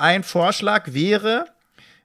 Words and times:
ein 0.00 0.24
Vorschlag 0.24 0.92
wäre, 0.92 1.46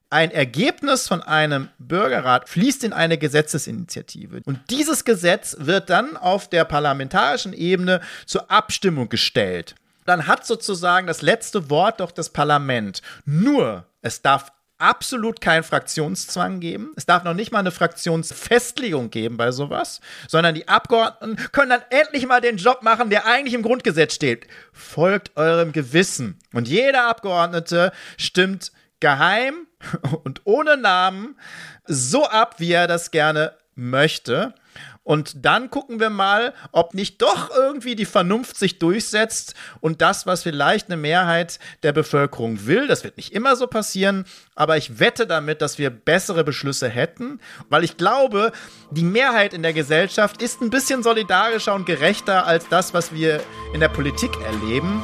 ein 0.08 0.30
Ergebnis 0.30 1.08
von 1.08 1.22
einem 1.22 1.68
Bürgerrat 1.78 2.48
fließt 2.48 2.84
in 2.84 2.92
eine 2.92 3.18
Gesetzesinitiative. 3.18 4.40
Und 4.44 4.60
dieses 4.70 5.04
Gesetz 5.04 5.56
wird 5.58 5.90
dann 5.90 6.16
auf 6.16 6.48
der 6.48 6.64
parlamentarischen 6.64 7.52
Ebene 7.52 8.00
zur 8.24 8.50
Abstimmung 8.50 9.08
gestellt. 9.08 9.74
Dann 10.04 10.28
hat 10.28 10.46
sozusagen 10.46 11.08
das 11.08 11.22
letzte 11.22 11.68
Wort 11.70 11.98
doch 11.98 12.12
das 12.12 12.30
Parlament. 12.30 13.02
Nur, 13.24 13.86
es 14.00 14.22
darf 14.22 14.52
absolut 14.78 15.40
keinen 15.40 15.62
Fraktionszwang 15.62 16.60
geben. 16.60 16.92
Es 16.96 17.06
darf 17.06 17.24
noch 17.24 17.34
nicht 17.34 17.52
mal 17.52 17.60
eine 17.60 17.70
Fraktionsfestlegung 17.70 19.10
geben 19.10 19.36
bei 19.36 19.50
sowas, 19.50 20.00
sondern 20.28 20.54
die 20.54 20.68
Abgeordneten 20.68 21.36
können 21.52 21.70
dann 21.70 21.82
endlich 21.90 22.26
mal 22.26 22.40
den 22.40 22.56
Job 22.56 22.82
machen, 22.82 23.10
der 23.10 23.26
eigentlich 23.26 23.54
im 23.54 23.62
Grundgesetz 23.62 24.14
steht. 24.14 24.46
Folgt 24.72 25.36
eurem 25.36 25.72
Gewissen. 25.72 26.38
Und 26.52 26.68
jeder 26.68 27.08
Abgeordnete 27.08 27.92
stimmt 28.16 28.72
geheim 29.00 29.66
und 30.24 30.42
ohne 30.44 30.76
Namen 30.76 31.38
so 31.84 32.26
ab, 32.26 32.56
wie 32.58 32.72
er 32.72 32.86
das 32.86 33.10
gerne 33.10 33.54
möchte. 33.74 34.54
Und 35.06 35.46
dann 35.46 35.70
gucken 35.70 36.00
wir 36.00 36.10
mal, 36.10 36.52
ob 36.72 36.92
nicht 36.92 37.22
doch 37.22 37.54
irgendwie 37.54 37.94
die 37.94 38.06
Vernunft 38.06 38.56
sich 38.56 38.80
durchsetzt 38.80 39.54
und 39.80 40.02
das, 40.02 40.26
was 40.26 40.42
vielleicht 40.42 40.88
eine 40.88 40.96
Mehrheit 40.96 41.60
der 41.84 41.92
Bevölkerung 41.92 42.66
will, 42.66 42.88
das 42.88 43.04
wird 43.04 43.16
nicht 43.16 43.32
immer 43.32 43.54
so 43.54 43.68
passieren, 43.68 44.24
aber 44.56 44.76
ich 44.76 44.98
wette 44.98 45.28
damit, 45.28 45.62
dass 45.62 45.78
wir 45.78 45.90
bessere 45.90 46.42
Beschlüsse 46.42 46.88
hätten, 46.88 47.38
weil 47.68 47.84
ich 47.84 47.96
glaube, 47.96 48.50
die 48.90 49.04
Mehrheit 49.04 49.54
in 49.54 49.62
der 49.62 49.74
Gesellschaft 49.74 50.42
ist 50.42 50.60
ein 50.60 50.70
bisschen 50.70 51.04
solidarischer 51.04 51.74
und 51.74 51.86
gerechter 51.86 52.44
als 52.44 52.68
das, 52.68 52.92
was 52.92 53.14
wir 53.14 53.40
in 53.72 53.78
der 53.78 53.90
Politik 53.90 54.32
erleben. 54.44 55.00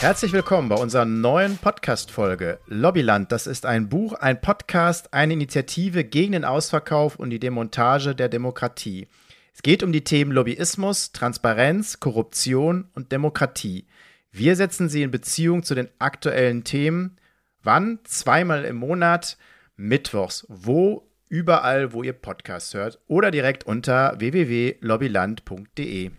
Herzlich 0.00 0.32
willkommen 0.32 0.70
bei 0.70 0.76
unserer 0.76 1.04
neuen 1.04 1.58
Podcast-Folge 1.58 2.58
Lobbyland. 2.64 3.30
Das 3.32 3.46
ist 3.46 3.66
ein 3.66 3.90
Buch, 3.90 4.14
ein 4.14 4.40
Podcast, 4.40 5.12
eine 5.12 5.34
Initiative 5.34 6.04
gegen 6.04 6.32
den 6.32 6.46
Ausverkauf 6.46 7.16
und 7.16 7.28
die 7.28 7.38
Demontage 7.38 8.14
der 8.14 8.30
Demokratie. 8.30 9.08
Es 9.52 9.60
geht 9.60 9.82
um 9.82 9.92
die 9.92 10.02
Themen 10.02 10.32
Lobbyismus, 10.32 11.12
Transparenz, 11.12 12.00
Korruption 12.00 12.88
und 12.94 13.12
Demokratie. 13.12 13.88
Wir 14.32 14.56
setzen 14.56 14.88
sie 14.88 15.02
in 15.02 15.10
Beziehung 15.10 15.64
zu 15.64 15.74
den 15.74 15.90
aktuellen 15.98 16.64
Themen. 16.64 17.18
Wann? 17.62 17.98
Zweimal 18.04 18.64
im 18.64 18.76
Monat, 18.76 19.36
mittwochs. 19.76 20.46
Wo? 20.48 21.10
Überall, 21.28 21.92
wo 21.92 22.02
ihr 22.02 22.14
Podcast 22.14 22.72
hört 22.72 23.02
oder 23.06 23.30
direkt 23.30 23.64
unter 23.64 24.18
www.lobbyland.de. 24.18 26.12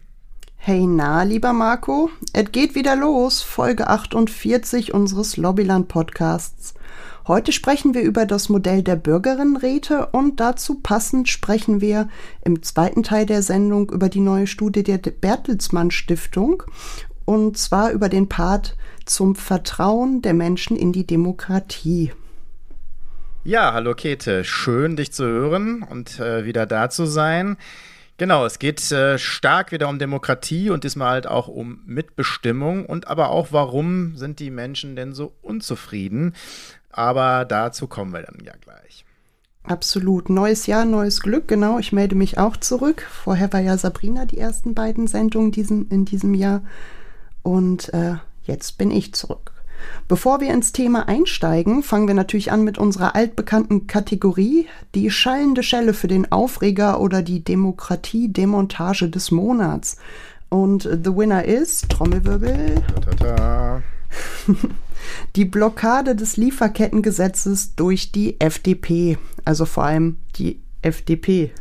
Hey 0.63 0.85
na, 0.85 1.23
lieber 1.23 1.53
Marco, 1.53 2.11
es 2.33 2.51
geht 2.51 2.75
wieder 2.75 2.95
los, 2.95 3.41
Folge 3.41 3.87
48 3.87 4.93
unseres 4.93 5.35
Lobbyland 5.35 5.87
Podcasts. 5.87 6.75
Heute 7.25 7.51
sprechen 7.51 7.95
wir 7.95 8.03
über 8.03 8.27
das 8.27 8.47
Modell 8.47 8.83
der 8.83 8.95
Bürgerinnenräte 8.95 10.09
und 10.11 10.39
dazu 10.39 10.79
passend 10.79 11.29
sprechen 11.29 11.81
wir 11.81 12.09
im 12.45 12.61
zweiten 12.61 13.01
Teil 13.01 13.25
der 13.25 13.41
Sendung 13.41 13.89
über 13.89 14.07
die 14.07 14.19
neue 14.19 14.45
Studie 14.45 14.83
der 14.83 14.99
Bertelsmann 14.99 15.89
Stiftung 15.89 16.61
und 17.25 17.57
zwar 17.57 17.89
über 17.89 18.07
den 18.07 18.29
Part 18.29 18.77
zum 19.07 19.33
Vertrauen 19.33 20.21
der 20.21 20.35
Menschen 20.35 20.77
in 20.77 20.93
die 20.93 21.07
Demokratie. 21.07 22.11
Ja, 23.43 23.73
hallo 23.73 23.95
Käthe, 23.95 24.43
schön 24.43 24.95
dich 24.95 25.11
zu 25.11 25.25
hören 25.25 25.81
und 25.81 26.19
äh, 26.19 26.45
wieder 26.45 26.67
da 26.67 26.91
zu 26.91 27.07
sein. 27.07 27.57
Genau, 28.21 28.45
es 28.45 28.59
geht 28.59 28.91
äh, 28.91 29.17
stark 29.17 29.71
wieder 29.71 29.89
um 29.89 29.97
Demokratie 29.97 30.69
und 30.69 30.83
diesmal 30.83 31.09
halt 31.09 31.25
auch 31.25 31.47
um 31.47 31.81
Mitbestimmung 31.87 32.85
und 32.85 33.07
aber 33.07 33.31
auch, 33.31 33.47
warum 33.49 34.15
sind 34.15 34.37
die 34.37 34.51
Menschen 34.51 34.95
denn 34.95 35.15
so 35.15 35.33
unzufrieden? 35.41 36.35
Aber 36.91 37.45
dazu 37.45 37.87
kommen 37.87 38.13
wir 38.13 38.21
dann 38.21 38.37
ja 38.45 38.53
gleich. 38.61 39.05
Absolut. 39.63 40.29
Neues 40.29 40.67
Jahr, 40.67 40.85
neues 40.85 41.21
Glück, 41.21 41.47
genau. 41.47 41.79
Ich 41.79 41.93
melde 41.93 42.13
mich 42.13 42.37
auch 42.37 42.57
zurück. 42.57 43.07
Vorher 43.09 43.51
war 43.53 43.59
ja 43.59 43.75
Sabrina 43.75 44.25
die 44.25 44.37
ersten 44.37 44.75
beiden 44.75 45.07
Sendungen 45.07 45.51
diesen, 45.51 45.89
in 45.89 46.05
diesem 46.05 46.35
Jahr. 46.35 46.61
Und 47.41 47.91
äh, 47.91 48.17
jetzt 48.43 48.77
bin 48.77 48.91
ich 48.91 49.15
zurück. 49.15 49.50
Bevor 50.07 50.41
wir 50.41 50.53
ins 50.53 50.71
Thema 50.71 51.07
einsteigen, 51.07 51.83
fangen 51.83 52.07
wir 52.07 52.15
natürlich 52.15 52.51
an 52.51 52.63
mit 52.63 52.77
unserer 52.77 53.15
altbekannten 53.15 53.87
Kategorie, 53.87 54.67
die 54.95 55.09
schallende 55.09 55.63
Schelle 55.63 55.93
für 55.93 56.07
den 56.07 56.31
Aufreger 56.31 56.99
oder 56.99 57.21
die 57.21 57.43
Demokratie-Demontage 57.43 59.09
des 59.09 59.31
Monats. 59.31 59.97
Und 60.49 60.83
the 60.83 61.15
winner 61.15 61.45
ist, 61.45 61.89
Trommelwirbel, 61.89 62.83
ta 63.03 63.11
-ta 63.11 63.15
-ta. 63.15 63.81
die 65.35 65.45
Blockade 65.45 66.15
des 66.15 66.37
Lieferkettengesetzes 66.37 67.75
durch 67.75 68.11
die 68.11 68.39
FDP, 68.39 69.17
also 69.45 69.65
vor 69.65 69.85
allem 69.85 70.17
die 70.35 70.59
FDP. 70.81 71.51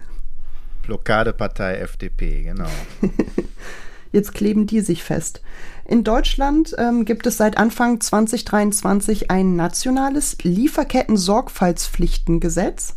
Blockadepartei 0.82 1.76
FDP, 1.76 2.42
genau. 2.42 2.68
Jetzt 4.12 4.34
kleben 4.34 4.66
die 4.66 4.80
sich 4.80 5.04
fest. 5.04 5.40
In 5.86 6.02
Deutschland 6.04 6.74
ähm, 6.78 7.04
gibt 7.04 7.26
es 7.26 7.36
seit 7.36 7.58
Anfang 7.58 8.00
2023 8.00 9.30
ein 9.30 9.56
nationales 9.56 10.38
Lieferketten-Sorgfaltspflichtengesetz. 10.42 12.96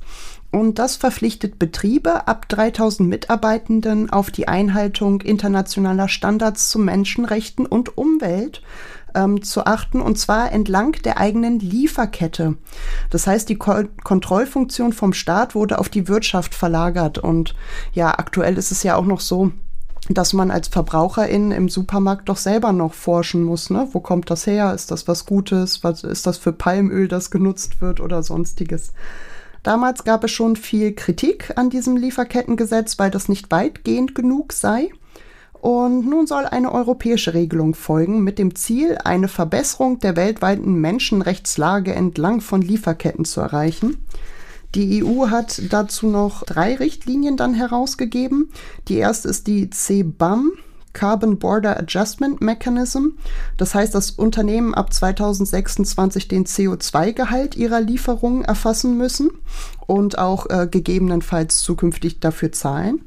Und 0.51 0.77
das 0.77 0.97
verpflichtet 0.97 1.57
Betriebe 1.57 2.27
ab 2.27 2.47
3000 2.47 3.09
Mitarbeitenden 3.09 4.11
auf 4.11 4.29
die 4.29 4.47
Einhaltung 4.47 5.21
internationaler 5.21 6.07
Standards 6.07 6.69
zu 6.69 6.77
Menschenrechten 6.77 7.65
und 7.65 7.97
Umwelt 7.97 8.61
ähm, 9.15 9.41
zu 9.41 9.65
achten, 9.65 9.99
und 10.01 10.19
zwar 10.19 10.51
entlang 10.51 10.91
der 11.03 11.17
eigenen 11.17 11.59
Lieferkette. 11.59 12.57
Das 13.09 13.25
heißt, 13.25 13.49
die 13.49 13.55
Ko 13.55 13.85
Kontrollfunktion 14.03 14.93
vom 14.93 15.13
Staat 15.13 15.55
wurde 15.55 15.79
auf 15.79 15.89
die 15.89 16.07
Wirtschaft 16.07 16.53
verlagert. 16.53 17.17
Und 17.17 17.55
ja, 17.93 18.11
aktuell 18.11 18.55
ist 18.57 18.71
es 18.71 18.83
ja 18.83 18.95
auch 18.95 19.05
noch 19.05 19.21
so, 19.21 19.51
dass 20.09 20.33
man 20.33 20.51
als 20.51 20.67
Verbraucherin 20.67 21.51
im 21.51 21.69
Supermarkt 21.69 22.27
doch 22.27 22.37
selber 22.37 22.73
noch 22.73 22.93
forschen 22.93 23.43
muss. 23.43 23.69
Ne? 23.69 23.87
Wo 23.93 24.01
kommt 24.01 24.29
das 24.29 24.45
her? 24.45 24.73
Ist 24.73 24.91
das 24.91 25.07
was 25.07 25.25
Gutes? 25.25 25.83
Was 25.83 26.03
ist 26.03 26.27
das 26.27 26.37
für 26.37 26.51
Palmöl, 26.51 27.07
das 27.07 27.31
genutzt 27.31 27.81
wird 27.81 27.99
oder 27.99 28.21
sonstiges? 28.21 28.91
Damals 29.63 30.03
gab 30.03 30.25
es 30.25 30.31
schon 30.31 30.57
viel 30.57 30.93
Kritik 30.93 31.53
an 31.55 31.69
diesem 31.69 31.95
Lieferkettengesetz, 31.95 32.99
weil 32.99 33.11
das 33.11 33.29
nicht 33.29 33.49
weitgehend 33.49 34.13
genug 34.13 34.51
sei. 34.51 34.89
Und 35.53 36.05
nun 36.09 36.27
soll 36.27 36.45
eine 36.45 36.73
europäische 36.73 37.33
Regelung 37.33 37.73
folgen 37.73 38.21
mit 38.21 38.37
dem 38.37 38.55
Ziel, 38.55 38.97
eine 39.05 39.29
Verbesserung 39.29 39.99
der 39.99 40.17
weltweiten 40.17 40.73
Menschenrechtslage 40.73 41.93
entlang 41.93 42.41
von 42.41 42.61
Lieferketten 42.61 43.23
zu 43.23 43.39
erreichen. 43.39 44.05
Die 44.75 45.03
EU 45.03 45.29
hat 45.29 45.61
dazu 45.69 46.07
noch 46.07 46.43
drei 46.43 46.75
Richtlinien 46.75 47.37
dann 47.37 47.53
herausgegeben. 47.53 48.49
Die 48.87 48.97
erste 48.97 49.27
ist 49.27 49.45
die 49.45 49.69
CBAM, 49.69 50.51
Carbon 50.93 51.37
Border 51.37 51.77
Adjustment 51.77 52.41
Mechanism. 52.41 53.17
Das 53.57 53.75
heißt, 53.75 53.93
dass 53.93 54.11
Unternehmen 54.11 54.73
ab 54.73 54.93
2026 54.93 56.27
den 56.27 56.45
CO2-Gehalt 56.45 57.55
ihrer 57.55 57.81
Lieferungen 57.81 58.43
erfassen 58.43 58.97
müssen 58.97 59.31
und 59.85 60.17
auch 60.17 60.49
äh, 60.49 60.67
gegebenenfalls 60.69 61.59
zukünftig 61.59 62.19
dafür 62.19 62.51
zahlen. 62.51 63.01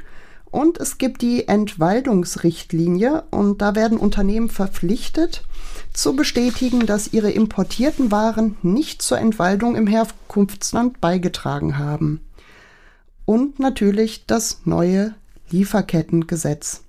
Und 0.50 0.78
es 0.78 0.98
gibt 0.98 1.22
die 1.22 1.48
Entwaldungsrichtlinie 1.48 3.24
und 3.30 3.60
da 3.60 3.74
werden 3.74 3.98
Unternehmen 3.98 4.48
verpflichtet, 4.48 5.44
zu 5.96 6.14
bestätigen, 6.14 6.86
dass 6.86 7.12
ihre 7.12 7.30
importierten 7.30 8.10
Waren 8.12 8.56
nicht 8.62 9.02
zur 9.02 9.18
Entwaldung 9.18 9.76
im 9.76 9.86
Herkunftsland 9.86 11.00
beigetragen 11.00 11.78
haben. 11.78 12.20
Und 13.24 13.58
natürlich 13.58 14.26
das 14.26 14.60
neue 14.64 15.14
Lieferkettengesetz. 15.50 16.82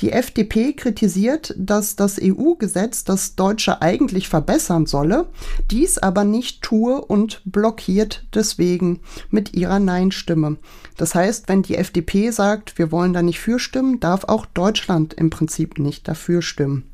Die 0.00 0.10
FDP 0.10 0.72
kritisiert, 0.72 1.54
dass 1.56 1.96
das 1.96 2.18
EU-Gesetz 2.20 3.04
das 3.04 3.36
Deutsche 3.36 3.82
eigentlich 3.82 4.28
verbessern 4.28 4.86
solle, 4.86 5.28
dies 5.70 5.98
aber 5.98 6.24
nicht 6.24 6.62
tue 6.62 7.00
und 7.00 7.42
blockiert 7.44 8.24
deswegen 8.34 9.00
mit 9.30 9.54
ihrer 9.54 9.78
Nein-Stimme. 9.78 10.56
Das 10.96 11.14
heißt, 11.14 11.48
wenn 11.48 11.62
die 11.62 11.76
FDP 11.76 12.30
sagt, 12.30 12.78
wir 12.78 12.90
wollen 12.90 13.12
da 13.12 13.22
nicht 13.22 13.38
für 13.38 13.58
stimmen, 13.58 14.00
darf 14.00 14.24
auch 14.24 14.46
Deutschland 14.46 15.14
im 15.14 15.30
Prinzip 15.30 15.78
nicht 15.78 16.08
dafür 16.08 16.42
stimmen. 16.42 16.84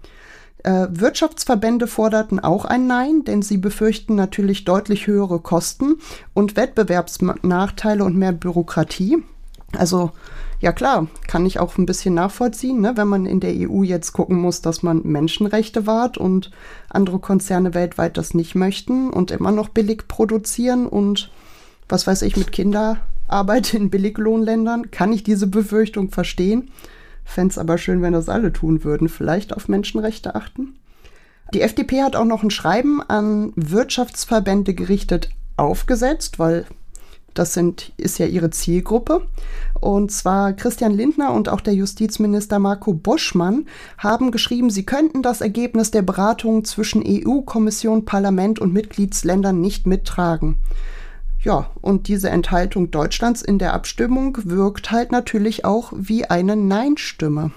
Äh, 0.64 0.88
Wirtschaftsverbände 0.90 1.87
forderten 1.87 2.40
auch 2.40 2.64
ein 2.64 2.87
Nein, 2.87 3.25
denn 3.25 3.43
sie 3.43 3.58
befürchten 3.58 4.14
natürlich 4.14 4.64
deutlich 4.64 5.06
höhere 5.06 5.40
Kosten 5.40 5.99
und 6.34 6.56
Wettbewerbsnachteile 6.56 8.05
und 8.05 8.16
mehr 8.16 8.32
Bürokratie. 8.32 9.22
Also 9.76 10.12
Ja 10.60 10.72
klar, 10.72 11.06
kann 11.28 11.46
ich 11.46 11.60
auch 11.60 11.78
ein 11.78 11.87
bisschen 11.87 12.14
nachvollziehen, 12.14 12.81
ne? 12.81 12.96
wenn 12.96 13.06
man 13.06 13.26
in 13.26 13.38
der 13.38 13.55
EU 13.55 13.84
jetzt 13.84 14.12
gucken 14.12 14.37
muss, 14.38 14.60
dass 14.60 14.82
man 14.82 15.02
Menschenrechte 15.05 15.87
wahrt 15.87 16.19
und 16.19 16.50
andere 16.88 17.20
Konzerne 17.20 17.75
weltweit 17.75 18.16
das 18.16 18.34
nicht 18.34 18.56
möchten 18.56 19.10
und 19.10 19.31
immer 19.31 19.52
noch 19.52 19.69
billig 19.69 20.08
produzieren 20.08 20.87
und 20.88 21.31
was 21.88 22.08
weiß 22.08 22.22
ich 22.22 22.37
mit 22.37 22.50
Kinderarbeit 22.50 23.72
in 23.72 23.88
Billiglohnländern, 23.88 24.90
kann 24.90 25.12
ich 25.12 25.22
diese 25.22 25.46
Befürchtung 25.46 26.10
verstehen. 26.10 26.72
Fände 27.28 27.52
es 27.52 27.58
aber 27.58 27.76
schön, 27.76 28.00
wenn 28.00 28.14
das 28.14 28.30
alle 28.30 28.54
tun 28.54 28.84
würden, 28.84 29.10
vielleicht 29.10 29.54
auf 29.54 29.69
Menschenrechte 29.69 30.34
achten. 30.34 30.76
Die 31.52 31.60
FDP 31.60 32.02
hat 32.02 32.16
auch 32.16 32.25
noch 32.25 32.42
ein 32.42 32.50
Schreiben 32.50 33.02
an 33.02 33.52
Wirtschaftsverbände 33.54 34.72
gerichtet 34.72 35.28
aufgesetzt, 35.58 36.38
weil 36.38 36.64
das 37.34 37.52
sind, 37.52 37.92
ist 37.98 38.19
ja 38.19 38.25
ihre 38.25 38.48
Zielgruppe. 38.48 39.26
Und 39.78 40.10
zwar 40.10 40.54
Christian 40.54 40.92
Lindner 40.92 41.34
und 41.34 41.50
auch 41.50 41.60
der 41.60 41.75
Justizminister 41.75 42.58
Marco 42.58 42.94
Boschmann 42.94 43.66
haben 43.98 44.31
geschrieben, 44.31 44.70
sie 44.70 44.86
könnten 44.86 45.22
das 45.22 45.42
Ergebnis 45.42 45.90
der 45.90 46.02
Beratungen 46.02 46.64
zwischen 46.64 47.04
EU-Kommission, 47.06 48.06
Parlament 48.06 48.58
und 48.58 48.72
Mitgliedsländern 48.72 49.60
nicht 49.60 49.86
mittragen. 49.86 50.56
Ja, 51.48 51.70
und 51.80 52.08
diese 52.08 52.28
Enthaltung 52.28 52.90
Deutschlands 52.90 53.40
in 53.40 53.58
der 53.58 53.72
Abstimmung 53.72 54.36
wirkt 54.44 54.90
halt 54.90 55.12
natürlich 55.12 55.64
auch 55.64 55.94
wie 55.96 56.26
eine 56.26 56.56
Nein-Stimme. 56.56 57.52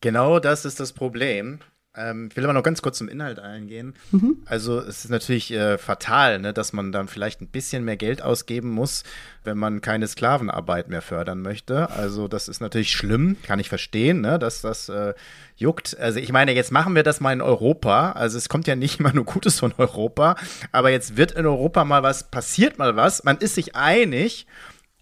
Genau 0.00 0.40
das 0.40 0.64
ist 0.64 0.80
das 0.80 0.94
Problem. 0.94 1.58
Ähm, 1.96 2.28
ich 2.30 2.36
will 2.36 2.44
aber 2.44 2.52
noch 2.52 2.62
ganz 2.62 2.82
kurz 2.82 2.98
zum 2.98 3.08
Inhalt 3.08 3.38
eingehen. 3.38 3.94
Mhm. 4.10 4.38
Also 4.46 4.80
es 4.80 5.04
ist 5.04 5.10
natürlich 5.10 5.52
äh, 5.52 5.78
fatal, 5.78 6.40
ne, 6.40 6.52
dass 6.52 6.72
man 6.72 6.90
dann 6.90 7.06
vielleicht 7.06 7.40
ein 7.40 7.46
bisschen 7.46 7.84
mehr 7.84 7.96
Geld 7.96 8.20
ausgeben 8.20 8.70
muss, 8.70 9.04
wenn 9.44 9.56
man 9.56 9.80
keine 9.80 10.08
Sklavenarbeit 10.08 10.88
mehr 10.88 11.02
fördern 11.02 11.40
möchte. 11.40 11.90
Also 11.90 12.26
das 12.26 12.48
ist 12.48 12.60
natürlich 12.60 12.90
schlimm, 12.90 13.36
kann 13.44 13.60
ich 13.60 13.68
verstehen, 13.68 14.20
ne, 14.20 14.38
dass 14.40 14.60
das 14.60 14.88
äh, 14.88 15.14
juckt. 15.56 15.96
Also 15.98 16.18
ich 16.18 16.32
meine, 16.32 16.52
jetzt 16.52 16.72
machen 16.72 16.96
wir 16.96 17.04
das 17.04 17.20
mal 17.20 17.32
in 17.32 17.42
Europa. 17.42 18.12
Also 18.12 18.38
es 18.38 18.48
kommt 18.48 18.66
ja 18.66 18.74
nicht 18.74 18.98
immer 18.98 19.12
nur 19.12 19.24
Gutes 19.24 19.60
von 19.60 19.72
Europa, 19.78 20.34
aber 20.72 20.90
jetzt 20.90 21.16
wird 21.16 21.32
in 21.32 21.46
Europa 21.46 21.84
mal 21.84 22.02
was, 22.02 22.24
passiert 22.24 22.78
mal 22.78 22.96
was. 22.96 23.22
Man 23.22 23.38
ist 23.38 23.54
sich 23.54 23.76
einig 23.76 24.46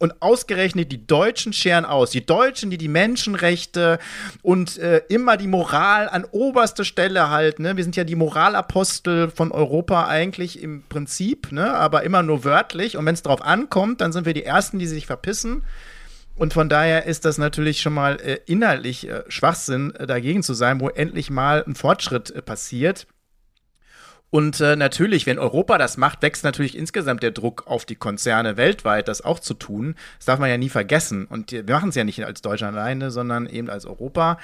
und 0.03 0.21
ausgerechnet 0.21 0.91
die 0.91 1.07
Deutschen 1.07 1.53
scheren 1.53 1.85
aus. 1.85 2.11
Die 2.11 2.27
Deutschen, 2.27 2.71
die 2.71 2.77
die 2.77 2.89
Menschenrechte 2.89 4.01
und 4.43 4.77
äh, 4.79 5.01
immer 5.09 5.37
die 5.37 5.47
Moral 5.47 6.09
an 6.09 6.25
oberste 6.33 6.85
Stelle 6.85 7.31
halten. 7.31 7.63
Ne? 7.63 7.77
Wir 7.77 7.85
sind 7.85 7.95
ja 7.95 8.03
die 8.03 8.17
Moralapostel 8.17 9.31
von 9.31 9.53
Europa 9.53 10.09
eigentlich 10.09 10.61
im 10.61 10.83
Prinzip, 10.89 11.53
ne? 11.53 11.73
aber 11.75 12.03
immer 12.03 12.25
nur 12.25 12.43
wörtlich. 12.43 12.97
Und 12.97 13.07
wenn 13.07 13.15
es 13.15 13.23
darauf 13.23 13.43
ankommt, 13.43 14.01
dann 14.01 14.11
sind 14.11 14.27
wir 14.27 14.35
die 14.35 14.45
Ersten, 14.45 14.81
die 14.81 14.89
sich 14.89 15.07
verpissen. 15.07 15.63
Und 16.35 16.53
von 16.53 16.69
daher 16.69 17.07
ist 17.07 17.25
das 17.25 17.39
natürlich 17.39 17.81
schon 17.81 17.95
mal 17.95 18.21
äh, 18.21 18.41
inhaltlich 18.47 19.09
äh, 19.09 19.23
Schwachsinn, 19.29 19.95
äh, 19.95 20.09
dagegen 20.09 20.43
zu 20.43 20.55
sein, 20.55 20.81
wo 20.81 20.89
endlich 20.89 21.31
mal 21.31 21.63
ein 21.65 21.77
Fortschritt 21.77 22.33
äh, 22.33 22.43
passiert. 22.43 23.07
Und 24.33 24.63
äh, 24.63 24.77
natürlich, 24.77 25.27
wenn 25.27 25.39
Europa 25.39 25.77
das 25.77 25.99
macht, 25.99 26.23
wächst 26.23 26.43
natürlich 26.43 26.79
insgesamt 26.79 27.23
der 27.23 27.33
Druck 27.33 27.67
auf 27.67 27.85
die 27.85 27.97
Konzerne 27.97 28.57
weltweit, 28.57 29.07
das 29.07 29.21
auch 29.21 29.39
zu 29.39 29.53
tun. 29.53 29.95
Das 30.17 30.25
darf 30.25 30.39
man 30.39 30.49
ja 30.49 30.57
nie 30.57 30.71
vergessen. 30.71 31.27
Und 31.27 31.53
wir 31.53 31.63
machen 31.69 31.91
es 31.91 31.97
ja 31.97 32.05
nicht 32.05 32.25
als 32.25 32.41
Deutschland 32.41 32.75
alleine, 32.75 33.11
sondern 33.11 33.47
eben 33.47 33.69
als 33.69 33.85
Europa. 33.85 34.39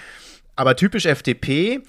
Aber 0.56 0.76
typisch 0.76 1.06
FDP. 1.06 1.81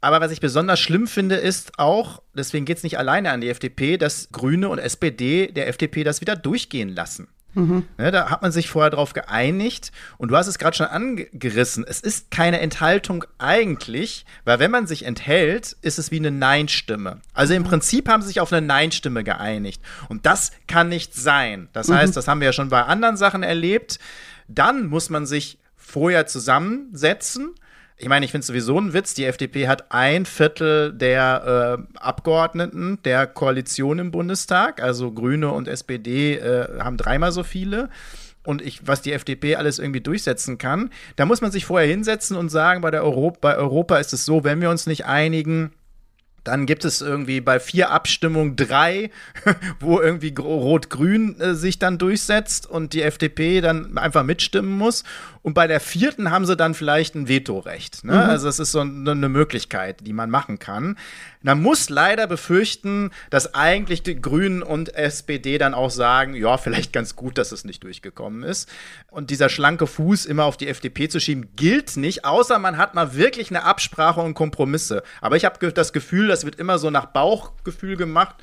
Aber 0.00 0.20
was 0.20 0.32
ich 0.32 0.40
besonders 0.40 0.80
schlimm 0.80 1.06
finde, 1.06 1.36
ist 1.36 1.78
auch, 1.78 2.20
deswegen 2.34 2.64
geht 2.64 2.78
es 2.78 2.82
nicht 2.82 2.98
alleine 2.98 3.30
an 3.30 3.40
die 3.40 3.48
FDP, 3.48 3.96
dass 3.96 4.30
Grüne 4.32 4.68
und 4.68 4.80
SPD 4.80 5.46
der 5.46 5.68
FDP 5.68 6.02
das 6.02 6.20
wieder 6.20 6.34
durchgehen 6.34 6.88
lassen. 6.88 7.28
Mhm. 7.56 7.84
Ne, 7.96 8.10
da 8.10 8.28
hat 8.28 8.42
man 8.42 8.52
sich 8.52 8.68
vorher 8.68 8.90
drauf 8.90 9.14
geeinigt 9.14 9.90
und 10.18 10.30
du 10.30 10.36
hast 10.36 10.46
es 10.46 10.58
gerade 10.58 10.76
schon 10.76 10.86
angerissen. 10.86 11.86
Es 11.88 12.00
ist 12.00 12.30
keine 12.30 12.60
Enthaltung 12.60 13.24
eigentlich, 13.38 14.26
weil 14.44 14.58
wenn 14.58 14.70
man 14.70 14.86
sich 14.86 15.06
enthält, 15.06 15.74
ist 15.80 15.98
es 15.98 16.10
wie 16.10 16.18
eine 16.18 16.30
Nein-Stimme. 16.30 17.22
Also 17.32 17.54
im 17.54 17.62
mhm. 17.62 17.66
Prinzip 17.66 18.08
haben 18.10 18.20
sie 18.20 18.28
sich 18.28 18.40
auf 18.40 18.52
eine 18.52 18.64
Nein-Stimme 18.64 19.24
geeinigt 19.24 19.80
und 20.10 20.26
das 20.26 20.52
kann 20.66 20.90
nicht 20.90 21.14
sein. 21.14 21.68
Das 21.72 21.88
mhm. 21.88 21.94
heißt, 21.94 22.16
das 22.16 22.28
haben 22.28 22.40
wir 22.40 22.46
ja 22.46 22.52
schon 22.52 22.68
bei 22.68 22.82
anderen 22.82 23.16
Sachen 23.16 23.42
erlebt. 23.42 23.98
Dann 24.48 24.86
muss 24.86 25.08
man 25.08 25.24
sich 25.24 25.58
vorher 25.76 26.26
zusammensetzen 26.26 27.54
ich 27.98 28.08
meine, 28.08 28.26
ich 28.26 28.30
finde 28.30 28.42
es 28.42 28.46
sowieso 28.48 28.78
ein 28.78 28.92
Witz. 28.92 29.14
Die 29.14 29.24
FDP 29.24 29.68
hat 29.68 29.90
ein 29.90 30.26
Viertel 30.26 30.92
der 30.92 31.78
äh, 31.94 31.98
Abgeordneten 31.98 32.98
der 33.04 33.26
Koalition 33.26 33.98
im 33.98 34.10
Bundestag. 34.10 34.82
Also 34.82 35.12
Grüne 35.12 35.50
und 35.50 35.66
SPD 35.66 36.34
äh, 36.34 36.78
haben 36.78 36.98
dreimal 36.98 37.32
so 37.32 37.42
viele. 37.42 37.88
Und 38.44 38.62
ich, 38.62 38.86
was 38.86 39.02
die 39.02 39.12
FDP 39.12 39.56
alles 39.56 39.78
irgendwie 39.78 40.02
durchsetzen 40.02 40.58
kann, 40.58 40.90
da 41.16 41.24
muss 41.24 41.40
man 41.40 41.50
sich 41.50 41.64
vorher 41.64 41.88
hinsetzen 41.88 42.36
und 42.36 42.50
sagen, 42.50 42.80
bei, 42.82 42.90
der 42.90 43.02
Euro 43.02 43.32
bei 43.40 43.56
Europa 43.56 43.96
ist 43.98 44.12
es 44.12 44.24
so, 44.24 44.44
wenn 44.44 44.60
wir 44.60 44.70
uns 44.70 44.86
nicht 44.86 45.06
einigen, 45.06 45.72
dann 46.46 46.66
gibt 46.66 46.84
es 46.84 47.00
irgendwie 47.00 47.40
bei 47.40 47.58
vier 47.58 47.90
Abstimmungen 47.90 48.54
drei, 48.54 49.10
wo 49.80 50.00
irgendwie 50.00 50.32
Rot-Grün 50.36 51.40
äh, 51.40 51.54
sich 51.54 51.78
dann 51.78 51.98
durchsetzt 51.98 52.68
und 52.68 52.92
die 52.92 53.02
FDP 53.02 53.60
dann 53.60 53.98
einfach 53.98 54.22
mitstimmen 54.22 54.70
muss. 54.70 55.02
Und 55.42 55.54
bei 55.54 55.66
der 55.66 55.80
vierten 55.80 56.30
haben 56.30 56.46
sie 56.46 56.56
dann 56.56 56.74
vielleicht 56.74 57.14
ein 57.14 57.28
Vetorecht. 57.28 58.04
Ne? 58.04 58.12
Mhm. 58.12 58.18
Also 58.18 58.48
es 58.48 58.58
ist 58.58 58.72
so 58.72 58.80
eine, 58.80 59.10
eine 59.10 59.28
Möglichkeit, 59.28 60.06
die 60.06 60.12
man 60.12 60.30
machen 60.30 60.58
kann. 60.58 60.96
Man 61.46 61.62
muss 61.62 61.90
leider 61.90 62.26
befürchten, 62.26 63.12
dass 63.30 63.54
eigentlich 63.54 64.02
die 64.02 64.20
Grünen 64.20 64.64
und 64.64 64.92
SPD 64.96 65.58
dann 65.58 65.74
auch 65.74 65.90
sagen, 65.90 66.34
ja, 66.34 66.58
vielleicht 66.58 66.92
ganz 66.92 67.14
gut, 67.14 67.38
dass 67.38 67.52
es 67.52 67.64
nicht 67.64 67.84
durchgekommen 67.84 68.42
ist. 68.42 68.68
Und 69.12 69.30
dieser 69.30 69.48
schlanke 69.48 69.86
Fuß 69.86 70.26
immer 70.26 70.44
auf 70.44 70.56
die 70.56 70.66
FDP 70.66 71.08
zu 71.08 71.20
schieben, 71.20 71.50
gilt 71.54 71.96
nicht, 71.98 72.24
außer 72.24 72.58
man 72.58 72.78
hat 72.78 72.96
mal 72.96 73.14
wirklich 73.14 73.50
eine 73.50 73.62
Absprache 73.62 74.22
und 74.22 74.34
Kompromisse. 74.34 75.04
Aber 75.20 75.36
ich 75.36 75.44
habe 75.44 75.70
das 75.70 75.92
Gefühl, 75.92 76.26
das 76.26 76.44
wird 76.44 76.56
immer 76.56 76.80
so 76.80 76.90
nach 76.90 77.06
Bauchgefühl 77.06 77.96
gemacht. 77.96 78.34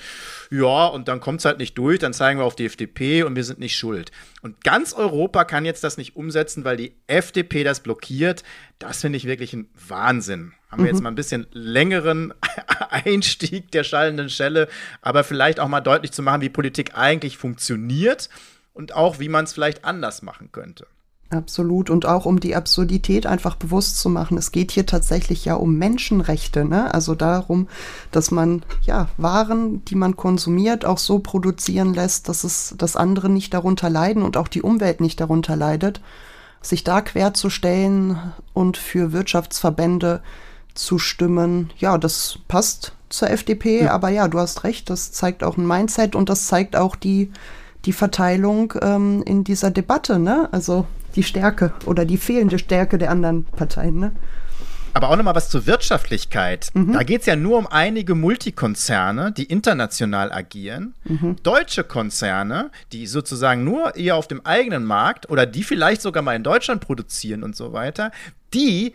Ja, 0.50 0.86
und 0.86 1.10
dann 1.10 1.20
kommt 1.20 1.40
es 1.40 1.46
halt 1.46 1.58
nicht 1.58 1.78
durch, 1.78 2.00
dann 2.00 2.14
zeigen 2.14 2.40
wir 2.40 2.46
auf 2.46 2.56
die 2.56 2.68
FDP 2.68 3.24
und 3.24 3.36
wir 3.36 3.44
sind 3.44 3.60
nicht 3.60 3.76
schuld. 3.76 4.14
Und 4.42 4.64
ganz 4.64 4.94
Europa 4.94 5.44
kann 5.44 5.66
jetzt 5.66 5.84
das 5.84 5.98
nicht 5.98 6.16
umsetzen, 6.16 6.64
weil 6.64 6.78
die 6.78 6.96
FDP 7.08 7.66
das 7.66 7.82
blockiert. 7.82 8.44
Das 8.80 9.02
finde 9.02 9.18
ich 9.18 9.26
wirklich 9.26 9.52
ein 9.52 9.68
Wahnsinn. 9.90 10.54
Haben 10.74 10.84
wir 10.86 10.90
jetzt 10.90 10.98
mhm. 10.98 11.04
mal 11.04 11.12
ein 11.12 11.16
bisschen 11.16 11.46
längeren 11.52 12.34
Einstieg 12.90 13.70
der 13.72 13.84
schallenden 13.84 14.30
Schelle, 14.30 14.68
aber 15.04 15.24
vielleicht 15.24 15.60
auch 15.60 15.68
mal 15.68 15.82
deutlich 15.82 16.12
zu 16.12 16.24
machen, 16.24 16.42
wie 16.42 16.50
Politik 16.50 16.98
eigentlich 16.98 17.38
funktioniert 17.38 18.28
und 18.74 18.96
auch, 18.96 19.20
wie 19.20 19.30
man 19.30 19.46
es 19.46 19.54
vielleicht 19.54 19.86
anders 19.86 20.24
machen 20.24 20.52
könnte. 20.52 20.88
Absolut. 21.30 21.92
Und 21.92 22.08
auch 22.08 22.26
um 22.26 22.40
die 22.40 22.56
Absurdität 22.56 23.28
einfach 23.28 23.56
bewusst 23.56 24.00
zu 24.00 24.10
machen. 24.10 24.36
Es 24.36 24.52
geht 24.52 24.72
hier 24.72 24.88
tatsächlich 24.88 25.46
ja 25.46 25.54
um 25.54 25.78
Menschenrechte, 25.78 26.66
ne? 26.66 26.92
Also 26.92 27.14
darum, 27.14 27.68
dass 28.10 28.32
man 28.32 28.64
ja 28.82 29.10
Waren, 29.18 29.86
die 29.86 29.96
man 29.96 30.16
konsumiert, 30.16 30.86
auch 30.86 30.98
so 30.98 31.20
produzieren 31.20 31.94
lässt, 31.94 32.30
dass 32.30 32.44
es, 32.44 32.74
dass 32.80 32.96
andere 32.96 33.30
nicht 33.30 33.54
darunter 33.54 33.92
leiden 33.92 34.24
und 34.24 34.38
auch 34.38 34.48
die 34.48 34.64
Umwelt 34.64 35.02
nicht 35.02 35.20
darunter 35.20 35.56
leidet. 35.56 36.02
Sich 36.62 36.84
da 36.84 37.02
querzustellen 37.02 38.18
und 38.54 38.78
für 38.78 39.12
Wirtschaftsverbände 39.12 40.24
zu 40.74 41.00
stimmen. 41.00 41.72
Ja, 41.78 41.98
das 41.98 42.40
passt 42.48 42.94
zur 43.10 43.30
FDP, 43.30 43.84
ja. 43.84 43.92
aber 43.92 44.10
ja, 44.10 44.28
du 44.28 44.40
hast 44.40 44.64
recht, 44.64 44.90
das 44.90 45.12
zeigt 45.12 45.44
auch 45.44 45.58
ein 45.58 45.68
Mindset 45.68 46.16
und 46.16 46.30
das 46.30 46.48
zeigt 46.48 46.76
auch 46.76 46.96
die, 46.96 47.32
die 47.86 47.94
Verteilung 47.94 48.74
ähm, 48.82 49.24
in 49.26 49.44
dieser 49.44 49.72
Debatte, 49.72 50.20
ne? 50.20 50.50
Also 50.52 50.88
die 51.16 51.24
Stärke 51.24 51.74
oder 51.86 52.06
die 52.06 52.18
fehlende 52.18 52.58
Stärke 52.58 52.98
der 52.98 53.12
anderen 53.12 53.46
Parteien, 53.46 54.00
ne? 54.00 54.12
Aber 54.96 55.10
auch 55.10 55.16
nochmal 55.16 55.36
was 55.36 55.50
zur 55.50 55.66
Wirtschaftlichkeit. 55.66 56.70
Mhm. 56.74 56.94
Da 56.94 57.04
geht 57.04 57.22
es 57.22 57.26
ja 57.26 57.36
nur 57.36 57.58
um 57.58 57.68
einige 57.68 58.14
Multikonzerne, 58.14 59.32
die 59.32 59.46
international 59.46 60.32
agieren. 60.32 60.94
Mhm. 61.06 61.38
Deutsche 61.42 61.84
Konzerne, 61.84 62.70
die 62.92 63.08
sozusagen 63.08 63.64
nur 63.64 63.96
eher 63.96 64.16
auf 64.16 64.28
dem 64.28 64.46
eigenen 64.46 64.86
Markt 64.86 65.30
oder 65.30 65.48
die 65.48 65.64
vielleicht 65.64 66.02
sogar 66.02 66.22
mal 66.22 66.36
in 66.36 66.44
Deutschland 66.44 66.82
produzieren 66.82 67.44
und 67.44 67.56
so 67.56 67.74
weiter, 67.74 68.12
die 68.54 68.94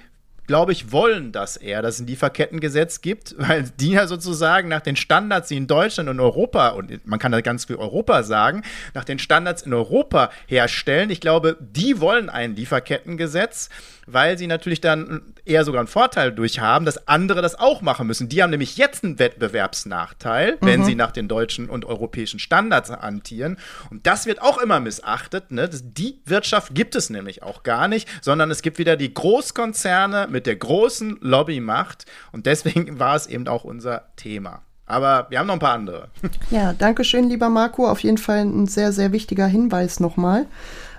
glaube 0.48 0.72
ich, 0.72 0.90
wollen 0.90 1.30
das 1.30 1.56
eher, 1.56 1.82
dass 1.82 1.96
es 1.96 2.00
ein 2.00 2.06
Lieferkettengesetz 2.08 3.00
gibt, 3.00 3.36
weil 3.38 3.70
die 3.78 3.92
ja 3.92 4.08
sozusagen 4.08 4.68
nach 4.68 4.80
den 4.80 4.96
Standards, 4.96 5.48
die 5.48 5.56
in 5.56 5.68
Deutschland 5.68 6.08
und 6.08 6.18
Europa, 6.18 6.70
und 6.70 7.06
man 7.06 7.20
kann 7.20 7.30
da 7.30 7.40
ganz 7.40 7.66
viel 7.66 7.76
Europa 7.76 8.24
sagen, 8.24 8.62
nach 8.94 9.04
den 9.04 9.20
Standards 9.20 9.62
in 9.62 9.72
Europa 9.72 10.30
herstellen. 10.46 11.10
Ich 11.10 11.20
glaube, 11.20 11.56
die 11.60 12.00
wollen 12.00 12.28
ein 12.28 12.56
Lieferkettengesetz 12.56 13.68
weil 14.10 14.38
sie 14.38 14.46
natürlich 14.46 14.80
dann 14.80 15.34
eher 15.44 15.64
sogar 15.64 15.80
einen 15.80 15.88
Vorteil 15.88 16.32
durch 16.32 16.60
haben, 16.60 16.84
dass 16.84 17.08
andere 17.08 17.42
das 17.42 17.58
auch 17.58 17.82
machen 17.82 18.06
müssen. 18.06 18.28
Die 18.28 18.42
haben 18.42 18.50
nämlich 18.50 18.76
jetzt 18.76 19.04
einen 19.04 19.18
Wettbewerbsnachteil, 19.18 20.52
mhm. 20.52 20.66
wenn 20.66 20.84
sie 20.84 20.94
nach 20.94 21.12
den 21.12 21.28
deutschen 21.28 21.68
und 21.68 21.84
europäischen 21.84 22.40
Standards 22.40 22.90
hantieren. 22.90 23.58
Und 23.90 24.06
das 24.06 24.26
wird 24.26 24.40
auch 24.40 24.58
immer 24.58 24.80
missachtet. 24.80 25.50
Ne? 25.50 25.68
Die 25.68 26.20
Wirtschaft 26.24 26.74
gibt 26.74 26.94
es 26.94 27.10
nämlich 27.10 27.42
auch 27.42 27.62
gar 27.62 27.86
nicht, 27.86 28.08
sondern 28.22 28.50
es 28.50 28.62
gibt 28.62 28.78
wieder 28.78 28.96
die 28.96 29.12
Großkonzerne 29.12 30.26
mit 30.30 30.37
der 30.46 30.56
großen 30.56 31.18
Lobbymacht. 31.20 32.06
Und 32.32 32.46
deswegen 32.46 32.98
war 32.98 33.16
es 33.16 33.26
eben 33.26 33.48
auch 33.48 33.64
unser 33.64 34.08
Thema. 34.16 34.62
Aber 34.86 35.26
wir 35.28 35.38
haben 35.38 35.46
noch 35.46 35.54
ein 35.54 35.60
paar 35.60 35.74
andere. 35.74 36.08
Ja, 36.50 36.72
danke 36.72 37.04
schön, 37.04 37.28
lieber 37.28 37.50
Marco. 37.50 37.86
Auf 37.86 38.00
jeden 38.00 38.18
Fall 38.18 38.38
ein 38.38 38.66
sehr, 38.66 38.92
sehr 38.92 39.12
wichtiger 39.12 39.46
Hinweis 39.46 40.00
nochmal. 40.00 40.46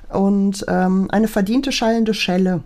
und 0.10 0.64
ähm, 0.68 1.08
eine 1.12 1.28
verdiente 1.28 1.72
schallende 1.72 2.14
Schelle. 2.14 2.64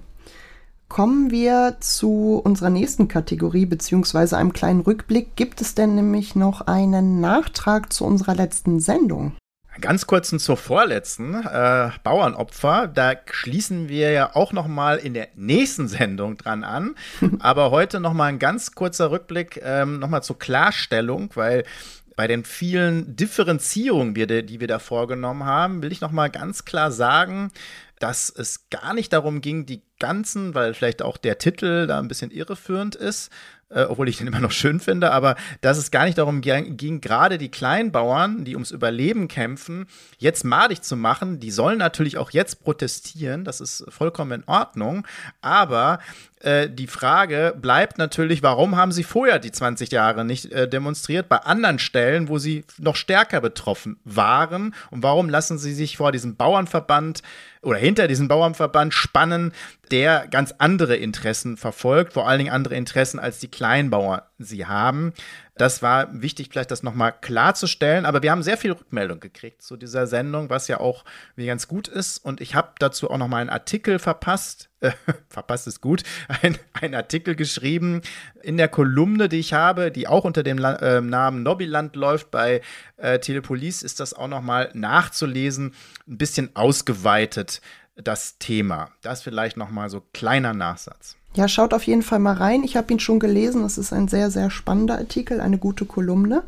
Kommen 0.90 1.32
wir 1.32 1.78
zu 1.80 2.40
unserer 2.44 2.70
nächsten 2.70 3.08
Kategorie 3.08 3.66
beziehungsweise 3.66 4.38
einem 4.38 4.54
kleinen 4.54 4.82
Rückblick. 4.82 5.36
Gibt 5.36 5.60
es 5.60 5.74
denn 5.74 5.96
nämlich 5.96 6.36
noch 6.36 6.62
einen 6.62 7.20
Nachtrag 7.20 7.92
zu 7.92 8.06
unserer 8.06 8.36
letzten 8.36 8.80
Sendung? 8.80 9.34
Ganz 9.82 10.06
kurzen 10.06 10.40
zur 10.40 10.58
vorletzten 10.58 11.34
äh, 11.34 11.90
Bauernopfer. 12.04 12.88
Da 12.88 13.14
schließen 13.32 13.90
wir 13.90 14.12
ja 14.12 14.36
auch 14.36 14.54
noch 14.54 14.68
mal 14.68 14.98
in 14.98 15.14
der 15.14 15.30
nächsten 15.36 15.88
Sendung 15.88 16.38
dran 16.38 16.64
an. 16.64 16.96
Aber 17.40 17.72
heute 17.72 18.00
noch 18.00 18.14
mal 18.14 18.26
ein 18.26 18.40
ganz 18.40 18.74
kurzer 18.74 19.12
Rückblick, 19.12 19.60
ähm, 19.64 20.00
noch 20.00 20.10
mal 20.10 20.22
zur 20.22 20.38
Klarstellung, 20.38 21.32
weil 21.34 21.64
bei 22.16 22.28
den 22.28 22.46
vielen 22.46 23.16
Differenzierungen, 23.16 24.14
die 24.14 24.60
wir 24.60 24.68
da 24.68 24.78
vorgenommen 24.78 25.46
haben, 25.46 25.82
will 25.82 25.92
ich 25.92 26.02
noch 26.02 26.12
mal 26.12 26.30
ganz 26.30 26.66
klar 26.66 26.92
sagen, 26.92 27.52
dass 28.00 28.30
es 28.30 28.70
gar 28.70 28.94
nicht 28.94 29.14
darum 29.14 29.42
ging, 29.42 29.66
die 29.66 29.82
ganzen, 29.98 30.54
weil 30.54 30.74
vielleicht 30.74 31.02
auch 31.02 31.18
der 31.18 31.38
Titel 31.38 31.88
da 31.88 32.00
ein 32.00 32.08
bisschen 32.08 32.32
irreführend 32.32 32.96
ist, 32.96 33.32
äh, 33.74 33.84
obwohl 33.84 34.10
ich 34.10 34.18
den 34.18 34.28
immer 34.28 34.40
noch 34.40 34.52
schön 34.52 34.80
finde, 34.80 35.12
aber 35.12 35.36
dass 35.62 35.78
es 35.78 35.92
gar 35.92 36.06
nicht 36.06 36.18
darum 36.18 36.42
ging, 36.42 37.02
gerade 37.02 37.38
die 37.38 37.50
Kleinbauern, 37.50 38.46
die 38.46 38.56
ums 38.56 38.72
Überleben 38.72 39.28
kämpfen, 39.28 39.88
jetzt 40.18 40.44
madig 40.44 40.82
zu 40.82 40.96
machen. 40.96 41.40
Die 41.40 41.52
sollen 41.52 41.78
natürlich 41.78 42.18
auch 42.18 42.32
jetzt 42.32 42.64
protestieren, 42.64 43.44
das 43.44 43.62
ist 43.62 43.86
vollkommen 43.90 44.42
in 44.42 44.48
Ordnung, 44.48 45.06
aber 45.42 46.00
äh, 46.44 46.70
die 46.70 46.88
Frage 46.88 47.56
bleibt 47.60 47.98
natürlich, 47.98 48.44
warum 48.44 48.76
haben 48.76 48.92
sie 48.92 49.04
vorher 49.04 49.40
die 49.40 49.52
20 49.52 49.92
Jahre 49.92 50.26
nicht 50.26 50.52
äh, 50.52 50.68
demonstriert, 50.68 51.30
bei 51.30 51.38
anderen 51.38 51.80
Stellen, 51.80 52.28
wo 52.28 52.38
sie 52.38 52.66
noch 52.78 52.96
stärker 52.96 53.42
betroffen 53.42 53.98
waren? 54.04 54.76
Und 54.92 55.04
warum 55.04 55.30
lassen 55.30 55.58
sie 55.58 55.74
sich 55.74 55.98
vor 55.98 56.12
diesem 56.12 56.36
Bauernverband 56.36 57.22
oder 57.64 57.78
hinter 57.78 58.08
diesem 58.08 58.28
Bauernverband 58.28 58.94
spannen, 58.94 59.54
der 59.92 60.28
ganz 60.30 60.54
andere 60.58 60.96
Interessen 60.96 61.58
verfolgt, 61.58 62.14
vor 62.14 62.28
allen 62.28 62.40
Dingen 62.40 62.54
andere 62.54 62.76
Interessen 62.76 63.20
als 63.20 63.40
die 63.40 63.50
Kleinbauern 63.50 64.22
sie 64.38 64.66
haben. 64.66 65.14
Das 65.56 65.84
war 65.84 66.10
wichtig, 66.12 66.50
vielleicht 66.52 66.72
das 66.72 66.82
nochmal 66.82 67.14
klarzustellen. 67.22 68.06
Aber 68.06 68.24
wir 68.24 68.32
haben 68.32 68.42
sehr 68.42 68.58
viel 68.58 68.72
Rückmeldung 68.72 69.20
gekriegt 69.20 69.62
zu 69.62 69.78
dieser 69.78 70.08
Sendung, 70.08 70.50
was 70.50 70.68
ja 70.68 70.80
auch 70.80 71.06
ganz 71.38 71.68
gut 71.68 71.88
ist. 71.88 72.18
Und 72.18 72.42
ich 72.42 72.56
habe 72.56 72.74
dazu 72.80 73.12
auch 73.12 73.18
nochmal 73.18 73.42
einen 73.42 73.52
Artikel 73.52 74.00
verpasst. 74.00 74.70
Äh, 74.80 74.92
verpasst 75.30 75.68
ist 75.68 75.80
gut. 75.80 76.04
Ein, 76.42 76.58
ein 76.74 76.96
Artikel 76.96 77.36
geschrieben 77.36 78.02
in 78.42 78.58
der 78.58 78.68
Kolumne, 78.68 79.30
die 79.30 79.40
ich 79.40 79.54
habe, 79.54 79.92
die 79.92 80.08
auch 80.08 80.26
unter 80.26 80.42
dem 80.42 80.58
äh, 80.58 81.02
Namen 81.02 81.44
Nobbyland 81.44 81.96
läuft. 81.96 82.32
Bei 82.32 82.62
äh, 82.98 83.20
Telepolis 83.20 83.84
ist 83.84 84.00
das 84.00 84.16
auch 84.16 84.28
nochmal 84.28 84.72
nachzulesen. 84.74 85.76
Ein 86.08 86.18
bisschen 86.18 86.56
ausgeweitet 86.56 87.62
das 87.96 88.40
Thema. 88.40 88.90
Das 89.02 89.22
vielleicht 89.22 89.56
nochmal 89.56 89.90
so 89.92 90.02
kleiner 90.14 90.54
Nachsatz. 90.54 91.16
Ja, 91.36 91.48
schaut 91.48 91.74
auf 91.74 91.84
jeden 91.84 92.04
Fall 92.04 92.20
mal 92.20 92.36
rein. 92.36 92.64
Ich 92.64 92.78
habe 92.78 92.94
ihn 92.94 93.00
schon 93.00 93.20
gelesen. 93.20 93.64
Es 93.64 93.78
ist 93.78 93.92
ein 93.92 94.08
sehr, 94.08 94.30
sehr 94.30 94.50
spannender 94.50 94.98
Artikel, 94.98 95.42
eine 95.42 95.58
gute 95.58 95.86
Kolumne. 95.86 96.44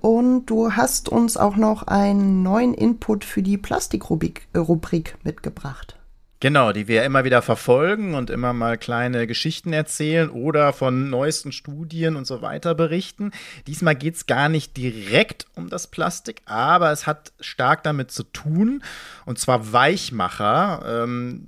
Und 0.00 0.46
du 0.46 0.72
hast 0.72 1.08
uns 1.08 1.38
auch 1.38 1.56
noch 1.56 1.84
einen 1.84 2.42
neuen 2.42 2.74
Input 2.74 3.24
für 3.24 3.42
die 3.42 3.56
Plastikrubrik 3.56 4.46
Rubrik 4.54 5.16
mitgebracht. 5.24 5.96
Genau, 6.44 6.72
die 6.72 6.88
wir 6.88 7.04
immer 7.04 7.24
wieder 7.24 7.40
verfolgen 7.40 8.14
und 8.14 8.28
immer 8.28 8.52
mal 8.52 8.76
kleine 8.76 9.26
Geschichten 9.26 9.72
erzählen 9.72 10.28
oder 10.28 10.74
von 10.74 11.08
neuesten 11.08 11.52
Studien 11.52 12.16
und 12.16 12.26
so 12.26 12.42
weiter 12.42 12.74
berichten. 12.74 13.30
Diesmal 13.66 13.94
geht 13.94 14.16
es 14.16 14.26
gar 14.26 14.50
nicht 14.50 14.76
direkt 14.76 15.46
um 15.54 15.70
das 15.70 15.86
Plastik, 15.86 16.42
aber 16.44 16.92
es 16.92 17.06
hat 17.06 17.32
stark 17.40 17.82
damit 17.82 18.10
zu 18.10 18.24
tun, 18.24 18.82
und 19.24 19.38
zwar 19.38 19.72
Weichmacher. 19.72 21.04
Ähm, 21.04 21.46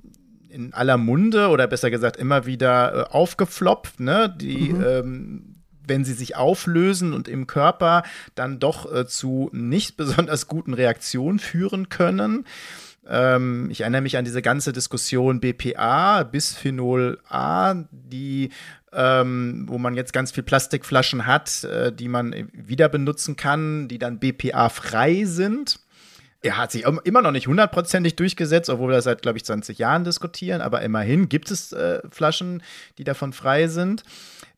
in 0.57 0.73
aller 0.75 0.97
Munde 0.97 1.49
oder 1.49 1.67
besser 1.67 1.91
gesagt 1.91 2.17
immer 2.17 2.47
wieder 2.47 2.95
äh, 2.95 3.13
aufgefloppt, 3.13 4.01
ne? 4.01 4.35
Die 4.41 4.73
mhm. 4.73 4.85
ähm, 4.85 5.53
wenn 5.89 6.05
sie 6.05 6.15
sich 6.15 6.35
auflösen 6.35 7.13
und 7.13 7.29
im 7.29 7.47
Körper 7.47 8.03
dann 8.35 8.59
doch 8.59 8.93
äh, 8.93 9.07
zu 9.07 9.51
nicht 9.53 9.97
besonders 9.97 10.49
guten 10.49 10.75
Reaktionen 10.75 11.39
führen 11.39 11.89
können. 11.89 12.45
Ähm, 13.09 13.69
ich 13.71 13.83
erinnere 13.83 14.03
mich 14.03 14.17
an 14.17 14.25
diese 14.25 14.43
ganze 14.43 14.73
Diskussion 14.73 15.39
BPA, 15.39 16.25
Bisphenol 16.25 17.21
A, 17.29 17.75
die 17.93 18.51
ähm, 18.93 19.67
wo 19.69 19.79
man 19.79 19.95
jetzt 19.95 20.13
ganz 20.13 20.33
viel 20.33 20.43
Plastikflaschen 20.43 21.27
hat, 21.27 21.65
äh, 21.65 21.93
die 21.93 22.09
man 22.09 22.35
wieder 22.53 22.89
benutzen 22.89 23.37
kann, 23.37 23.89
die 23.89 23.99
dann 23.99 24.19
BPA 24.19 24.71
frei 24.71 25.25
sind 25.25 25.81
er 26.47 26.57
hat 26.57 26.73
sich 26.73 26.85
immer 26.85 27.23
noch 27.23 27.33
nicht 27.33 27.49
hundertprozentig 27.49 28.17
durchgesetzt, 28.17 28.71
obwohl 28.71 28.91
wir 28.91 28.97
das 28.97 29.05
seit, 29.05 29.23
glaube 29.23 29.39
ich, 29.39 29.45
20 29.45 29.79
Jahren 29.79 30.05
diskutieren. 30.05 30.61
Aber 30.61 30.83
immerhin 30.83 31.29
gibt 31.29 31.51
es 31.51 31.73
äh, 31.73 32.01
Flaschen, 32.11 32.63
die 32.99 33.05
davon 33.05 33.33
frei 33.33 33.67
sind. 33.69 34.05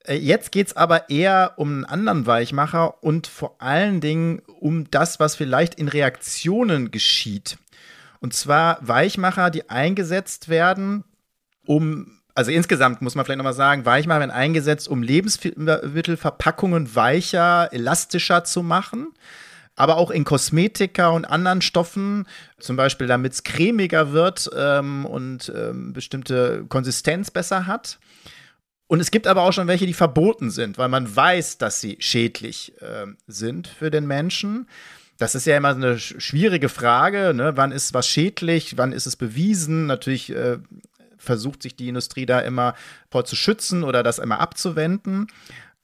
Äh, 0.05 0.17
jetzt 0.17 0.53
geht 0.53 0.69
es 0.69 0.77
aber 0.77 1.09
eher 1.11 1.55
um 1.57 1.69
einen 1.69 1.85
anderen 1.85 2.27
Weichmacher 2.27 3.03
und 3.03 3.27
vor 3.27 3.57
allen 3.61 4.01
Dingen 4.01 4.43
um 4.61 4.91
das, 4.91 5.19
was 5.19 5.35
vielleicht 5.35 5.77
in 5.77 5.89
Reaktionen 5.89 6.91
geschieht. 6.91 7.59
Und 8.21 8.35
zwar 8.35 8.79
Weichmacher, 8.87 9.51
die 9.51 9.71
eingesetzt 9.71 10.49
werden, 10.49 11.05
um 11.65 12.15
also 12.35 12.53
insgesamt 12.53 13.03
muss 13.03 13.17
man 13.17 13.25
vielleicht 13.25 13.39
nochmal 13.39 13.53
sagen, 13.53 13.85
Weichmacher 13.85 14.21
werden 14.21 14.31
eingesetzt, 14.31 14.87
um 14.87 15.03
Lebensmittelverpackungen 15.03 16.95
weicher, 16.95 17.73
elastischer 17.73 18.45
zu 18.45 18.63
machen 18.63 19.09
aber 19.79 19.97
auch 19.97 20.11
in 20.11 20.25
Kosmetika 20.25 21.11
und 21.11 21.25
anderen 21.25 21.63
Stoffen, 21.63 22.27
zum 22.59 22.75
Beispiel 22.75 23.07
damit 23.07 23.33
es 23.33 23.45
cremiger 23.45 24.13
wird 24.13 24.51
ähm, 24.57 25.07
und 25.07 25.53
ähm, 25.55 25.93
bestimmte 25.93 26.65
Konsistenz 26.69 27.31
besser 27.31 27.69
hat. 27.69 28.01
Und 28.89 28.99
es 28.99 29.13
gibt 29.13 29.29
aber 29.29 29.43
auch 29.43 29.53
schon 29.53 29.69
welche, 29.69 29.87
die 29.87 29.95
verboten 29.95 30.51
sind, 30.51 30.79
weil 30.79 30.89
man 30.89 31.15
weiß, 31.15 31.59
dass 31.59 31.81
sie 31.81 31.97
schädlich 32.01 32.73
äh, 32.83 33.07
sind 33.29 33.69
für 33.69 33.93
den 33.93 34.09
Menschen. 34.09 34.67
Das 35.17 35.37
ist 35.37 35.47
ja 35.47 35.57
immer 35.57 35.69
eine 35.69 36.01
schwierige 36.01 36.69
Frage. 36.69 37.33
Ne? 37.33 37.57
Wann 37.57 37.71
ist 37.71 37.95
was 37.95 38.09
schädlich? 38.09 38.79
Wann 38.79 38.93
ist 38.93 39.07
es 39.07 39.15
bewiesen? 39.15 39.87
Natürlich 39.87 40.35
äh, 40.35 40.59
versucht 41.19 41.63
sich 41.63 41.77
die 41.77 41.89
Industrie 41.89 42.27
da 42.27 42.41
immer 42.41 42.75
vor 43.13 43.25
zu 43.25 43.37
schützen 43.37 43.85
oder 43.85 44.03
das 44.03 44.19
immer 44.19 44.41
abzuwenden. 44.41 45.29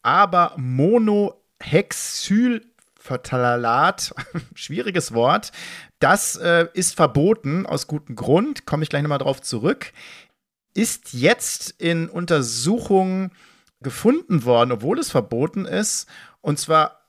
Aber 0.03 0.53
Monohexyl 0.57 2.63
Vertalalat, 3.05 4.15
schwieriges 4.55 5.13
Wort. 5.13 5.53
Das 5.99 6.37
äh, 6.37 6.69
ist 6.73 6.95
verboten 6.95 7.67
aus 7.67 7.87
gutem 7.87 8.17
Grund, 8.17 8.65
komme 8.65 8.83
ich 8.83 8.89
gleich 8.89 9.03
nochmal 9.03 9.19
drauf 9.19 9.43
zurück. 9.43 9.93
Ist 10.73 11.13
jetzt 11.13 11.75
in 11.79 12.09
Untersuchungen 12.09 13.33
gefunden 13.83 14.47
worden, 14.47 14.73
obwohl 14.73 14.99
es 14.99 15.11
verboten 15.11 15.67
ist. 15.67 16.09
Und 16.41 16.59
zwar 16.59 17.04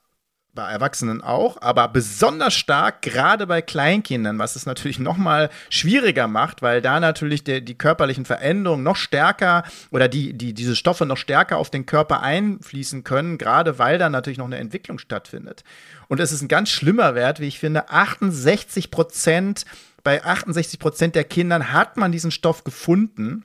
bei 0.55 0.71
Erwachsenen 0.71 1.21
auch, 1.21 1.61
aber 1.61 1.87
besonders 1.89 2.53
stark 2.53 3.01
gerade 3.01 3.45
bei 3.45 3.61
Kleinkindern, 3.61 4.39
was 4.39 4.55
es 4.55 4.65
natürlich 4.65 4.99
noch 4.99 5.17
mal 5.17 5.49
schwieriger 5.69 6.27
macht, 6.27 6.61
weil 6.61 6.81
da 6.81 6.99
natürlich 6.99 7.43
der, 7.43 7.61
die 7.61 7.77
körperlichen 7.77 8.25
Veränderungen 8.25 8.83
noch 8.83 8.95
stärker 8.95 9.63
oder 9.91 10.07
die, 10.07 10.33
die, 10.33 10.53
diese 10.53 10.75
Stoffe 10.75 11.05
noch 11.05 11.17
stärker 11.17 11.57
auf 11.57 11.69
den 11.69 11.85
Körper 11.85 12.21
einfließen 12.21 13.03
können, 13.03 13.37
gerade 13.37 13.77
weil 13.77 13.97
da 13.97 14.09
natürlich 14.09 14.37
noch 14.39 14.45
eine 14.45 14.57
Entwicklung 14.57 14.97
stattfindet. 14.97 15.63
Und 16.07 16.19
es 16.19 16.31
ist 16.31 16.41
ein 16.41 16.47
ganz 16.47 16.69
schlimmer 16.69 17.15
Wert, 17.15 17.39
wie 17.39 17.47
ich 17.47 17.59
finde, 17.59 17.89
68 17.89 18.89
Prozent, 18.89 19.65
bei 20.03 20.23
68 20.23 20.79
Prozent 20.79 21.15
der 21.15 21.23
Kindern 21.23 21.73
hat 21.73 21.97
man 21.97 22.11
diesen 22.11 22.31
Stoff 22.31 22.63
gefunden 22.63 23.43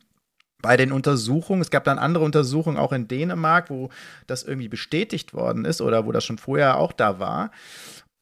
bei 0.63 0.77
den 0.77 0.93
Untersuchungen, 0.93 1.63
es 1.63 1.71
gab 1.71 1.85
dann 1.85 1.99
andere 1.99 2.25
Untersuchungen 2.25 2.77
auch 2.77 2.93
in 2.93 3.09
Dänemark, 3.09 3.71
wo 3.71 3.91
das 4.27 4.43
irgendwie 4.43 4.69
bestätigt 4.69 5.35
worden 5.35 5.65
ist 5.65 5.81
oder 5.81 6.07
wo 6.07 6.13
das 6.13 6.25
schon 6.25 6.39
vorher 6.39 6.77
auch 6.79 6.93
da 6.93 7.19
war. 7.19 7.51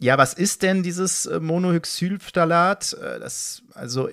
Ja, 0.01 0.17
was 0.17 0.35
ist 0.35 0.63
denn 0.63 0.83
dieses 0.83 1.27
äh, 1.27 1.41
Monohexylphthalat? 1.41 2.93
Äh, 2.93 3.19
das, 3.19 3.63
also 3.75 4.09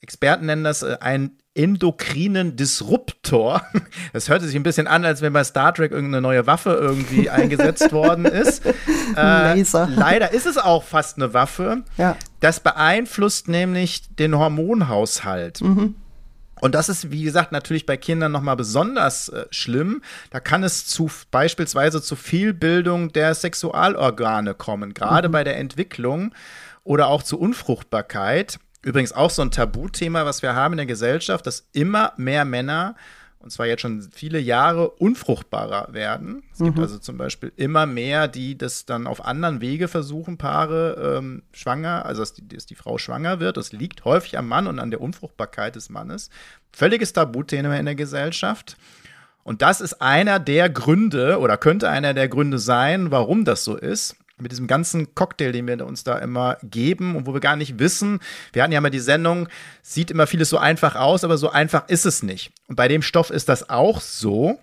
Experten 0.00 0.46
nennen 0.46 0.64
das 0.64 0.82
äh, 0.82 0.98
einen 1.00 1.38
endokrinen 1.54 2.56
Disruptor. 2.56 3.62
Das 4.12 4.28
hörte 4.28 4.44
sich 4.44 4.56
ein 4.56 4.62
bisschen 4.62 4.86
an, 4.86 5.06
als 5.06 5.22
wenn 5.22 5.32
bei 5.32 5.42
Star 5.42 5.72
Trek 5.72 5.90
irgendeine 5.90 6.20
neue 6.20 6.46
Waffe 6.46 6.72
irgendwie 6.72 7.30
eingesetzt 7.30 7.92
worden 7.92 8.26
ist. 8.26 8.62
Äh. 9.16 9.62
Leider 9.88 10.32
ist 10.32 10.44
es 10.46 10.58
auch 10.58 10.84
fast 10.84 11.16
eine 11.16 11.32
Waffe. 11.32 11.82
Ja. 11.96 12.16
Das 12.40 12.60
beeinflusst 12.60 13.48
nämlich 13.48 14.14
den 14.16 14.36
Hormonhaushalt. 14.36 15.62
Mhm. 15.62 15.94
Und 16.62 16.76
das 16.76 16.88
ist, 16.88 17.10
wie 17.10 17.24
gesagt, 17.24 17.50
natürlich 17.50 17.86
bei 17.86 17.96
Kindern 17.96 18.30
nochmal 18.30 18.54
besonders 18.54 19.28
äh, 19.30 19.46
schlimm. 19.50 20.00
Da 20.30 20.38
kann 20.38 20.62
es 20.62 20.86
zu 20.86 21.10
beispielsweise 21.32 22.00
zu 22.00 22.14
Fehlbildung 22.14 23.12
der 23.12 23.34
Sexualorgane 23.34 24.54
kommen, 24.54 24.94
gerade 24.94 25.26
mhm. 25.26 25.32
bei 25.32 25.42
der 25.42 25.56
Entwicklung 25.58 26.32
oder 26.84 27.08
auch 27.08 27.24
zu 27.24 27.36
Unfruchtbarkeit. 27.40 28.60
Übrigens 28.80 29.12
auch 29.12 29.30
so 29.30 29.42
ein 29.42 29.50
Tabuthema, 29.50 30.24
was 30.24 30.42
wir 30.42 30.54
haben 30.54 30.74
in 30.74 30.76
der 30.76 30.86
Gesellschaft, 30.86 31.48
dass 31.48 31.66
immer 31.72 32.12
mehr 32.16 32.44
Männer 32.44 32.94
und 33.42 33.50
zwar 33.50 33.66
jetzt 33.66 33.80
schon 33.80 34.08
viele 34.12 34.38
Jahre 34.38 34.88
unfruchtbarer 34.88 35.92
werden. 35.92 36.44
Es 36.52 36.60
mhm. 36.60 36.66
gibt 36.66 36.78
also 36.78 36.98
zum 36.98 37.18
Beispiel 37.18 37.52
immer 37.56 37.86
mehr, 37.86 38.28
die 38.28 38.56
das 38.56 38.86
dann 38.86 39.06
auf 39.06 39.24
anderen 39.24 39.60
Wege 39.60 39.88
versuchen, 39.88 40.38
Paare 40.38 41.16
ähm, 41.18 41.42
schwanger, 41.52 42.06
also 42.06 42.22
dass 42.22 42.34
die, 42.34 42.46
dass 42.46 42.66
die, 42.66 42.76
Frau 42.76 42.98
schwanger 42.98 43.40
wird. 43.40 43.56
Das 43.56 43.72
liegt 43.72 44.04
häufig 44.04 44.38
am 44.38 44.46
Mann 44.46 44.68
und 44.68 44.78
an 44.78 44.90
der 44.90 45.00
Unfruchtbarkeit 45.00 45.74
des 45.74 45.90
Mannes. 45.90 46.30
Völliges 46.72 47.12
Tabuthema 47.12 47.76
in 47.76 47.86
der 47.86 47.96
Gesellschaft. 47.96 48.76
Und 49.42 49.60
das 49.60 49.80
ist 49.80 50.00
einer 50.00 50.38
der 50.38 50.70
Gründe 50.70 51.40
oder 51.40 51.56
könnte 51.56 51.90
einer 51.90 52.14
der 52.14 52.28
Gründe 52.28 52.60
sein, 52.60 53.10
warum 53.10 53.44
das 53.44 53.64
so 53.64 53.76
ist 53.76 54.16
mit 54.38 54.52
diesem 54.52 54.66
ganzen 54.66 55.14
Cocktail, 55.14 55.52
den 55.52 55.66
wir 55.66 55.84
uns 55.86 56.04
da 56.04 56.18
immer 56.18 56.58
geben 56.62 57.16
und 57.16 57.26
wo 57.26 57.34
wir 57.34 57.40
gar 57.40 57.56
nicht 57.56 57.78
wissen. 57.78 58.20
Wir 58.52 58.62
hatten 58.62 58.72
ja 58.72 58.80
mal 58.80 58.90
die 58.90 58.98
Sendung, 58.98 59.48
sieht 59.82 60.10
immer 60.10 60.26
vieles 60.26 60.50
so 60.50 60.58
einfach 60.58 60.96
aus, 60.96 61.24
aber 61.24 61.38
so 61.38 61.50
einfach 61.50 61.88
ist 61.88 62.06
es 62.06 62.22
nicht. 62.22 62.52
Und 62.68 62.76
bei 62.76 62.88
dem 62.88 63.02
Stoff 63.02 63.30
ist 63.30 63.48
das 63.48 63.70
auch 63.70 64.00
so. 64.00 64.58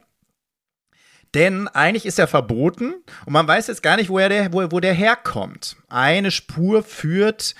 Denn 1.35 1.67
eigentlich 1.67 2.05
ist 2.05 2.17
er 2.17 2.27
verboten 2.27 2.95
und 3.25 3.33
man 3.33 3.47
weiß 3.47 3.67
jetzt 3.67 3.83
gar 3.83 3.97
nicht, 3.97 4.09
wo, 4.09 4.17
er 4.17 4.29
der, 4.29 4.51
wo, 4.51 4.71
wo 4.71 4.79
der 4.79 4.93
herkommt. 4.93 5.77
Eine 5.88 6.31
Spur 6.31 6.83
führt 6.83 7.53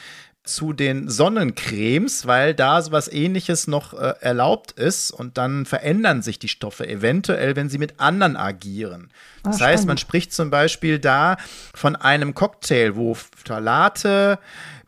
zu 0.44 0.74
den 0.74 1.10
Sonnencremes, 1.10 2.26
weil 2.26 2.56
da 2.56 2.82
sowas 2.82 3.12
ähnliches 3.12 3.68
noch 3.68 3.94
äh, 3.94 4.16
erlaubt 4.20 4.72
ist 4.72 5.12
und 5.12 5.38
dann 5.38 5.66
verändern 5.66 6.24
sich 6.24 6.40
die 6.40 6.48
Stoffe 6.48 6.88
eventuell, 6.88 7.56
wenn 7.56 7.70
sie 7.70 7.78
mit 7.78 8.00
anderen 8.00 8.36
agieren. 8.36 9.12
Ah, 9.44 9.50
das 9.50 9.62
ah, 9.62 9.66
heißt, 9.66 9.88
man 9.88 9.98
spricht 9.98 10.34
zum 10.34 10.50
Beispiel 10.50 11.00
da 11.00 11.38
von 11.74 11.96
einem 11.96 12.34
Cocktail, 12.34 12.96
wo 12.96 13.14
Phthalate, 13.14 14.40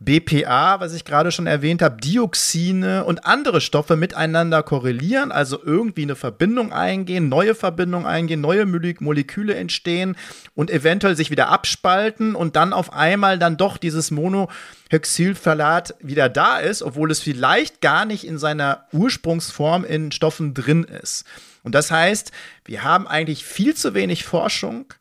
BPA, 0.04 0.80
was 0.80 0.94
ich 0.94 1.04
gerade 1.04 1.30
schon 1.30 1.46
erwähnt 1.46 1.82
habe, 1.82 2.00
Dioxine 2.00 3.04
und 3.04 3.24
andere 3.24 3.60
Stoffe 3.60 3.96
miteinander 3.96 4.62
korrelieren, 4.62 5.30
also 5.32 5.58
irgendwie 5.62 6.02
eine 6.02 6.16
Verbindung 6.16 6.72
eingehen, 6.72 7.28
neue 7.28 7.54
Verbindungen 7.54 8.06
eingehen, 8.06 8.40
neue 8.40 8.66
Moleküle 8.66 9.54
entstehen 9.54 10.16
und 10.54 10.70
eventuell 10.70 11.16
sich 11.16 11.30
wieder 11.30 11.48
abspalten 11.48 12.34
und 12.34 12.56
dann 12.56 12.72
auf 12.72 12.92
einmal 12.92 13.38
dann 13.38 13.56
doch 13.56 13.76
dieses 13.76 14.10
Monohexylphthalat 14.10 15.94
wieder 16.00 16.28
da 16.28 16.58
ist, 16.58 16.82
obwohl 16.82 17.10
es 17.10 17.20
vielleicht 17.20 17.80
gar 17.80 18.04
nicht 18.04 18.26
in 18.26 18.38
seiner 18.38 18.86
Ursprungsform 18.92 19.84
in 19.84 20.10
Stoffen 20.12 20.54
drin 20.54 20.84
ist. 20.84 21.24
Und 21.62 21.74
das 21.74 21.90
heißt, 21.90 22.32
wir 22.64 22.82
haben 22.82 23.06
eigentlich 23.06 23.44
viel 23.44 23.74
zu 23.74 23.94
wenig 23.94 24.24
Forschung, 24.24 24.92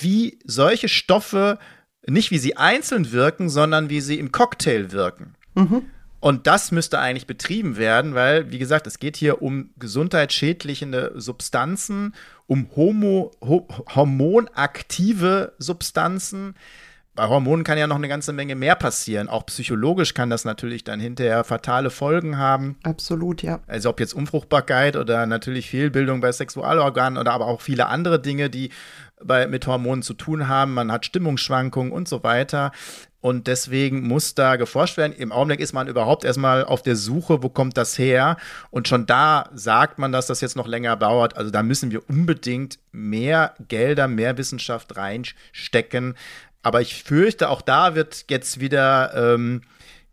wie 0.00 0.38
solche 0.44 0.88
Stoffe 0.88 1.58
nicht 2.06 2.30
wie 2.30 2.38
sie 2.38 2.56
einzeln 2.56 3.12
wirken, 3.12 3.48
sondern 3.48 3.90
wie 3.90 4.00
sie 4.00 4.18
im 4.18 4.32
Cocktail 4.32 4.92
wirken. 4.92 5.34
Mhm. 5.54 5.82
Und 6.20 6.46
das 6.46 6.72
müsste 6.72 6.98
eigentlich 6.98 7.26
betrieben 7.26 7.76
werden, 7.76 8.14
weil, 8.14 8.50
wie 8.50 8.58
gesagt, 8.58 8.86
es 8.86 8.98
geht 8.98 9.16
hier 9.16 9.42
um 9.42 9.70
gesundheitsschädliche 9.78 11.12
Substanzen, 11.14 12.14
um 12.46 12.68
Homo, 12.74 13.32
ho 13.40 13.68
hormonaktive 13.94 15.54
Substanzen. 15.58 16.54
Bei 17.16 17.28
Hormonen 17.28 17.64
kann 17.64 17.78
ja 17.78 17.86
noch 17.86 17.96
eine 17.96 18.08
ganze 18.08 18.34
Menge 18.34 18.54
mehr 18.54 18.74
passieren. 18.74 19.28
Auch 19.28 19.46
psychologisch 19.46 20.12
kann 20.12 20.28
das 20.28 20.44
natürlich 20.44 20.84
dann 20.84 21.00
hinterher 21.00 21.44
fatale 21.44 21.88
Folgen 21.88 22.36
haben. 22.36 22.76
Absolut, 22.82 23.42
ja. 23.42 23.60
Also 23.66 23.88
ob 23.88 24.00
jetzt 24.00 24.12
Unfruchtbarkeit 24.12 24.96
oder 24.96 25.24
natürlich 25.24 25.70
Fehlbildung 25.70 26.20
bei 26.20 26.30
Sexualorganen 26.30 27.18
oder 27.18 27.32
aber 27.32 27.46
auch 27.46 27.62
viele 27.62 27.86
andere 27.86 28.20
Dinge, 28.20 28.50
die 28.50 28.70
bei, 29.24 29.46
mit 29.46 29.66
Hormonen 29.66 30.02
zu 30.02 30.14
tun 30.14 30.46
haben. 30.46 30.74
Man 30.74 30.92
hat 30.92 31.06
Stimmungsschwankungen 31.06 31.90
und 31.90 32.06
so 32.06 32.22
weiter. 32.22 32.72
Und 33.26 33.48
deswegen 33.48 34.06
muss 34.06 34.34
da 34.34 34.54
geforscht 34.54 34.96
werden. 34.96 35.12
Im 35.12 35.32
Augenblick 35.32 35.58
ist 35.58 35.72
man 35.72 35.88
überhaupt 35.88 36.24
erstmal 36.24 36.64
auf 36.64 36.82
der 36.82 36.94
Suche, 36.94 37.42
wo 37.42 37.48
kommt 37.48 37.76
das 37.76 37.98
her? 37.98 38.36
Und 38.70 38.86
schon 38.86 39.04
da 39.04 39.50
sagt 39.52 39.98
man, 39.98 40.12
dass 40.12 40.28
das 40.28 40.40
jetzt 40.42 40.54
noch 40.54 40.68
länger 40.68 40.94
dauert. 40.94 41.36
Also 41.36 41.50
da 41.50 41.64
müssen 41.64 41.90
wir 41.90 42.08
unbedingt 42.08 42.78
mehr 42.92 43.54
Gelder, 43.66 44.06
mehr 44.06 44.38
Wissenschaft 44.38 44.96
reinstecken. 44.96 46.14
Aber 46.66 46.80
ich 46.80 47.04
fürchte, 47.04 47.48
auch 47.48 47.62
da 47.62 47.94
wird 47.94 48.24
jetzt 48.28 48.58
wieder 48.58 49.14
ähm, 49.14 49.60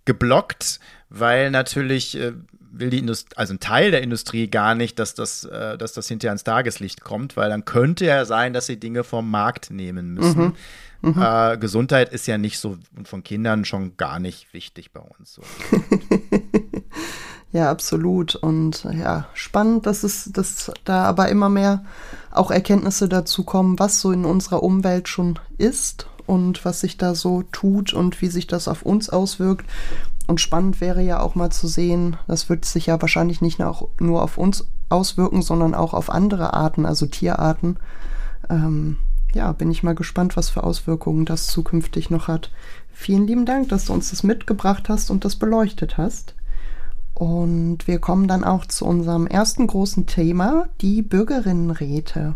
geblockt, 0.05 0.79
weil 1.10 1.50
natürlich 1.50 2.15
äh, 2.15 2.33
will 2.72 2.91
die 2.91 3.00
Industrie, 3.00 3.36
also 3.38 3.55
ein 3.55 3.60
Teil 3.60 3.89
der 3.89 4.03
Industrie 4.03 4.48
gar 4.48 4.75
nicht, 4.75 5.00
dass 5.00 5.15
das, 5.15 5.45
äh, 5.45 5.79
dass 5.79 5.93
das 5.93 6.07
hinterher 6.07 6.29
ans 6.29 6.43
Tageslicht 6.43 7.01
kommt, 7.01 7.38
weil 7.38 7.50
dann 7.50 7.65
könnte 7.65 8.05
ja 8.05 8.24
sein, 8.25 8.53
dass 8.53 8.67
sie 8.67 8.79
Dinge 8.79 9.03
vom 9.03 9.31
Markt 9.31 9.72
nehmen 9.72 10.13
müssen. 10.13 10.53
Mhm. 11.01 11.13
Mhm. 11.15 11.24
Äh, 11.24 11.57
Gesundheit 11.57 12.13
ist 12.13 12.27
ja 12.27 12.38
nicht 12.38 12.60
so 12.60 12.77
und 12.95 13.07
von 13.07 13.24
Kindern 13.24 13.65
schon 13.65 13.98
gar 13.98 14.19
nicht 14.19 14.53
wichtig 14.53 14.91
bei 14.91 15.01
uns. 15.01 15.33
So. 15.33 15.41
ja, 17.51 17.71
absolut. 17.71 18.36
Und 18.36 18.84
ja, 18.93 19.27
spannend, 19.34 19.88
dass 19.88 20.04
es, 20.04 20.30
dass 20.32 20.71
da 20.86 21.06
aber 21.06 21.30
immer 21.30 21.49
mehr 21.49 21.84
auch 22.30 22.51
Erkenntnisse 22.51 23.10
dazu 23.10 23.43
kommen, 23.43 23.80
was 23.80 24.01
so 24.01 24.12
in 24.12 24.23
unserer 24.23 24.62
Umwelt 24.62 25.10
schon 25.10 25.39
ist 25.58 26.06
und 26.25 26.63
was 26.65 26.79
sich 26.81 26.97
da 26.97 27.15
so 27.15 27.43
tut 27.51 27.93
und 27.93 28.21
wie 28.21 28.27
sich 28.27 28.47
das 28.47 28.67
auf 28.67 28.83
uns 28.83 29.09
auswirkt. 29.09 29.65
Und 30.27 30.39
spannend 30.39 30.79
wäre 30.79 31.01
ja 31.01 31.19
auch 31.19 31.36
mal 31.36 31.51
zu 31.51 31.67
sehen, 31.67 32.17
das 32.27 32.49
wird 32.49 32.65
sich 32.65 32.86
ja 32.86 33.01
wahrscheinlich 33.01 33.41
nicht 33.41 33.59
nur 33.59 34.21
auf 34.21 34.38
uns 34.38 34.67
auswirken, 34.89 35.41
sondern 35.41 35.75
auch 35.75 35.93
auf 35.93 36.09
andere 36.09 36.53
Arten, 36.53 36.86
also 36.86 37.05
Tierarten. 37.05 37.77
Ähm, 38.49 38.97
ja, 39.33 39.51
bin 39.51 39.71
ich 39.71 39.83
mal 39.83 39.95
gespannt, 39.95 40.38
was 40.38 40.49
für 40.49 40.63
Auswirkungen 40.63 41.25
das 41.25 41.47
zukünftig 41.47 42.09
noch 42.09 42.27
hat. 42.27 42.51
Vielen 42.93 43.27
lieben 43.27 43.45
Dank, 43.45 43.69
dass 43.69 43.86
du 43.86 43.93
uns 43.93 44.12
das 44.12 44.23
mitgebracht 44.23 44.88
hast 44.88 45.09
und 45.09 45.25
das 45.25 45.36
beleuchtet 45.36 45.97
hast. 45.97 46.36
Und 47.15 47.88
wir 47.88 47.99
kommen 47.99 48.27
dann 48.27 48.43
auch 48.43 48.65
zu 48.65 48.86
unserem 48.86 49.27
ersten 49.27 49.67
großen 49.67 50.05
Thema, 50.05 50.67
die 50.81 51.01
Bürgerinnenräte. 51.01 52.36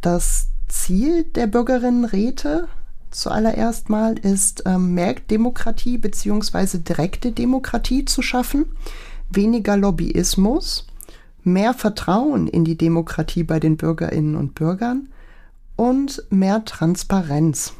Das 0.00 0.48
Ziel 0.68 1.24
der 1.24 1.46
Bürgerinnenräte 1.46 2.68
zuallererst 3.10 3.88
mal 3.88 4.18
ist, 4.18 4.64
ähm, 4.66 4.94
mehr 4.94 5.14
Demokratie 5.14 5.98
bzw. 5.98 6.78
direkte 6.78 7.32
Demokratie 7.32 8.04
zu 8.04 8.22
schaffen, 8.22 8.66
weniger 9.30 9.76
Lobbyismus, 9.76 10.86
mehr 11.42 11.74
Vertrauen 11.74 12.46
in 12.46 12.64
die 12.64 12.76
Demokratie 12.76 13.44
bei 13.44 13.60
den 13.60 13.76
Bürgerinnen 13.76 14.36
und 14.36 14.54
Bürgern 14.54 15.08
und 15.76 16.24
mehr 16.30 16.64
Transparenz. 16.64 17.72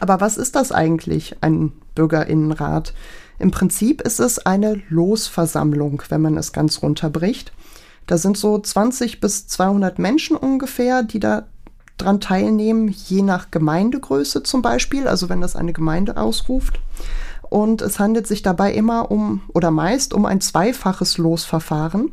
Aber 0.00 0.20
was 0.20 0.36
ist 0.36 0.56
das 0.56 0.72
eigentlich, 0.72 1.36
ein 1.40 1.72
Bürgerinnenrat? 1.94 2.94
Im 3.38 3.50
Prinzip 3.50 4.00
ist 4.00 4.20
es 4.20 4.44
eine 4.44 4.80
Losversammlung, 4.88 6.02
wenn 6.08 6.22
man 6.22 6.36
es 6.36 6.52
ganz 6.52 6.82
runterbricht. 6.82 7.52
Da 8.06 8.18
sind 8.18 8.36
so 8.36 8.58
20 8.58 9.20
bis 9.20 9.46
200 9.46 9.98
Menschen 9.98 10.36
ungefähr, 10.36 11.02
die 11.02 11.20
da 11.20 11.46
dran 11.96 12.20
teilnehmen, 12.20 12.88
je 12.88 13.22
nach 13.22 13.50
Gemeindegröße 13.50 14.42
zum 14.42 14.62
Beispiel, 14.62 15.06
also 15.06 15.28
wenn 15.28 15.40
das 15.40 15.56
eine 15.56 15.72
Gemeinde 15.72 16.16
ausruft. 16.16 16.80
Und 17.48 17.82
es 17.82 17.98
handelt 17.98 18.26
sich 18.26 18.42
dabei 18.42 18.72
immer 18.72 19.10
um 19.10 19.42
oder 19.52 19.70
meist 19.70 20.12
um 20.12 20.26
ein 20.26 20.40
zweifaches 20.40 21.18
Losverfahren. 21.18 22.12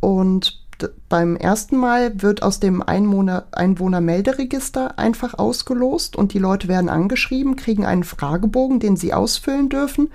Und 0.00 0.60
beim 1.08 1.36
ersten 1.36 1.76
Mal 1.76 2.20
wird 2.20 2.42
aus 2.42 2.60
dem 2.60 2.82
Einwohner 2.82 3.46
Einwohnermelderegister 3.52 4.98
einfach 4.98 5.34
ausgelost 5.38 6.16
und 6.16 6.34
die 6.34 6.38
Leute 6.38 6.68
werden 6.68 6.90
angeschrieben, 6.90 7.56
kriegen 7.56 7.86
einen 7.86 8.04
Fragebogen, 8.04 8.80
den 8.80 8.96
sie 8.96 9.14
ausfüllen 9.14 9.70
dürfen 9.70 10.10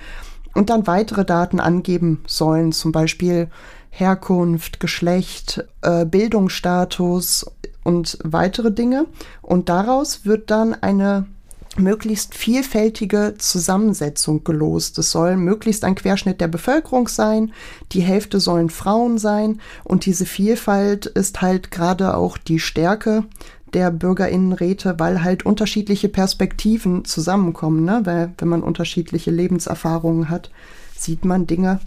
und 0.53 0.69
dann 0.69 0.85
weitere 0.87 1.25
Daten 1.25 1.59
angeben 1.59 2.23
sollen, 2.27 2.71
zum 2.71 2.91
Beispiel 2.91 3.49
Herkunft, 3.89 4.79
Geschlecht, 4.79 5.65
äh, 5.81 6.05
Bildungsstatus 6.05 7.45
und 7.83 8.17
weitere 8.23 8.71
Dinge. 8.71 9.05
Und 9.41 9.69
daraus 9.69 10.25
wird 10.25 10.51
dann 10.51 10.73
eine 10.73 11.25
möglichst 11.77 12.35
vielfältige 12.35 13.35
Zusammensetzung 13.37 14.43
gelost. 14.43 14.97
Es 14.97 15.11
soll 15.11 15.37
möglichst 15.37 15.85
ein 15.85 15.95
Querschnitt 15.95 16.41
der 16.41 16.49
Bevölkerung 16.49 17.07
sein, 17.07 17.53
die 17.93 18.01
Hälfte 18.01 18.39
sollen 18.39 18.69
Frauen 18.69 19.17
sein 19.17 19.61
und 19.83 20.05
diese 20.05 20.25
Vielfalt 20.25 21.05
ist 21.05 21.41
halt 21.41 21.71
gerade 21.71 22.17
auch 22.17 22.37
die 22.37 22.59
Stärke 22.59 23.23
der 23.73 23.89
Bürgerinnenräte, 23.89 24.95
weil 24.99 25.23
halt 25.23 25.45
unterschiedliche 25.45 26.09
Perspektiven 26.09 27.05
zusammenkommen. 27.05 27.85
Ne? 27.85 28.01
Weil 28.03 28.33
wenn 28.37 28.49
man 28.49 28.63
unterschiedliche 28.63 29.31
Lebenserfahrungen 29.31 30.29
hat, 30.29 30.51
sieht 30.97 31.23
man 31.23 31.47
Dinge 31.47 31.79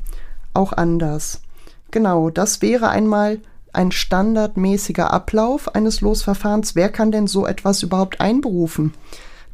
auch 0.55 0.73
anders. 0.73 1.43
Genau, 1.91 2.31
das 2.31 2.63
wäre 2.63 2.89
einmal 2.89 3.41
ein 3.75 3.93
standardmäßiger 3.93 5.13
Ablauf 5.13 5.75
eines 5.75 6.01
Losverfahrens. 6.01 6.75
Wer 6.75 6.89
kann 6.89 7.13
denn 7.13 7.27
so 7.27 7.47
etwas 7.47 7.83
überhaupt 7.83 8.21
einberufen? 8.21 8.95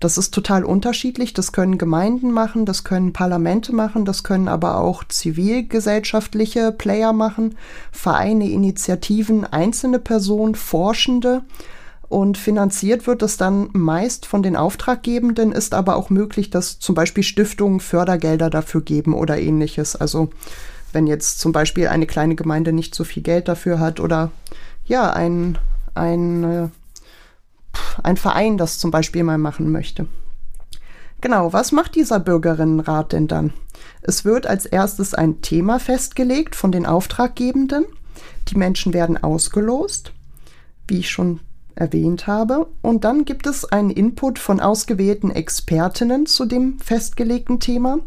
Das 0.01 0.17
ist 0.17 0.33
total 0.33 0.65
unterschiedlich. 0.65 1.35
Das 1.35 1.53
können 1.53 1.77
Gemeinden 1.77 2.33
machen, 2.33 2.65
das 2.65 2.85
können 2.85 3.13
Parlamente 3.13 3.75
machen, 3.75 4.07
das 4.07 4.25
können 4.25 4.49
aber 4.49 4.79
auch 4.79 5.05
zivilgesellschaftliche 5.05 6.73
Player 6.73 7.13
machen, 7.13 7.57
Vereine, 7.93 8.51
Initiativen, 8.51 9.45
einzelne 9.45 9.99
Personen, 9.99 10.55
Forschende. 10.55 11.43
Und 12.09 12.39
finanziert 12.39 13.07
wird 13.07 13.23
es 13.23 13.37
dann 13.37 13.69
meist 13.73 14.27
von 14.27 14.43
den 14.43 14.57
Auftraggebenden, 14.57 15.53
ist 15.53 15.75
aber 15.75 15.95
auch 15.95 16.11
möglich, 16.11 16.51
dass 16.51 16.81
zum 16.81 16.97
Beispiel 16.97 17.23
Stiftungen 17.23 17.79
Fördergelder 17.79 18.51
dafür 18.51 18.81
geben 18.81 19.15
oder 19.15 19.39
ähnliches. 19.39 19.95
Also 19.95 20.31
wenn 20.93 21.07
jetzt 21.07 21.41
zum 21.41 21.53
Beispiel 21.53 21.89
eine 21.89 22.07
kleine 22.07 22.35
Gemeinde 22.35 22.73
nicht 22.73 22.95
so 22.95 23.05
viel 23.05 23.23
Geld 23.23 23.49
dafür 23.49 23.79
hat 23.79 24.01
oder 24.01 24.31
ja, 24.85 25.13
ein, 25.13 25.59
ein, 25.95 26.45
äh, 26.45 26.69
ein 28.03 28.17
Verein 28.17 28.59
das 28.59 28.79
zum 28.79 28.91
Beispiel 28.91 29.23
mal 29.23 29.39
machen 29.39 29.71
möchte. 29.71 30.07
Genau, 31.21 31.53
was 31.53 31.73
macht 31.73 31.97
dieser 31.97 32.19
Bürgerinnenrat 32.19 33.13
denn 33.13 33.29
dann? 33.29 33.53
Es 34.03 34.25
wird 34.25 34.47
als 34.47 34.65
erstes 34.67 35.13
ein 35.15 35.43
Thema 35.43 35.79
festgelegt 35.79 36.57
von 36.57 36.73
den 36.73 36.87
Auftraggebenden. 36.87 37.85
Die 38.49 38.57
Menschen 38.57 38.95
werden 38.95 39.23
ausgelost, 39.23 40.13
wie 40.89 41.01
ich 41.01 41.11
schon 41.11 41.41
erwähnt 41.75 42.27
habe. 42.27 42.67
Und 42.83 43.05
dann 43.05 43.25
gibt 43.25 43.47
es 43.47 43.65
einen 43.65 43.91
Input 43.91 44.39
von 44.39 44.61
ausgewählten 44.61 45.31
Expertinnen 45.31 46.27
zu 46.27 46.47
dem 46.47 46.79
festgelegten 46.79 47.61
Thema. 47.61 47.99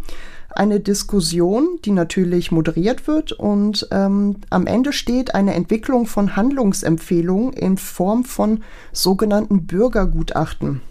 Eine 0.56 0.80
Diskussion, 0.80 1.80
die 1.84 1.92
natürlich 1.92 2.52
moderiert 2.52 3.08
wird 3.08 3.32
und 3.32 3.88
ähm, 3.90 4.36
am 4.52 4.68
Ende 4.68 4.94
steht 4.94 5.34
eine 5.34 5.56
Entwicklung 5.56 6.06
von 6.06 6.36
Handlungsempfehlungen 6.36 7.54
in 7.54 7.78
Form 7.78 8.24
von 8.24 8.64
sogenannten 8.92 9.66
Bürgergutachten. 9.66 10.82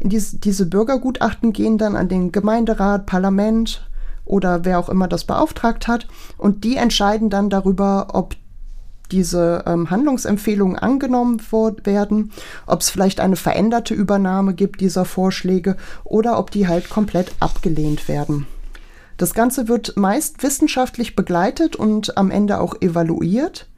In 0.00 0.08
dies, 0.08 0.40
diese 0.40 0.64
Bürgergutachten 0.64 1.52
gehen 1.52 1.76
dann 1.76 1.94
an 1.94 2.08
den 2.08 2.32
Gemeinderat, 2.32 3.04
Parlament 3.04 3.86
oder 4.24 4.64
wer 4.64 4.78
auch 4.78 4.88
immer 4.88 5.08
das 5.08 5.24
beauftragt 5.24 5.88
hat 5.88 6.06
und 6.38 6.64
die 6.64 6.76
entscheiden 6.76 7.28
dann 7.28 7.50
darüber, 7.50 8.08
ob 8.14 8.34
diese 9.10 9.64
ähm, 9.66 9.90
Handlungsempfehlungen 9.90 10.78
angenommen 10.78 11.42
werden, 11.84 12.32
ob 12.66 12.80
es 12.80 12.88
vielleicht 12.88 13.20
eine 13.20 13.36
veränderte 13.36 13.92
Übernahme 13.92 14.54
gibt 14.54 14.80
dieser 14.80 15.04
Vorschläge 15.04 15.76
oder 16.02 16.38
ob 16.38 16.50
die 16.50 16.66
halt 16.66 16.88
komplett 16.88 17.32
abgelehnt 17.40 18.08
werden. 18.08 18.46
Das 19.22 19.34
Ganze 19.34 19.68
wird 19.68 19.96
meist 19.96 20.42
wissenschaftlich 20.42 21.14
begleitet 21.14 21.76
und 21.76 22.18
am 22.18 22.32
Ende 22.32 22.60
auch 22.60 22.74
evaluiert. 22.80 23.68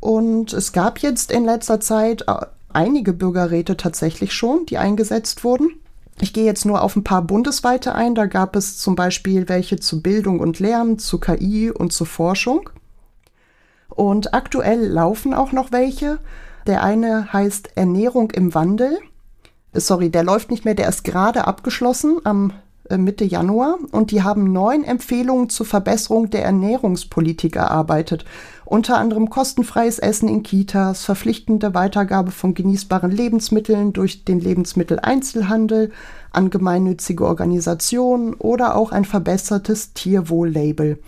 Und 0.00 0.52
es 0.52 0.72
gab 0.72 0.98
jetzt 0.98 1.30
in 1.30 1.44
letzter 1.44 1.78
Zeit 1.78 2.24
äh, 2.26 2.46
einige 2.72 3.12
Bürgerräte 3.12 3.76
tatsächlich 3.76 4.34
schon, 4.34 4.66
die 4.66 4.76
eingesetzt 4.76 5.44
wurden. 5.44 5.68
Ich 6.20 6.32
gehe 6.32 6.44
jetzt 6.44 6.64
nur 6.64 6.82
auf 6.82 6.96
ein 6.96 7.04
paar 7.04 7.22
bundesweite 7.22 7.94
ein. 7.94 8.16
Da 8.16 8.26
gab 8.26 8.56
es 8.56 8.76
zum 8.76 8.96
Beispiel 8.96 9.48
welche 9.48 9.78
zu 9.78 10.02
Bildung 10.02 10.40
und 10.40 10.58
Lernen, 10.58 10.98
zu 10.98 11.20
KI 11.20 11.70
und 11.70 11.92
zu 11.92 12.04
Forschung. 12.04 12.68
Und 13.88 14.34
aktuell 14.34 14.84
laufen 14.88 15.34
auch 15.34 15.52
noch 15.52 15.70
welche. 15.70 16.18
Der 16.66 16.82
eine 16.82 17.32
heißt 17.32 17.76
Ernährung 17.76 18.32
im 18.32 18.54
Wandel. 18.54 18.98
Sorry, 19.72 20.10
der 20.10 20.24
läuft 20.24 20.50
nicht 20.50 20.64
mehr, 20.64 20.74
der 20.74 20.88
ist 20.88 21.04
gerade 21.04 21.46
abgeschlossen 21.46 22.18
am 22.24 22.50
äh, 22.50 22.63
Mitte 22.90 23.24
Januar 23.24 23.78
und 23.92 24.10
die 24.10 24.22
haben 24.22 24.52
neun 24.52 24.84
Empfehlungen 24.84 25.48
zur 25.48 25.64
Verbesserung 25.64 26.28
der 26.28 26.44
Ernährungspolitik 26.44 27.56
erarbeitet. 27.56 28.26
Unter 28.66 28.98
anderem 28.98 29.30
kostenfreies 29.30 29.98
Essen 29.98 30.28
in 30.28 30.42
Kitas, 30.42 31.04
verpflichtende 31.04 31.74
Weitergabe 31.74 32.30
von 32.30 32.54
genießbaren 32.54 33.10
Lebensmitteln 33.10 33.92
durch 33.92 34.24
den 34.24 34.38
Lebensmitteleinzelhandel 34.38 35.92
an 36.30 36.50
gemeinnützige 36.50 37.26
Organisationen 37.26 38.34
oder 38.34 38.76
auch 38.76 38.92
ein 38.92 39.04
verbessertes 39.04 39.94
Tierwohl-Label. 39.94 40.98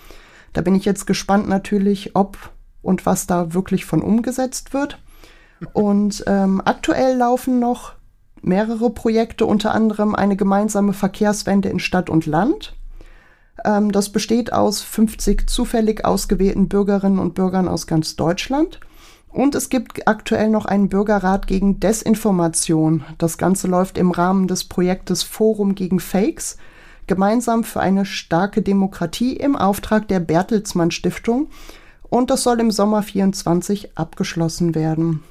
Da 0.55 0.63
bin 0.63 0.75
ich 0.75 0.87
jetzt 0.87 1.07
gespannt 1.07 1.49
natürlich, 1.49 2.17
ob 2.17 2.39
und 2.81 3.05
was 3.05 3.27
da 3.27 3.53
wirklich 3.53 3.85
von 3.85 4.01
umgesetzt 4.01 4.73
wird. 4.73 4.99
Und 5.73 6.23
ähm, 6.27 6.61
aktuell 6.63 7.17
laufen 7.17 7.59
noch 7.59 7.95
mehrere 8.43 8.91
Projekte, 8.91 9.47
unter 9.47 9.75
anderem 9.75 10.15
eine 10.15 10.37
gemeinsame 10.37 10.93
Verkehrswende 10.93 11.69
in 11.69 11.79
Stadt 11.79 12.11
und 12.11 12.27
Land. 12.27 12.75
Ähm, 13.65 13.93
das 13.93 14.11
besteht 14.11 14.53
aus 14.53 14.83
50 14.83 15.49
zufällig 15.49 16.05
ausgewählten 16.05 16.69
Bürgerinnen 16.69 17.19
und 17.19 17.35
Bürgern 17.35 17.69
aus 17.69 17.87
ganz 17.87 18.17
Deutschland. 18.17 18.81
Und 19.29 19.55
es 19.55 19.69
gibt 19.69 20.09
aktuell 20.09 20.49
noch 20.49 20.65
einen 20.65 20.89
Bürgerrat 20.89 21.47
gegen 21.47 21.79
Desinformation. 21.79 23.05
Das 23.19 23.37
Ganze 23.37 23.69
läuft 23.69 23.99
im 23.99 24.11
Rahmen 24.11 24.49
des 24.49 24.65
Projektes 24.65 25.23
Forum 25.23 25.75
gegen 25.75 26.01
Fakes, 26.01 26.57
gemeinsam 27.07 27.63
für 27.63 27.81
eine 27.81 28.07
starke 28.07 28.63
Demokratie 28.63 29.37
im 29.37 29.55
Auftrag 29.55 30.09
der 30.09 30.21
Bertelsmann 30.21 30.91
Stiftung 30.91 31.49
und 32.09 32.31
das 32.31 32.43
soll 32.43 32.61
im 32.61 32.71
Sommer 32.71 33.03
24 33.03 33.97
abgeschlossen 33.97 34.75
werden. 34.75 35.23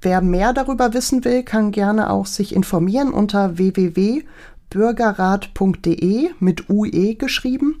Wer 0.00 0.20
mehr 0.20 0.52
darüber 0.52 0.92
wissen 0.92 1.24
will, 1.24 1.42
kann 1.42 1.72
gerne 1.72 2.10
auch 2.10 2.26
sich 2.26 2.54
informieren 2.54 3.12
unter 3.12 3.58
www.bürgerrat.de 3.58 6.30
mit 6.38 6.68
UE 6.68 7.14
geschrieben. 7.14 7.80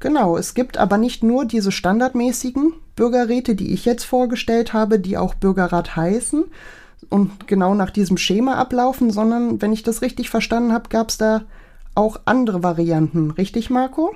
Genau, 0.00 0.36
es 0.36 0.54
gibt 0.54 0.78
aber 0.78 0.98
nicht 0.98 1.22
nur 1.22 1.44
diese 1.44 1.72
standardmäßigen 1.72 2.72
Bürgerräte, 2.96 3.54
die 3.54 3.72
ich 3.72 3.84
jetzt 3.84 4.04
vorgestellt 4.04 4.72
habe, 4.72 4.98
die 4.98 5.16
auch 5.16 5.34
Bürgerrat 5.34 5.96
heißen 5.96 6.44
und 7.08 7.46
genau 7.46 7.74
nach 7.74 7.90
diesem 7.90 8.16
Schema 8.16 8.56
ablaufen, 8.56 9.10
sondern 9.10 9.62
wenn 9.62 9.72
ich 9.72 9.82
das 9.82 10.02
richtig 10.02 10.30
verstanden 10.30 10.72
habe, 10.72 10.88
gab 10.88 11.10
es 11.10 11.18
da 11.18 11.42
auch 11.94 12.20
andere 12.24 12.62
Varianten. 12.62 13.30
Richtig, 13.30 13.70
Marco? 13.70 14.14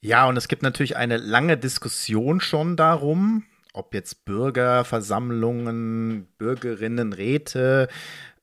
Ja, 0.00 0.26
und 0.26 0.36
es 0.36 0.48
gibt 0.48 0.62
natürlich 0.62 0.96
eine 0.96 1.18
lange 1.18 1.56
Diskussion 1.56 2.40
schon 2.40 2.76
darum, 2.76 3.44
ob 3.72 3.94
jetzt 3.94 4.24
Bürgerversammlungen, 4.24 6.26
Bürgerinnenräte, 6.38 7.88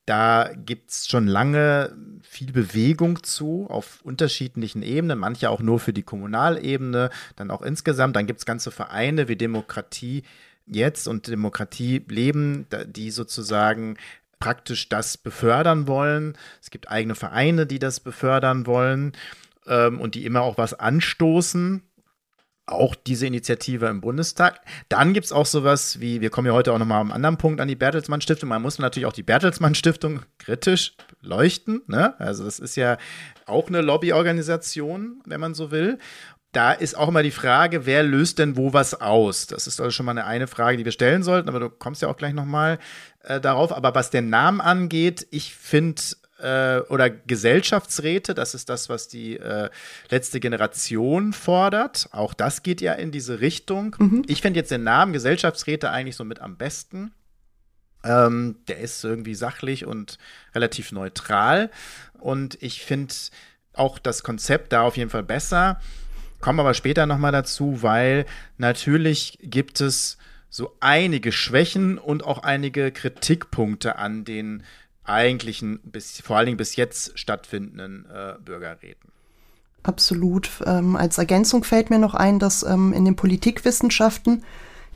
da 0.08 0.52
gibt 0.56 0.92
es 0.92 1.08
schon 1.08 1.28
lange 1.28 1.94
viel 2.22 2.54
Bewegung 2.54 3.24
zu 3.24 3.68
auf 3.70 4.00
unterschiedlichen 4.04 4.82
Ebenen, 4.82 5.20
manche 5.20 5.50
auch 5.50 5.60
nur 5.60 5.82
für 5.82 5.92
die 5.92 6.04
Kommunalebene, 6.04 7.10
dann 7.36 7.52
auch 7.52 7.62
insgesamt. 7.62 8.16
Dann 8.16 8.26
gibt 8.26 8.40
es 8.40 8.46
ganze 8.46 8.72
Vereine 8.72 9.28
wie 9.28 9.36
Demokratie 9.36 10.24
jetzt 10.66 11.10
und 11.10 11.28
Demokratie 11.28 12.06
leben, 12.08 12.68
die 12.88 13.12
sozusagen 13.12 13.98
praktisch 14.40 14.88
das 14.88 15.18
befördern 15.18 15.88
wollen. 15.88 16.38
Es 16.62 16.70
gibt 16.70 16.90
eigene 16.90 17.16
Vereine, 17.16 17.66
die 17.66 17.80
das 17.80 18.00
befördern 18.00 18.66
wollen 18.66 19.12
ähm, 19.66 20.00
und 20.00 20.16
die 20.16 20.26
immer 20.26 20.42
auch 20.42 20.58
was 20.58 20.74
anstoßen. 20.74 21.82
Auch 22.68 22.96
diese 22.96 23.26
Initiative 23.26 23.88
im 23.88 24.02
Bundestag. 24.02 24.62
Dann 24.90 25.14
gibt 25.14 25.26
es 25.26 25.32
auch 25.32 25.46
sowas 25.46 26.00
wie, 26.00 26.22
wir 26.22 26.30
kommen 26.30 26.48
ja 26.48 26.54
heute 26.54 26.74
auch 26.74 26.78
nochmal 26.78 27.02
am 27.02 27.12
anderen 27.12 27.38
Punkt 27.38 27.62
an 27.62 27.68
die 27.68 27.76
Bertelsmann 27.76 28.22
Stiftung. 28.22 28.50
Man 28.50 28.62
muss 28.62 28.78
natürlich 28.78 29.08
auch 29.08 29.14
die 29.14 29.24
Bertelsmann 29.24 29.74
Stiftung 29.74 30.22
kritisch 30.38 30.96
leuchten. 31.22 31.82
Ne? 31.88 32.20
Also, 32.20 32.44
das 32.44 32.60
ist 32.60 32.76
ja 32.76 32.98
auch 33.46 33.70
eine 33.70 33.82
Lobbyorganisation, 33.82 35.22
wenn 35.26 35.40
man 35.40 35.54
so 35.56 35.72
will 35.72 35.98
da 36.58 36.72
ist 36.72 36.98
auch 36.98 37.10
immer 37.10 37.22
die 37.22 37.30
Frage, 37.32 37.86
wer 37.86 38.02
löst 38.04 38.40
denn 38.40 38.58
wo 38.58 38.74
was 38.74 39.00
aus? 39.00 39.46
Das 39.46 39.68
ist 39.68 39.80
also 39.80 39.92
schon 39.92 40.08
mal 40.08 40.14
eine, 40.14 40.26
eine 40.26 40.48
Frage, 40.48 40.78
die 40.78 40.86
wir 40.86 40.92
stellen 40.92 41.22
sollten, 41.22 41.50
aber 41.50 41.60
du 41.60 41.70
kommst 41.70 42.02
ja 42.02 42.08
auch 42.08 42.18
gleich 42.18 42.34
nochmal 42.34 42.80
äh, 43.24 43.40
darauf. 43.40 43.72
Aber 43.72 43.94
was 43.94 44.10
den 44.10 44.30
Namen 44.30 44.60
angeht, 44.60 45.28
ich 45.30 45.54
finde 45.54 46.02
äh, 46.40 46.80
oder 46.90 47.10
Gesellschaftsräte, 47.10 48.34
das 48.34 48.54
ist 48.54 48.70
das, 48.70 48.90
was 48.90 49.08
die 49.08 49.38
äh, 49.38 49.70
letzte 50.10 50.40
Generation 50.40 51.34
fordert. 51.34 52.10
Auch 52.12 52.34
das 52.34 52.64
geht 52.64 52.82
ja 52.82 52.94
in 52.94 53.12
diese 53.12 53.40
Richtung. 53.42 53.96
Mhm. 54.00 54.24
Ich 54.28 54.42
finde 54.42 54.60
jetzt 54.60 54.72
den 54.72 54.84
Namen 54.84 55.14
Gesellschaftsräte 55.14 55.90
eigentlich 55.90 56.16
so 56.16 56.24
mit 56.24 56.40
am 56.40 56.58
besten. 56.58 57.12
Ähm, 58.04 58.58
der 58.68 58.80
ist 58.80 59.04
irgendwie 59.04 59.36
sachlich 59.36 59.86
und 59.86 60.18
relativ 60.54 60.92
neutral. 60.92 61.72
Und 62.20 62.58
ich 62.62 62.84
finde 62.84 63.14
auch 63.74 64.00
das 64.00 64.24
Konzept 64.24 64.74
da 64.74 64.82
auf 64.82 64.98
jeden 64.98 65.10
Fall 65.10 65.24
besser. 65.24 65.80
Kommen 66.40 66.60
aber 66.60 66.74
später 66.74 67.06
nochmal 67.06 67.32
dazu, 67.32 67.82
weil 67.82 68.26
natürlich 68.58 69.40
gibt 69.42 69.82
es 69.82 70.18
so 70.50 70.76
einige 70.80 71.32
Schwächen 71.32 71.98
und 71.98 72.24
auch 72.24 72.44
einige 72.44 72.92
Kritikpunkte 72.92 73.98
an 73.98 74.24
den 74.24 74.64
eigentlichen, 75.08 75.80
bis, 75.84 76.22
vor 76.22 76.38
allen 76.38 76.48
Dingen 76.48 76.58
bis 76.58 76.76
jetzt 76.76 77.18
stattfindenden 77.18 78.06
äh, 78.06 78.34
Bürgerräten. 78.44 79.10
Absolut. 79.84 80.50
Ähm, 80.66 80.96
als 80.96 81.18
Ergänzung 81.18 81.64
fällt 81.64 81.90
mir 81.90 82.00
noch 82.00 82.14
ein, 82.14 82.40
dass 82.40 82.64
ähm, 82.64 82.94
in 82.94 83.06
den 83.06 83.16
Politikwissenschaften 83.16 84.44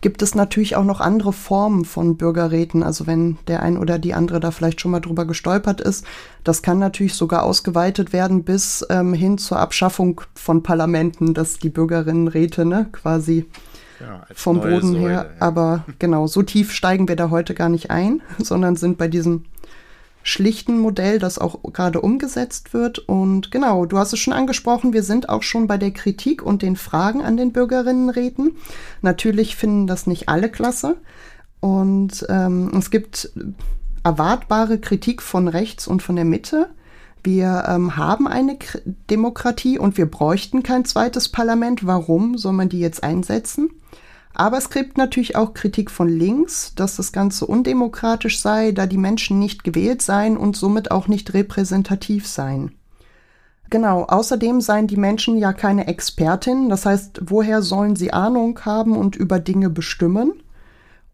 gibt 0.02 0.24
es 0.24 0.36
natürlich 0.36 0.76
auch 0.76 0.84
noch 0.84 1.00
andere 1.00 1.32
Formen 1.32 1.86
von 1.86 2.17
Bürgerräten. 2.17 2.84
Also 2.84 3.08
wenn 3.08 3.38
der 3.47 3.62
ein 3.62 3.78
oder 3.78 4.00
die 4.00 4.13
andere 4.13 4.39
da 4.39 4.52
vielleicht 4.52 4.82
schon 4.82 4.91
mal 4.91 5.00
drüber 5.00 5.26
gestolpert 5.26 5.80
ist, 5.80 6.06
das 6.43 6.63
kann 6.63 6.80
natürlich 6.80 7.13
sogar 7.13 7.43
ausgeweitet 7.43 8.12
werden 8.12 8.43
bis 8.43 8.86
ähm, 8.89 9.13
hin 9.13 9.38
zur 9.38 9.60
Abschaffung 9.60 10.21
von 10.34 10.63
Parlamenten, 10.63 11.34
dass 11.34 11.60
die 11.60 11.69
Bürgerinnenräte 11.69 12.65
ne, 12.65 12.89
quasi 12.91 13.45
ja, 14.00 14.26
vom 14.34 14.60
Boden 14.60 14.93
Säule, 14.93 15.10
her. 15.10 15.32
Ja. 15.39 15.45
Aber 15.45 15.86
genau, 16.00 16.28
so 16.28 16.41
tief 16.41 16.74
steigen 16.74 17.08
wir 17.08 17.15
da 17.15 17.30
heute 17.30 17.54
gar 17.54 17.69
nicht 17.69 17.91
ein, 17.91 18.21
sondern 18.39 18.76
sind 18.76 18.97
bei 18.97 19.08
diesem 19.08 19.45
schlichten 20.23 20.77
Modell, 20.77 21.19
das 21.19 21.39
auch 21.39 21.62
gerade 21.73 22.01
umgesetzt 22.01 22.73
wird. 22.73 22.99
Und 22.99 23.51
genau, 23.51 23.86
du 23.86 23.97
hast 23.97 24.13
es 24.13 24.19
schon 24.19 24.34
angesprochen, 24.34 24.93
wir 24.93 25.03
sind 25.03 25.29
auch 25.29 25.43
schon 25.43 25.67
bei 25.67 25.77
der 25.77 25.91
Kritik 25.91 26.43
und 26.43 26.62
den 26.62 26.75
Fragen 26.75 27.21
an 27.21 27.38
den 27.38 27.51
Bürgerinnenräten. 27.51 28.57
Natürlich 29.01 29.55
finden 29.55 29.88
das 29.88 30.07
nicht 30.07 30.29
alle 30.29 30.49
klasse. 30.49 30.97
Und 31.60 32.25
ähm, 32.29 32.71
es 32.77 32.89
gibt 32.89 33.31
erwartbare 34.03 34.79
Kritik 34.79 35.21
von 35.21 35.47
rechts 35.47 35.88
und 35.88 36.01
von 36.01 36.15
der 36.15 36.25
Mitte. 36.25 36.69
Wir 37.23 37.65
ähm, 37.67 37.97
haben 37.97 38.27
eine 38.27 38.57
K 38.57 38.79
Demokratie 39.10 39.77
und 39.77 39.97
wir 39.97 40.07
bräuchten 40.07 40.63
kein 40.63 40.86
zweites 40.86 41.29
Parlament. 41.29 41.86
Warum 41.86 42.38
soll 42.38 42.53
man 42.53 42.69
die 42.69 42.79
jetzt 42.79 43.03
einsetzen? 43.03 43.69
Aber 44.33 44.57
es 44.57 44.69
gibt 44.69 44.97
natürlich 44.97 45.35
auch 45.35 45.53
Kritik 45.53 45.91
von 45.91 46.07
links, 46.07 46.73
dass 46.75 46.95
das 46.95 47.11
Ganze 47.11 47.45
undemokratisch 47.45 48.41
sei, 48.41 48.71
da 48.71 48.85
die 48.85 48.97
Menschen 48.97 49.39
nicht 49.39 49.63
gewählt 49.63 50.01
seien 50.01 50.37
und 50.37 50.55
somit 50.55 50.91
auch 50.91 51.07
nicht 51.07 51.33
repräsentativ 51.33 52.27
seien. 52.27 52.71
Genau, 53.69 54.03
außerdem 54.03 54.59
seien 54.59 54.87
die 54.87 54.97
Menschen 54.97 55.37
ja 55.37 55.53
keine 55.53 55.87
Expertinnen, 55.87 56.67
das 56.67 56.85
heißt, 56.85 57.21
woher 57.23 57.61
sollen 57.61 57.95
sie 57.95 58.11
Ahnung 58.11 58.59
haben 58.65 58.97
und 58.97 59.15
über 59.15 59.39
Dinge 59.39 59.69
bestimmen? 59.69 60.33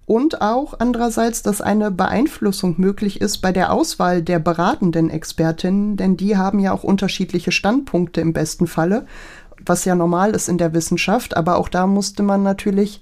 Und 0.07 0.41
auch 0.41 0.73
andererseits, 0.79 1.43
dass 1.43 1.61
eine 1.61 1.91
Beeinflussung 1.91 2.75
möglich 2.77 3.19
ist 3.19 3.39
bei 3.39 3.51
der 3.51 3.73
Auswahl 3.73 4.23
der 4.23 4.39
beratenden 4.39 5.09
Expertinnen, 5.09 5.97
denn 5.97 6.15
die 6.15 6.37
haben 6.37 6.59
ja 6.59 6.71
auch 6.71 6.85
unterschiedliche 6.85 7.51
Standpunkte 7.51 8.21
im 8.21 8.31
besten 8.31 8.67
Falle, 8.67 9.05
was 9.69 9.85
ja 9.85 9.95
normal 9.95 10.31
ist 10.31 10.49
in 10.49 10.57
der 10.57 10.73
Wissenschaft, 10.73 11.35
aber 11.35 11.57
auch 11.57 11.69
da 11.69 11.87
musste 11.87 12.23
man 12.23 12.43
natürlich 12.43 13.01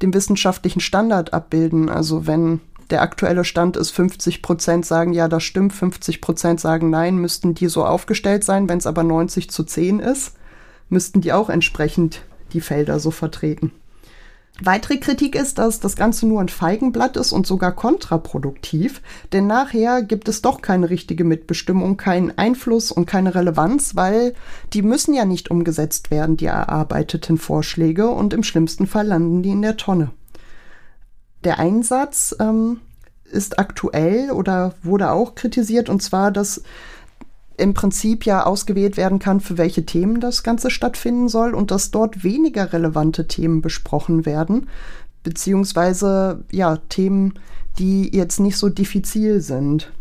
den 0.00 0.14
wissenschaftlichen 0.14 0.80
Standard 0.80 1.32
abbilden. 1.32 1.88
Also 1.88 2.26
wenn 2.26 2.60
der 2.90 3.02
aktuelle 3.02 3.44
Stand 3.44 3.76
ist, 3.76 3.90
50 3.90 4.42
Prozent 4.42 4.84
sagen, 4.84 5.12
ja, 5.12 5.28
das 5.28 5.42
stimmt, 5.42 5.72
50 5.72 6.20
Prozent 6.20 6.60
sagen, 6.60 6.90
nein, 6.90 7.16
müssten 7.16 7.54
die 7.54 7.68
so 7.68 7.84
aufgestellt 7.84 8.44
sein. 8.44 8.68
Wenn 8.68 8.78
es 8.78 8.86
aber 8.86 9.02
90 9.02 9.50
zu 9.50 9.64
10 9.64 10.00
ist, 10.00 10.34
müssten 10.88 11.20
die 11.20 11.32
auch 11.32 11.48
entsprechend 11.48 12.22
die 12.52 12.60
Felder 12.60 13.00
so 13.00 13.10
vertreten. 13.10 13.72
Weitere 14.60 14.98
Kritik 14.98 15.34
ist, 15.34 15.58
dass 15.58 15.80
das 15.80 15.96
Ganze 15.96 16.26
nur 16.26 16.40
ein 16.40 16.50
Feigenblatt 16.50 17.16
ist 17.16 17.32
und 17.32 17.46
sogar 17.46 17.72
kontraproduktiv, 17.72 19.00
denn 19.32 19.46
nachher 19.46 20.02
gibt 20.02 20.28
es 20.28 20.42
doch 20.42 20.60
keine 20.60 20.90
richtige 20.90 21.24
Mitbestimmung, 21.24 21.96
keinen 21.96 22.36
Einfluss 22.36 22.92
und 22.92 23.06
keine 23.06 23.34
Relevanz, 23.34 23.96
weil 23.96 24.34
die 24.72 24.82
müssen 24.82 25.14
ja 25.14 25.24
nicht 25.24 25.50
umgesetzt 25.50 26.10
werden, 26.10 26.36
die 26.36 26.46
erarbeiteten 26.46 27.38
Vorschläge, 27.38 28.08
und 28.08 28.34
im 28.34 28.42
schlimmsten 28.42 28.86
Fall 28.86 29.06
landen 29.06 29.42
die 29.42 29.50
in 29.50 29.62
der 29.62 29.78
Tonne. 29.78 30.10
Der 31.44 31.58
Einsatz 31.58 32.36
ähm, 32.38 32.80
ist 33.24 33.58
aktuell 33.58 34.30
oder 34.30 34.74
wurde 34.82 35.10
auch 35.10 35.34
kritisiert, 35.34 35.88
und 35.88 36.02
zwar, 36.02 36.30
dass 36.30 36.62
im 37.56 37.74
Prinzip 37.74 38.24
ja 38.24 38.44
ausgewählt 38.44 38.96
werden 38.96 39.18
kann, 39.18 39.40
für 39.40 39.58
welche 39.58 39.84
Themen 39.84 40.20
das 40.20 40.42
Ganze 40.42 40.70
stattfinden 40.70 41.28
soll 41.28 41.54
und 41.54 41.70
dass 41.70 41.90
dort 41.90 42.24
weniger 42.24 42.72
relevante 42.72 43.26
Themen 43.26 43.62
besprochen 43.62 44.26
werden, 44.26 44.68
beziehungsweise 45.22 46.44
ja, 46.50 46.76
Themen, 46.88 47.34
die 47.78 48.14
jetzt 48.14 48.40
nicht 48.40 48.56
so 48.56 48.68
diffizil 48.68 49.40
sind 49.40 49.92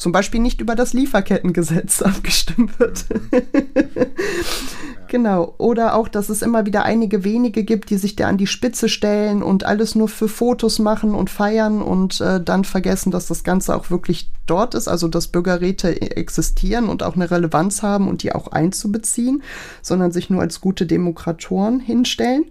zum 0.00 0.12
Beispiel 0.12 0.40
nicht 0.40 0.62
über 0.62 0.74
das 0.74 0.94
Lieferkettengesetz 0.94 2.00
abgestimmt 2.02 2.80
wird. 2.80 3.04
genau. 5.08 5.54
Oder 5.58 5.94
auch, 5.94 6.08
dass 6.08 6.30
es 6.30 6.40
immer 6.40 6.64
wieder 6.64 6.84
einige 6.84 7.22
wenige 7.22 7.64
gibt, 7.64 7.90
die 7.90 7.98
sich 7.98 8.16
da 8.16 8.26
an 8.26 8.38
die 8.38 8.46
Spitze 8.46 8.88
stellen 8.88 9.42
und 9.42 9.64
alles 9.64 9.94
nur 9.94 10.08
für 10.08 10.28
Fotos 10.28 10.78
machen 10.78 11.14
und 11.14 11.28
feiern 11.28 11.82
und 11.82 12.20
äh, 12.22 12.42
dann 12.42 12.64
vergessen, 12.64 13.10
dass 13.10 13.26
das 13.26 13.44
Ganze 13.44 13.76
auch 13.76 13.90
wirklich 13.90 14.30
dort 14.46 14.74
ist, 14.74 14.88
also 14.88 15.06
dass 15.06 15.28
Bürgerräte 15.28 16.00
existieren 16.16 16.88
und 16.88 17.02
auch 17.02 17.14
eine 17.14 17.30
Relevanz 17.30 17.82
haben 17.82 18.08
und 18.08 18.22
die 18.22 18.34
auch 18.34 18.48
einzubeziehen, 18.48 19.42
sondern 19.82 20.12
sich 20.12 20.30
nur 20.30 20.40
als 20.40 20.62
gute 20.62 20.86
Demokratoren 20.86 21.78
hinstellen. 21.78 22.46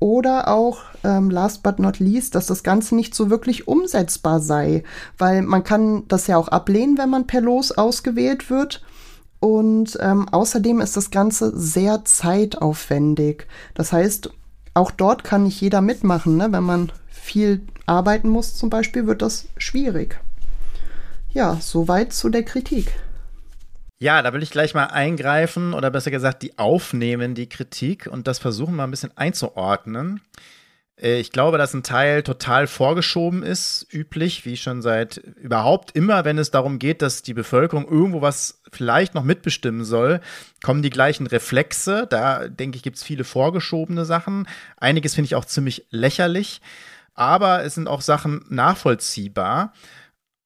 Oder 0.00 0.48
auch, 0.48 0.80
ähm, 1.04 1.30
last 1.30 1.62
but 1.62 1.78
not 1.78 1.98
least, 1.98 2.34
dass 2.34 2.46
das 2.46 2.62
Ganze 2.62 2.96
nicht 2.96 3.14
so 3.14 3.28
wirklich 3.28 3.68
umsetzbar 3.68 4.40
sei, 4.40 4.82
weil 5.18 5.42
man 5.42 5.62
kann 5.62 6.08
das 6.08 6.26
ja 6.26 6.38
auch 6.38 6.48
ablehnen, 6.48 6.96
wenn 6.96 7.10
man 7.10 7.26
per 7.26 7.42
Los 7.42 7.70
ausgewählt 7.70 8.48
wird. 8.48 8.82
Und 9.40 9.98
ähm, 10.00 10.28
außerdem 10.28 10.80
ist 10.80 10.96
das 10.96 11.10
Ganze 11.10 11.52
sehr 11.56 12.04
zeitaufwendig. 12.04 13.46
Das 13.74 13.92
heißt, 13.92 14.30
auch 14.72 14.90
dort 14.90 15.22
kann 15.22 15.44
nicht 15.44 15.60
jeder 15.60 15.82
mitmachen. 15.82 16.36
Ne? 16.36 16.48
Wenn 16.50 16.64
man 16.64 16.92
viel 17.08 17.60
arbeiten 17.84 18.30
muss 18.30 18.56
zum 18.56 18.70
Beispiel, 18.70 19.06
wird 19.06 19.20
das 19.20 19.48
schwierig. 19.58 20.18
Ja, 21.32 21.58
soweit 21.60 22.12
zu 22.12 22.30
der 22.30 22.42
Kritik. 22.42 22.92
Ja, 24.02 24.22
da 24.22 24.32
will 24.32 24.42
ich 24.42 24.50
gleich 24.50 24.72
mal 24.72 24.86
eingreifen 24.86 25.74
oder 25.74 25.90
besser 25.90 26.10
gesagt, 26.10 26.42
die 26.42 26.58
aufnehmen, 26.58 27.34
die 27.34 27.50
Kritik 27.50 28.06
und 28.06 28.26
das 28.26 28.38
versuchen 28.38 28.74
mal 28.74 28.84
ein 28.84 28.90
bisschen 28.90 29.14
einzuordnen. 29.14 30.22
Äh, 30.96 31.20
ich 31.20 31.32
glaube, 31.32 31.58
dass 31.58 31.74
ein 31.74 31.82
Teil 31.82 32.22
total 32.22 32.66
vorgeschoben 32.66 33.42
ist, 33.42 33.86
üblich, 33.92 34.46
wie 34.46 34.56
schon 34.56 34.80
seit 34.80 35.18
überhaupt 35.18 35.94
immer, 35.94 36.24
wenn 36.24 36.38
es 36.38 36.50
darum 36.50 36.78
geht, 36.78 37.02
dass 37.02 37.20
die 37.20 37.34
Bevölkerung 37.34 37.86
irgendwo 37.86 38.22
was 38.22 38.62
vielleicht 38.72 39.14
noch 39.14 39.22
mitbestimmen 39.22 39.84
soll, 39.84 40.22
kommen 40.62 40.80
die 40.80 40.88
gleichen 40.88 41.26
Reflexe. 41.26 42.06
Da 42.08 42.48
denke 42.48 42.76
ich, 42.76 42.82
gibt 42.82 42.96
es 42.96 43.02
viele 43.02 43.24
vorgeschobene 43.24 44.06
Sachen. 44.06 44.48
Einiges 44.78 45.14
finde 45.14 45.26
ich 45.26 45.34
auch 45.34 45.44
ziemlich 45.44 45.84
lächerlich, 45.90 46.62
aber 47.12 47.64
es 47.64 47.74
sind 47.74 47.86
auch 47.86 48.00
Sachen 48.00 48.46
nachvollziehbar. 48.48 49.74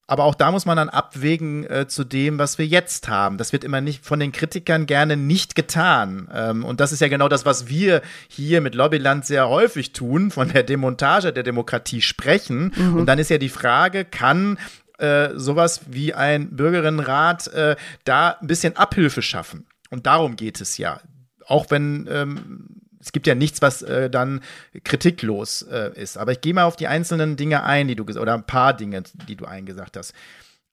Aber 0.07 0.25
auch 0.25 0.35
da 0.35 0.51
muss 0.51 0.65
man 0.65 0.77
dann 0.77 0.89
abwägen 0.89 1.63
äh, 1.65 1.87
zu 1.87 2.03
dem, 2.03 2.37
was 2.37 2.59
wir 2.59 2.67
jetzt 2.67 3.07
haben. 3.07 3.37
Das 3.37 3.53
wird 3.53 3.63
immer 3.63 3.81
nicht 3.81 4.05
von 4.05 4.19
den 4.19 4.31
Kritikern 4.31 4.85
gerne 4.85 5.17
nicht 5.17 5.55
getan. 5.55 6.29
Ähm, 6.31 6.63
und 6.63 6.79
das 6.79 6.91
ist 6.91 6.99
ja 6.99 7.07
genau 7.07 7.27
das, 7.27 7.45
was 7.45 7.67
wir 7.67 8.03
hier 8.27 8.61
mit 8.61 8.75
Lobbyland 8.75 9.25
sehr 9.25 9.49
häufig 9.49 9.93
tun, 9.93 10.29
von 10.29 10.49
der 10.49 10.61
Demontage 10.61 11.33
der 11.33 11.41
Demokratie 11.41 12.01
sprechen. 12.01 12.71
Mhm. 12.75 12.97
Und 12.97 13.05
dann 13.07 13.17
ist 13.17 13.29
ja 13.29 13.39
die 13.39 13.49
Frage, 13.49 14.05
kann 14.05 14.59
äh, 14.99 15.29
sowas 15.33 15.81
wie 15.87 16.13
ein 16.13 16.55
Bürgerinnenrat 16.55 17.47
äh, 17.47 17.75
da 18.03 18.37
ein 18.39 18.47
bisschen 18.47 18.77
Abhilfe 18.77 19.23
schaffen? 19.23 19.65
Und 19.89 20.05
darum 20.05 20.35
geht 20.35 20.61
es 20.61 20.77
ja. 20.77 20.99
Auch 21.47 21.71
wenn 21.71 22.07
ähm, 22.11 22.84
es 23.05 23.11
gibt 23.11 23.27
ja 23.27 23.35
nichts, 23.35 23.61
was 23.61 23.83
äh, 23.83 24.09
dann 24.09 24.41
kritiklos 24.83 25.61
äh, 25.61 25.91
ist. 25.93 26.17
Aber 26.17 26.31
ich 26.31 26.41
gehe 26.41 26.55
mal 26.55 26.63
auf 26.63 26.75
die 26.75 26.87
einzelnen 26.87 27.37
Dinge 27.37 27.63
ein, 27.63 27.87
die 27.87 27.95
du 27.95 28.03
oder 28.03 28.33
ein 28.33 28.47
paar 28.47 28.73
Dinge, 28.73 29.03
die 29.27 29.35
du 29.35 29.45
eingesagt 29.45 29.95
hast. 29.95 30.13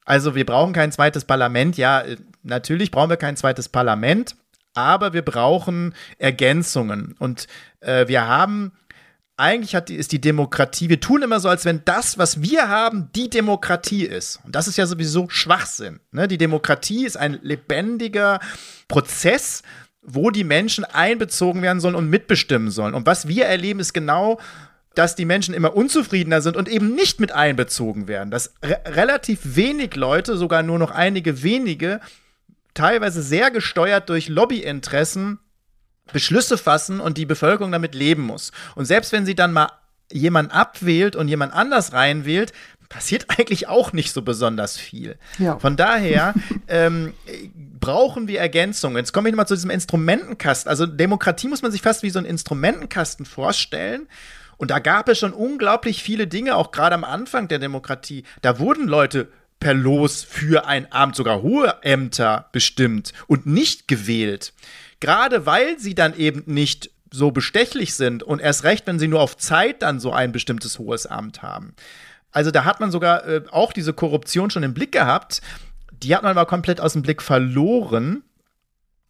Also 0.05 0.35
wir 0.35 0.47
brauchen 0.47 0.73
kein 0.73 0.91
zweites 0.91 1.27
Parlament. 1.27 1.77
Ja, 1.77 2.01
äh, 2.01 2.17
natürlich 2.43 2.91
brauchen 2.91 3.11
wir 3.11 3.19
kein 3.19 3.37
zweites 3.37 3.69
Parlament, 3.69 4.35
aber 4.73 5.13
wir 5.13 5.23
brauchen 5.23 5.95
Ergänzungen. 6.19 7.15
Und 7.19 7.49
äh, 7.81 8.09
wir 8.09 8.27
haben 8.27 8.73
eigentlich 9.37 9.75
hat, 9.75 9.91
ist 9.91 10.13
die 10.13 10.21
Demokratie, 10.21 10.89
wir 10.89 11.01
tun 11.01 11.23
immer 11.23 11.41
so, 11.41 11.49
als 11.49 11.65
wenn 11.65 11.85
das, 11.85 12.17
was 12.17 12.41
wir 12.41 12.69
haben, 12.69 13.11
die 13.15 13.29
Demokratie 13.29 14.05
ist. 14.05 14.41
Und 14.45 14.55
das 14.55 14.69
ist 14.69 14.77
ja 14.79 14.87
sowieso 14.87 15.29
Schwachsinn. 15.29 16.01
Ne? 16.13 16.29
Die 16.29 16.39
Demokratie 16.39 17.05
ist 17.05 17.17
ein 17.17 17.39
lebendiger 17.43 18.41
Prozess, 18.89 19.63
wo 20.03 20.31
die 20.31 20.45
Menschen 20.45 20.85
einbezogen 20.85 21.63
werden 21.63 21.81
sollen 21.81 21.95
und 21.95 22.11
mitbestimmen 22.11 22.71
sollen. 22.71 22.95
Und 22.95 23.07
was 23.07 23.29
wir 23.29 23.47
erleben, 23.47 23.81
ist 23.81 23.93
genau, 23.93 24.41
dass 24.95 25.15
die 25.15 25.25
Menschen 25.25 25.55
immer 25.55 25.75
unzufriedener 25.75 26.43
sind 26.43 26.57
und 26.57 26.69
eben 26.69 26.95
nicht 26.95 27.21
mit 27.21 27.33
einbezogen 27.33 28.09
werden. 28.09 28.31
Dass 28.31 28.53
re 28.63 28.81
relativ 28.85 29.41
wenig 29.57 29.95
Leute, 29.95 30.37
sogar 30.37 30.63
nur 30.63 30.79
noch 30.79 30.91
einige 30.91 31.43
wenige, 31.43 32.01
teilweise 32.75 33.23
sehr 33.23 33.51
gesteuert 33.51 34.09
durch 34.09 34.29
Lobbyinteressen, 34.29 35.39
Beschlüsse 36.13 36.59
fassen 36.59 37.01
und 37.01 37.17
die 37.17 37.27
Bevölkerung 37.27 37.73
damit 37.73 37.95
leben 37.95 38.23
muss. 38.23 38.51
Und 38.75 38.85
selbst 38.85 39.13
wenn 39.13 39.25
sie 39.25 39.35
dann 39.35 39.53
mal 39.53 39.69
jemand 40.11 40.53
abwählt 40.53 41.17
und 41.17 41.29
jemand 41.29 41.55
anders 41.55 41.93
reinwählt, 41.93 42.53
passiert 42.93 43.27
eigentlich 43.29 43.69
auch 43.69 43.93
nicht 43.93 44.13
so 44.13 44.23
besonders 44.23 44.77
viel. 44.77 45.17
Ja. 45.39 45.59
Von 45.59 45.77
daher 45.77 46.35
ähm, 46.69 47.15
brauchen 47.81 48.29
wir 48.29 48.39
Ergänzungen. 48.39 48.99
Jetzt 48.99 49.13
komme 49.13 49.29
ich 49.29 49.33
nochmal 49.33 49.49
zu 49.49 49.55
diesem 49.55 49.71
Instrumentenkasten. 49.71 50.69
Also 50.69 50.87
Demokratie 50.87 51.49
muss 51.49 51.63
man 51.63 51.73
sich 51.73 51.83
fast 51.83 52.03
wie 52.03 52.11
so 52.11 52.19
einen 52.19 52.29
Instrumentenkasten 52.29 53.27
vorstellen. 53.27 54.07
Und 54.59 54.71
da 54.71 54.79
gab 54.79 55.09
es 55.09 55.19
schon 55.19 55.33
unglaublich 55.33 56.03
viele 56.03 56.27
Dinge, 56.27 56.55
auch 56.55 56.71
gerade 56.71 56.95
am 56.95 57.03
Anfang 57.03 57.49
der 57.49 57.59
Demokratie. 57.59 58.25
Da 58.43 58.59
wurden 58.59 58.87
Leute 58.87 59.29
per 59.59 59.75
Los 59.75 60.23
für 60.23 60.67
ein 60.67 60.93
Amt, 60.93 61.17
sogar 61.17 61.43
hohe 61.43 61.79
Ämter 61.83 62.49
bestimmt 62.53 63.13
und 63.27 63.47
nicht 63.47 63.89
gewählt. 63.89 64.53
Gerade 65.01 65.47
weil 65.47 65.79
sie 65.79 65.95
dann 65.95 66.15
eben 66.15 66.45
nicht 66.47 66.91
so 67.11 67.31
bestechlich 67.31 67.95
sind 67.95 68.23
und 68.23 68.41
erst 68.41 68.65
recht, 68.65 68.87
wenn 68.87 68.99
sie 68.99 69.09
nur 69.09 69.21
auf 69.21 69.37
Zeit 69.37 69.83
dann 69.83 69.99
so 69.99 70.13
ein 70.13 70.33
bestimmtes 70.33 70.79
hohes 70.79 71.07
Amt 71.07 71.43
haben. 71.43 71.75
Also 72.33 72.51
da 72.51 72.65
hat 72.65 72.81
man 72.81 72.91
sogar 72.91 73.27
äh, 73.27 73.43
auch 73.51 73.73
diese 73.73 73.93
Korruption 73.93 74.51
schon 74.51 74.63
im 74.63 74.75
Blick 74.75 74.93
gehabt. 74.93 75.43
Die 76.03 76.15
hat 76.15 76.23
man 76.23 76.37
aber 76.37 76.47
komplett 76.47 76.81
aus 76.81 76.95
dem 76.95 77.03
Blick 77.03 77.23
verloren. 77.23 78.23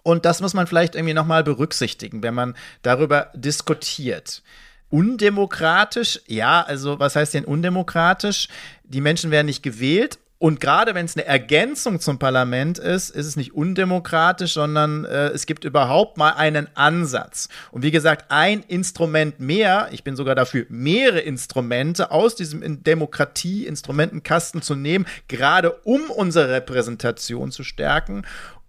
Und 0.02 0.24
das 0.24 0.40
muss 0.40 0.52
man 0.52 0.66
vielleicht 0.66 0.96
irgendwie 0.96 1.14
noch 1.14 1.26
mal 1.26 1.44
berücksichtigen, 1.44 2.22
wenn 2.22 2.34
man 2.34 2.56
darüber 2.82 3.30
diskutiert. 3.34 4.42
Undemokratisch, 4.90 6.20
ja, 6.26 6.60
also 6.62 6.98
was 6.98 7.16
heißt 7.16 7.34
denn 7.34 7.44
undemokratisch? 7.44 8.48
Die 8.84 9.00
Menschen 9.00 9.30
werden 9.30 9.46
nicht 9.46 9.62
gewählt 9.62 10.18
Und 10.42 10.58
gerade 10.58 10.96
wenn 10.96 11.04
es 11.04 11.16
eine 11.16 11.24
Ergänzung 11.24 12.00
zum 12.00 12.18
Parlament 12.18 12.76
ist, 12.76 13.10
ist 13.10 13.26
es 13.26 13.36
nicht 13.36 13.54
undemokratisch, 13.54 14.54
sondern 14.54 15.04
äh, 15.04 15.28
es 15.28 15.46
gibt 15.46 15.64
überhaupt 15.64 16.16
mal 16.16 16.30
einen 16.30 16.66
Ansatz. 16.74 17.48
Und 17.70 17.84
wie 17.84 17.92
gesagt, 17.92 18.24
ein 18.28 18.64
Instrument 18.66 19.38
mehr, 19.38 19.86
ich 19.92 20.02
bin 20.02 20.16
sogar 20.16 20.34
dafür, 20.34 20.66
mehrere 20.68 21.20
Instrumente 21.20 22.10
aus 22.10 22.34
diesem 22.34 22.82
Demokratie-Instrumentenkasten 22.82 24.62
zu 24.62 24.74
nehmen, 24.74 25.06
gerade 25.28 25.74
um 25.84 26.10
unsere 26.10 26.48
Repräsentation 26.48 27.52
zu 27.52 27.62
stärken 27.62 28.24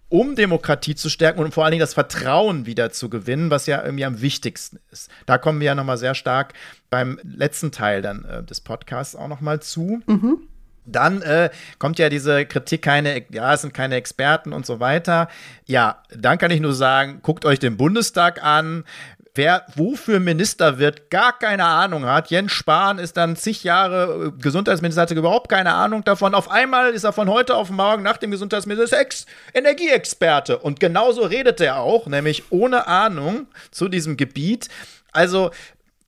um 0.10 0.36
Demokratie 0.36 0.94
zu 0.94 1.10
stärken 1.10 1.40
und 1.40 1.56
vor 1.56 1.64
allen 1.64 1.72
Dingen 1.72 1.80
das 1.80 1.96
Vertrauen 1.96 2.68
wieder 2.68 2.92
zu 2.92 3.10
gewinnen, 3.10 3.50
was 3.50 3.66
ja 3.66 3.84
irgendwie 3.84 4.06
am 4.06 4.22
wichtigsten 4.22 4.78
ist. 4.92 5.10
Da 5.26 5.40
kommen 5.40 5.60
wir 5.60 5.66
ja 5.66 5.74
noch 5.74 5.86
mal 5.86 5.98
sehr 5.98 6.14
stark 6.14 6.54
beim 6.92 7.20
letzten 7.24 7.72
Teil 7.72 8.04
dann 8.04 8.24
äh, 8.26 8.44
des 8.44 8.62
Podcasts 8.62 9.16
auch 9.16 9.28
noch 9.28 9.42
mal 9.42 9.60
zu. 9.60 10.04
Mhm. 10.06 10.50
Dann 10.86 11.22
äh, 11.22 11.50
kommt 11.80 12.00
ja 12.00 12.10
diese 12.10 12.46
Kritik, 12.46 12.82
keine, 12.82 13.24
ja, 13.30 13.54
es 13.54 13.62
sind 13.62 13.74
keine 13.74 13.96
Experten 13.96 14.54
und 14.54 14.66
so 14.66 14.80
weiter. 14.80 15.30
Ja, 15.66 16.04
dann 16.10 16.38
kann 16.38 16.52
ich 16.52 16.60
nur 16.60 16.74
sagen, 16.74 17.20
guckt 17.22 17.46
euch 17.46 17.60
den 17.60 17.78
Bundestag 17.78 18.44
an. 18.44 18.84
Wer 19.36 19.66
wofür 19.76 20.20
Minister 20.20 20.78
wird, 20.78 21.10
gar 21.10 21.38
keine 21.40 21.66
Ahnung 21.66 22.06
hat. 22.06 22.30
Jens 22.30 22.52
Spahn 22.52 23.00
ist 23.00 23.18
dann 23.18 23.36
zig 23.36 23.64
Jahre 23.64 24.28
äh, 24.28 24.42
Gesundheitsminister, 24.42 25.02
hatte 25.02 25.16
überhaupt 25.16 25.50
keine 25.50 25.74
Ahnung 25.74 26.04
davon. 26.04 26.36
Auf 26.36 26.52
einmal 26.52 26.92
ist 26.92 27.04
er 27.04 27.14
von 27.14 27.30
heute 27.30 27.56
auf 27.56 27.72
morgen 27.72 28.04
nach 28.04 28.18
dem 28.18 28.30
Gesundheitsminister 28.30 29.00
Ex 29.00 29.26
Energieexperte. 29.56 30.60
Und 30.60 30.80
genauso 30.80 31.24
redet 31.24 31.62
er 31.62 31.78
auch, 31.78 32.06
nämlich 32.06 32.52
ohne 32.52 32.86
Ahnung 32.86 33.48
zu 33.72 33.88
diesem 33.88 34.18
Gebiet. 34.18 34.68
Also 35.12 35.50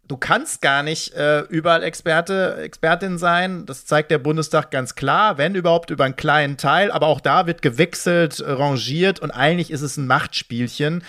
du 0.07 0.17
kannst 0.17 0.61
gar 0.61 0.83
nicht 0.83 1.13
äh, 1.13 1.41
überall 1.41 1.83
Experte, 1.83 2.57
Expertin 2.57 3.17
sein. 3.17 3.65
Das 3.65 3.85
zeigt 3.85 4.11
der 4.11 4.19
Bundestag 4.19 4.71
ganz 4.71 4.95
klar, 4.95 5.37
wenn 5.37 5.55
überhaupt 5.55 5.89
über 5.89 6.05
einen 6.05 6.15
kleinen 6.15 6.57
Teil. 6.57 6.91
Aber 6.91 7.07
auch 7.07 7.21
da 7.21 7.47
wird 7.47 7.61
gewechselt, 7.61 8.43
rangiert 8.45 9.19
und 9.19 9.31
eigentlich 9.31 9.71
ist 9.71 9.81
es 9.81 9.97
ein 9.97 10.07
Machtspielchen. 10.07 11.03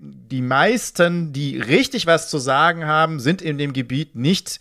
Die 0.00 0.42
meisten, 0.42 1.32
die 1.32 1.58
richtig 1.58 2.06
was 2.06 2.30
zu 2.30 2.38
sagen 2.38 2.86
haben, 2.86 3.20
sind 3.20 3.42
in 3.42 3.58
dem 3.58 3.72
Gebiet 3.72 4.14
nicht 4.16 4.60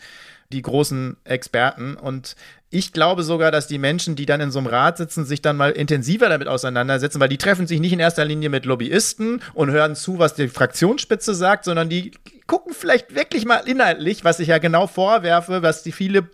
die 0.51 0.61
großen 0.61 1.15
Experten. 1.23 1.95
Und 1.95 2.35
ich 2.71 2.91
glaube 2.91 3.23
sogar, 3.23 3.51
dass 3.51 3.67
die 3.67 3.77
Menschen, 3.77 4.15
die 4.15 4.25
dann 4.25 4.41
in 4.41 4.51
so 4.51 4.59
einem 4.59 4.67
Rat 4.67 4.97
sitzen, 4.97 5.23
sich 5.23 5.41
dann 5.41 5.55
mal 5.55 5.71
intensiver 5.71 6.27
damit 6.27 6.47
auseinandersetzen, 6.47 7.19
weil 7.19 7.29
die 7.29 7.37
treffen 7.37 7.67
sich 7.67 7.79
nicht 7.79 7.93
in 7.93 7.99
erster 7.99 8.25
Linie 8.25 8.49
mit 8.49 8.65
Lobbyisten 8.65 9.41
und 9.53 9.71
hören 9.71 9.95
zu, 9.95 10.19
was 10.19 10.33
die 10.33 10.49
Fraktionsspitze 10.49 11.33
sagt, 11.33 11.65
sondern 11.65 11.87
die 11.87 12.11
gucken 12.49 12.73
vielleicht 12.73 13.15
wirklich 13.15 13.45
mal 13.45 13.59
inhaltlich, 13.59 14.25
was 14.25 14.41
ich 14.41 14.49
ja 14.49 14.57
genau 14.57 14.87
vorwerfe, 14.87 15.61
was 15.61 15.83
die 15.83 15.93
viele 15.93 16.27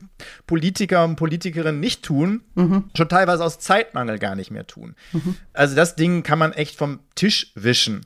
Politiker 0.48 1.04
und 1.04 1.16
Politikerinnen 1.18 1.80
nicht 1.80 2.04
tun, 2.04 2.42
mhm. 2.56 2.86
schon 2.98 3.10
teilweise 3.10 3.44
aus 3.44 3.60
Zeitmangel 3.60 4.18
gar 4.18 4.36
nicht 4.36 4.50
mehr 4.50 4.66
tun. 4.66 4.96
Mhm. 5.12 5.36
Also 5.54 5.76
das 5.76 5.96
Ding 5.96 6.24
kann 6.24 6.40
man 6.40 6.54
echt 6.54 6.76
vom 6.76 7.02
Tisch 7.14 7.52
wischen. 7.54 8.06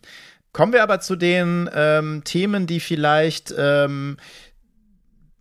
Kommen 0.52 0.74
wir 0.74 0.84
aber 0.84 1.00
zu 1.00 1.15
den 1.15 1.69
ähm, 1.74 2.24
Themen, 2.26 2.67
die 2.67 2.82
vielleicht 2.82 3.54
ähm, 3.58 4.17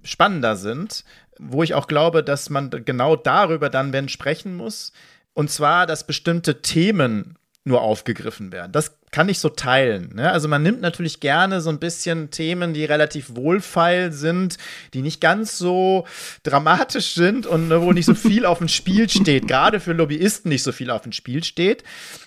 spannender 0.04 0.54
sind 0.54 1.04
wo 1.38 1.62
ich 1.62 1.74
auch 1.74 1.86
glaube, 1.86 2.24
dass 2.24 2.50
man 2.50 2.70
genau 2.70 3.16
darüber 3.16 3.70
dann, 3.70 3.92
wenn 3.92 4.08
sprechen 4.08 4.56
muss. 4.56 4.92
Und 5.34 5.50
zwar, 5.50 5.86
dass 5.86 6.06
bestimmte 6.06 6.62
Themen 6.62 7.37
nur 7.64 7.82
aufgegriffen 7.82 8.52
werden. 8.52 8.72
Das 8.72 8.98
kann 9.10 9.28
ich 9.28 9.38
so 9.38 9.48
teilen. 9.48 10.14
Ne? 10.14 10.30
Also 10.30 10.48
man 10.48 10.62
nimmt 10.62 10.80
natürlich 10.80 11.20
gerne 11.20 11.60
so 11.60 11.70
ein 11.70 11.78
bisschen 11.78 12.30
Themen, 12.30 12.74
die 12.74 12.84
relativ 12.84 13.34
wohlfeil 13.34 14.12
sind, 14.12 14.58
die 14.94 15.02
nicht 15.02 15.20
ganz 15.20 15.58
so 15.58 16.06
dramatisch 16.42 17.14
sind 17.14 17.46
und 17.46 17.68
ne, 17.68 17.82
wo 17.82 17.92
nicht 17.92 18.06
so 18.06 18.14
viel 18.14 18.46
auf 18.46 18.58
dem 18.58 18.68
Spiel 18.68 19.08
steht, 19.08 19.48
gerade 19.48 19.80
für 19.80 19.92
Lobbyisten 19.92 20.48
nicht 20.48 20.62
so 20.62 20.72
viel 20.72 20.90
auf 20.90 21.02
dem 21.02 21.12
Spiel 21.12 21.44
steht. 21.44 21.84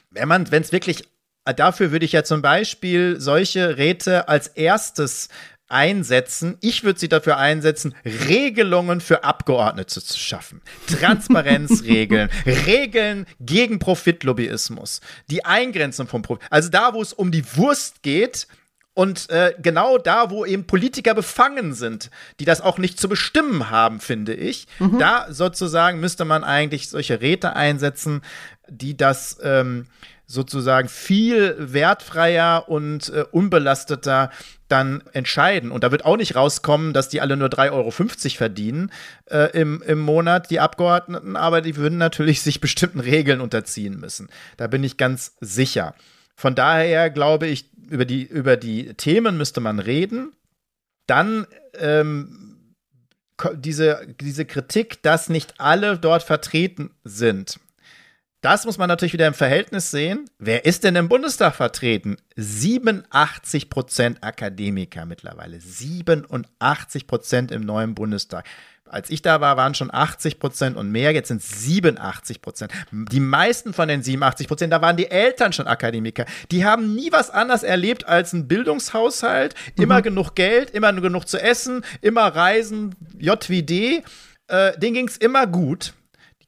Wenn 0.10 0.28
man, 0.28 0.52
wenn 0.52 0.62
es 0.62 0.72
wirklich 0.72 1.04
Dafür 1.44 1.92
würde 1.92 2.06
ich 2.06 2.12
ja 2.12 2.24
zum 2.24 2.44
Beispiel 2.44 3.20
solche 3.20 3.78
Räte 3.78 4.28
als 4.30 4.48
erstes 4.48 5.28
einsetzen. 5.72 6.58
Ich 6.62 6.84
würde 6.84 7.00
sie 7.00 7.10
dafür 7.10 7.38
einsetzen, 7.38 7.96
Regelungen 8.06 9.02
für 9.02 9.24
Abgeordnete 9.24 10.02
zu 10.02 10.18
schaffen. 10.18 10.62
Transparenzregeln, 10.88 12.30
Regeln 12.46 13.26
gegen 13.40 13.80
Profitlobbyismus, 13.80 15.02
die 15.30 15.46
Eingrenzung 15.46 16.08
von 16.08 16.22
Profit. 16.22 16.44
Also 16.50 16.70
da, 16.70 16.94
wo 16.94 17.02
es 17.02 17.14
um 17.14 17.32
die 17.32 17.46
Wurst 17.56 18.04
geht, 18.04 18.48
und 18.94 19.30
äh, 19.30 19.56
genau 19.62 19.98
da, 19.98 20.30
wo 20.32 20.46
eben 20.46 20.68
Politiker 20.68 21.14
befangen 21.14 21.74
sind, 21.74 22.12
die 22.40 22.46
das 22.46 22.60
auch 22.60 22.78
nicht 22.78 23.00
zu 23.00 23.08
bestimmen 23.08 23.70
haben, 23.70 24.02
finde 24.02 24.34
ich, 24.34 24.68
mhm. 24.80 25.00
da 25.00 25.28
sozusagen 25.30 26.02
müsste 26.02 26.26
man 26.26 26.44
eigentlich 26.44 26.90
solche 26.90 27.22
Räte 27.22 27.56
einsetzen, 27.56 28.22
die 28.68 28.98
das 28.98 29.38
ähm, 29.42 29.88
sozusagen 30.26 30.90
viel 30.90 31.56
wertfreier 31.58 32.68
und 32.68 33.10
äh, 33.10 33.26
unbelasteter 33.32 34.32
dann 34.72 35.04
entscheiden. 35.14 35.72
Und 35.72 35.84
da 35.84 35.92
wird 35.92 36.06
auch 36.06 36.18
nicht 36.18 36.36
rauskommen, 36.36 36.94
dass 36.94 37.10
die 37.10 37.22
alle 37.22 37.38
nur 37.38 37.50
3,50 37.50 37.72
Euro 37.72 37.92
verdienen 37.92 38.92
äh, 39.30 39.52
im, 39.60 39.82
im 39.82 40.00
Monat, 40.00 40.50
die 40.50 40.60
Abgeordneten, 40.60 41.36
aber 41.36 41.62
die 41.62 41.76
würden 41.76 41.98
natürlich 41.98 42.42
sich 42.42 42.62
bestimmten 42.62 43.00
Regeln 43.00 43.42
unterziehen 43.42 44.00
müssen. 44.00 44.30
Da 44.58 44.68
bin 44.68 44.84
ich 44.84 44.98
ganz 44.98 45.36
sicher. 45.42 45.96
Von 46.36 46.56
daher 46.56 47.10
glaube 47.10 47.48
ich, 47.48 47.70
über 47.90 48.06
die, 48.06 48.24
über 48.24 48.58
die 48.58 48.94
Themen 48.94 49.38
müsste 49.38 49.60
man 49.60 49.80
reden. 49.80 50.34
Dann 51.08 51.46
ähm, 51.78 52.76
diese, 53.56 54.08
diese 54.20 54.46
Kritik, 54.46 55.02
dass 55.02 55.30
nicht 55.30 55.60
alle 55.60 55.98
dort 55.98 56.24
vertreten 56.24 56.92
sind. 57.04 57.60
Das 58.42 58.66
muss 58.66 58.80
man 58.80 58.88
natürlich 58.88 59.14
wieder 59.14 59.28
im 59.28 59.36
Verhältnis 59.36 59.92
sehen. 59.92 60.26
Wer 60.40 60.66
ist 60.66 60.84
denn 60.84 60.96
im 60.96 61.08
Bundestag 61.08 61.54
vertreten? 61.54 62.18
87 62.36 63.70
Prozent 63.70 64.24
Akademiker 64.24 65.06
mittlerweile. 65.06 65.60
87 65.60 67.06
Prozent 67.06 67.52
im 67.52 67.62
neuen 67.62 67.94
Bundestag. 67.94 68.48
Als 68.90 69.12
ich 69.12 69.22
da 69.22 69.42
war, 69.42 69.58
waren 69.58 69.76
schon 69.76 69.94
80 69.94 70.40
Prozent 70.40 70.76
und 70.76 70.92
mehr. 70.92 71.12
Jetzt 71.12 71.28
sind 71.28 71.44
es 71.44 71.64
87 71.66 72.42
Prozent. 72.42 72.72
Die 72.92 73.20
meisten 73.20 73.74
von 73.74 73.88
den 73.88 74.02
87 74.02 74.48
Prozent, 74.48 74.74
da 74.74 74.82
waren 74.82 74.98
die 74.98 75.12
Eltern 75.12 75.54
schon 75.54 75.68
Akademiker. 75.68 76.26
Die 76.50 76.66
haben 76.66 76.96
nie 76.96 77.12
was 77.12 77.30
anderes 77.30 77.62
erlebt 77.62 78.08
als 78.08 78.34
ein 78.34 78.48
Bildungshaushalt. 78.48 79.54
Immer 79.76 80.00
mhm. 80.00 80.04
genug 80.04 80.34
Geld, 80.34 80.72
immer 80.72 80.92
genug 80.94 81.28
zu 81.28 81.40
essen, 81.40 81.86
immer 82.02 82.24
Reisen, 82.24 82.96
JWD. 83.20 84.04
Äh, 84.48 84.78
denen 84.80 84.96
ging 84.96 85.08
es 85.08 85.18
immer 85.18 85.46
gut 85.46 85.94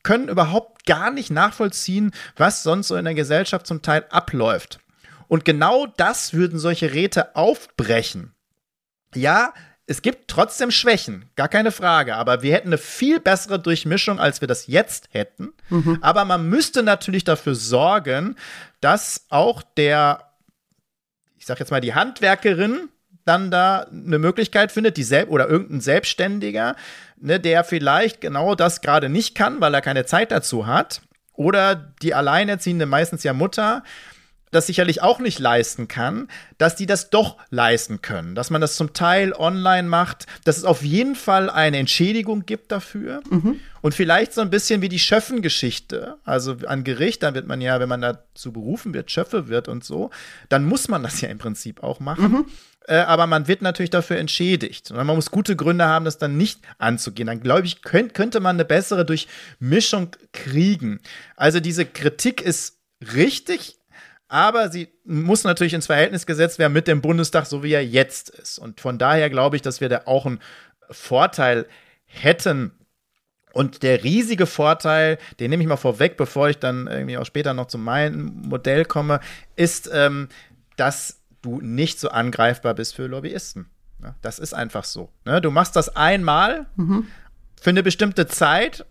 können 0.04 0.28
überhaupt 0.28 0.73
gar 0.86 1.12
nicht 1.12 1.32
nachvollziehen, 1.32 2.12
was 2.36 2.64
sonst 2.64 2.90
so 2.90 2.96
in 2.96 3.06
der 3.06 3.14
Gesellschaft 3.14 3.68
zum 3.68 3.82
Teil 3.82 4.06
abläuft. 4.10 4.80
Und 5.28 5.46
genau 5.46 5.88
das 5.88 6.34
würden 6.34 6.60
solche 6.60 6.94
Räte 6.94 7.36
aufbrechen. 7.36 8.34
Ja, 9.16 9.54
es 9.86 10.02
gibt 10.02 10.30
trotzdem 10.30 10.72
Schwächen, 10.72 11.30
gar 11.36 11.50
keine 11.50 11.72
Frage, 11.72 12.16
aber 12.16 12.42
wir 12.42 12.54
hätten 12.54 12.70
eine 12.70 12.78
viel 12.78 13.20
bessere 13.20 13.60
Durchmischung, 13.60 14.20
als 14.20 14.42
wir 14.42 14.48
das 14.48 14.68
jetzt 14.68 15.10
hätten. 15.12 15.54
Mhm. 15.70 16.00
Aber 16.02 16.24
man 16.24 16.48
müsste 16.48 16.84
natürlich 16.84 17.24
dafür 17.26 17.56
sorgen, 17.56 18.36
dass 18.80 19.26
auch 19.30 19.62
der, 19.76 20.32
ich 21.38 21.46
sag 21.46 21.60
jetzt 21.60 21.72
mal, 21.72 21.82
die 21.82 21.94
Handwerkerin 21.94 22.90
dann 23.26 23.52
da 23.52 23.88
eine 23.92 24.20
Möglichkeit 24.20 24.72
findet, 24.72 24.98
die 24.98 25.04
Sel 25.04 25.26
oder 25.26 25.50
irgendein 25.50 25.82
Selbstständiger, 25.82 26.76
ne, 27.24 27.40
der 27.40 27.64
vielleicht 27.64 28.22
genau 28.22 28.54
das 28.54 28.82
gerade 28.82 29.10
nicht 29.10 29.34
kann, 29.34 29.62
weil 29.62 29.74
er 29.74 29.82
keine 29.82 30.06
Zeit 30.06 30.32
dazu 30.32 30.68
hat, 30.68 31.02
oder 31.36 31.74
die 31.76 32.14
alleinerziehende, 32.14 32.86
meistens 32.86 33.24
ja 33.24 33.34
Mutter, 33.34 33.84
das 34.54 34.68
sicherlich 34.68 35.02
auch 35.02 35.20
nicht 35.20 35.40
leisten 35.40 35.88
kann, 35.88 36.30
dass 36.58 36.76
die 36.76 36.86
das 36.86 37.10
doch 37.10 37.38
leisten 37.50 38.02
können, 38.02 38.36
dass 38.36 38.50
man 38.50 38.62
das 38.62 38.76
zum 38.76 38.94
Teil 38.94 39.34
online 39.34 39.88
macht, 39.88 40.26
dass 40.46 40.58
es 40.58 40.64
auf 40.64 40.84
jeden 40.84 41.16
Fall 41.16 41.50
eine 41.50 41.78
Entschädigung 41.78 42.46
gibt 42.46 42.72
dafür 42.72 43.22
mhm. 43.30 43.60
und 43.82 43.94
vielleicht 43.94 44.34
so 44.34 44.42
ein 44.42 44.50
bisschen 44.50 44.82
wie 44.82 44.90
die 44.90 45.00
Schöffengeschichte, 45.00 46.18
also 46.24 46.58
an 46.68 46.84
Gericht, 46.84 47.24
da 47.24 47.34
wird 47.34 47.48
man 47.48 47.62
ja, 47.62 47.80
wenn 47.80 47.90
man 47.90 48.02
dazu 48.02 48.54
berufen 48.54 48.94
wird, 48.94 49.12
Schöffe 49.12 49.48
wird 49.48 49.68
und 49.68 49.84
so, 49.84 50.10
dann 50.50 50.66
muss 50.66 50.88
man 50.88 51.04
das 51.04 51.22
ja 51.22 51.30
im 51.30 51.38
Prinzip 51.38 51.84
auch 51.84 52.00
machen. 52.00 52.32
Mhm. 52.32 52.46
Äh, 52.86 52.96
aber 52.98 53.28
man 53.28 53.48
wird 53.48 53.62
natürlich 53.62 53.90
dafür 53.90 54.18
entschädigt. 54.18 54.92
Und 54.92 54.98
man 54.98 55.16
muss 55.16 55.32
gute 55.32 55.56
Gründe 55.56 55.86
haben, 55.86 56.06
das 56.06 56.18
dann 56.18 56.38
nicht 56.38 56.60
anzugehen. 56.78 57.28
Dann 57.28 57.40
glaube 57.40 57.66
ich, 57.66 57.82
könnt, 57.82 58.14
könnte 58.14 58.40
man 58.40 58.56
eine 58.58 58.66
bessere 58.66 59.06
Durchmischung 59.06 60.16
kriegen. 60.34 61.00
Also 61.36 61.60
diese 61.60 61.86
Kritik 61.86 62.42
ist 62.42 62.80
richtig, 63.14 63.78
aber 64.34 64.72
sie 64.72 64.88
muss 65.06 65.44
natürlich 65.44 65.76
ins 65.76 65.86
Verhältnis 65.86 66.26
gesetzt 66.26 66.58
werden 66.58 66.74
mit 66.74 66.88
dem 66.88 67.02
Bundestag, 67.02 67.46
so 67.46 67.62
wie 67.62 67.72
er 67.72 67.86
jetzt 67.86 68.32
ist. 68.32 68.58
Und 68.58 68.82
von 68.82 68.98
daher 68.98 69.30
glaube 69.30 69.58
ich, 69.58 69.62
dass 69.62 69.80
wir 69.80 69.90
da 69.90 70.02
auch 70.06 70.26
einen 70.26 70.40
Vorteil 70.90 71.68
hätten. 72.06 72.72
Und 73.54 73.84
der 73.84 74.04
riesige 74.04 74.48
Vorteil, 74.48 75.20
den 75.40 75.52
nehme 75.52 75.62
ich 75.62 75.70
mal 75.70 75.78
vorweg, 75.78 76.18
bevor 76.18 76.50
ich 76.50 76.58
dann 76.58 76.88
irgendwie 76.88 77.20
auch 77.20 77.28
später 77.28 77.54
noch 77.54 77.68
zu 77.68 77.78
meinem 77.78 78.42
Modell 78.48 78.86
komme, 78.86 79.20
ist, 79.56 79.88
ähm, 79.94 80.30
dass 80.78 81.22
du 81.44 81.62
nicht 81.62 82.00
so 82.00 82.10
angreifbar 82.10 82.74
bist 82.74 82.96
für 82.96 83.06
Lobbyisten. 83.06 83.68
Das 84.24 84.40
ist 84.40 84.56
einfach 84.56 84.84
so. 84.84 85.10
Ne? 85.26 85.42
Du 85.42 85.52
machst 85.52 85.76
das 85.76 85.96
einmal 85.96 86.66
mhm. 86.76 87.06
für 87.62 87.70
eine 87.70 87.84
bestimmte 87.84 88.26
Zeit 88.26 88.84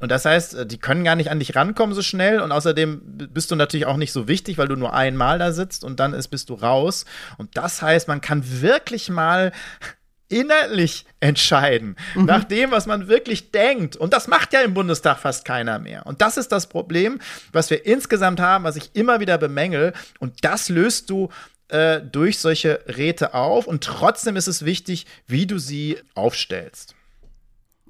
Und 0.00 0.10
das 0.10 0.24
heißt, 0.24 0.54
äh, 0.54 0.66
die 0.66 0.78
können 0.78 1.04
gar 1.04 1.14
nicht 1.14 1.30
an 1.30 1.38
dich 1.38 1.54
rankommen 1.54 1.94
so 1.94 2.02
schnell. 2.02 2.40
Und 2.40 2.50
außerdem 2.50 3.02
bist 3.04 3.50
du 3.50 3.56
natürlich 3.56 3.86
auch 3.86 3.96
nicht 3.96 4.12
so 4.12 4.26
wichtig, 4.26 4.58
weil 4.58 4.68
du 4.68 4.76
nur 4.76 4.94
einmal 4.94 5.38
da 5.38 5.52
sitzt 5.52 5.84
und 5.84 6.00
dann 6.00 6.14
ist, 6.14 6.28
bist 6.28 6.50
du 6.50 6.54
raus. 6.54 7.04
Und 7.38 7.56
das 7.56 7.82
heißt, 7.82 8.08
man 8.08 8.20
kann 8.20 8.42
wirklich 8.60 9.08
mal 9.10 9.52
innerlich 10.28 11.06
entscheiden, 11.18 11.96
mhm. 12.14 12.24
nach 12.24 12.44
dem, 12.44 12.70
was 12.70 12.86
man 12.86 13.08
wirklich 13.08 13.50
denkt. 13.50 13.96
Und 13.96 14.12
das 14.12 14.28
macht 14.28 14.52
ja 14.52 14.60
im 14.60 14.74
Bundestag 14.74 15.18
fast 15.18 15.44
keiner 15.44 15.78
mehr. 15.78 16.06
Und 16.06 16.22
das 16.22 16.36
ist 16.36 16.52
das 16.52 16.68
Problem, 16.68 17.20
was 17.52 17.68
wir 17.68 17.84
insgesamt 17.84 18.40
haben, 18.40 18.64
was 18.64 18.76
ich 18.76 18.90
immer 18.94 19.20
wieder 19.20 19.38
bemängel. 19.38 19.92
Und 20.20 20.44
das 20.44 20.68
löst 20.68 21.10
du 21.10 21.30
äh, 21.68 22.00
durch 22.00 22.38
solche 22.38 22.80
Räte 22.86 23.34
auf. 23.34 23.66
Und 23.66 23.82
trotzdem 23.84 24.36
ist 24.36 24.46
es 24.46 24.64
wichtig, 24.64 25.06
wie 25.26 25.46
du 25.46 25.58
sie 25.58 25.98
aufstellst. 26.14 26.94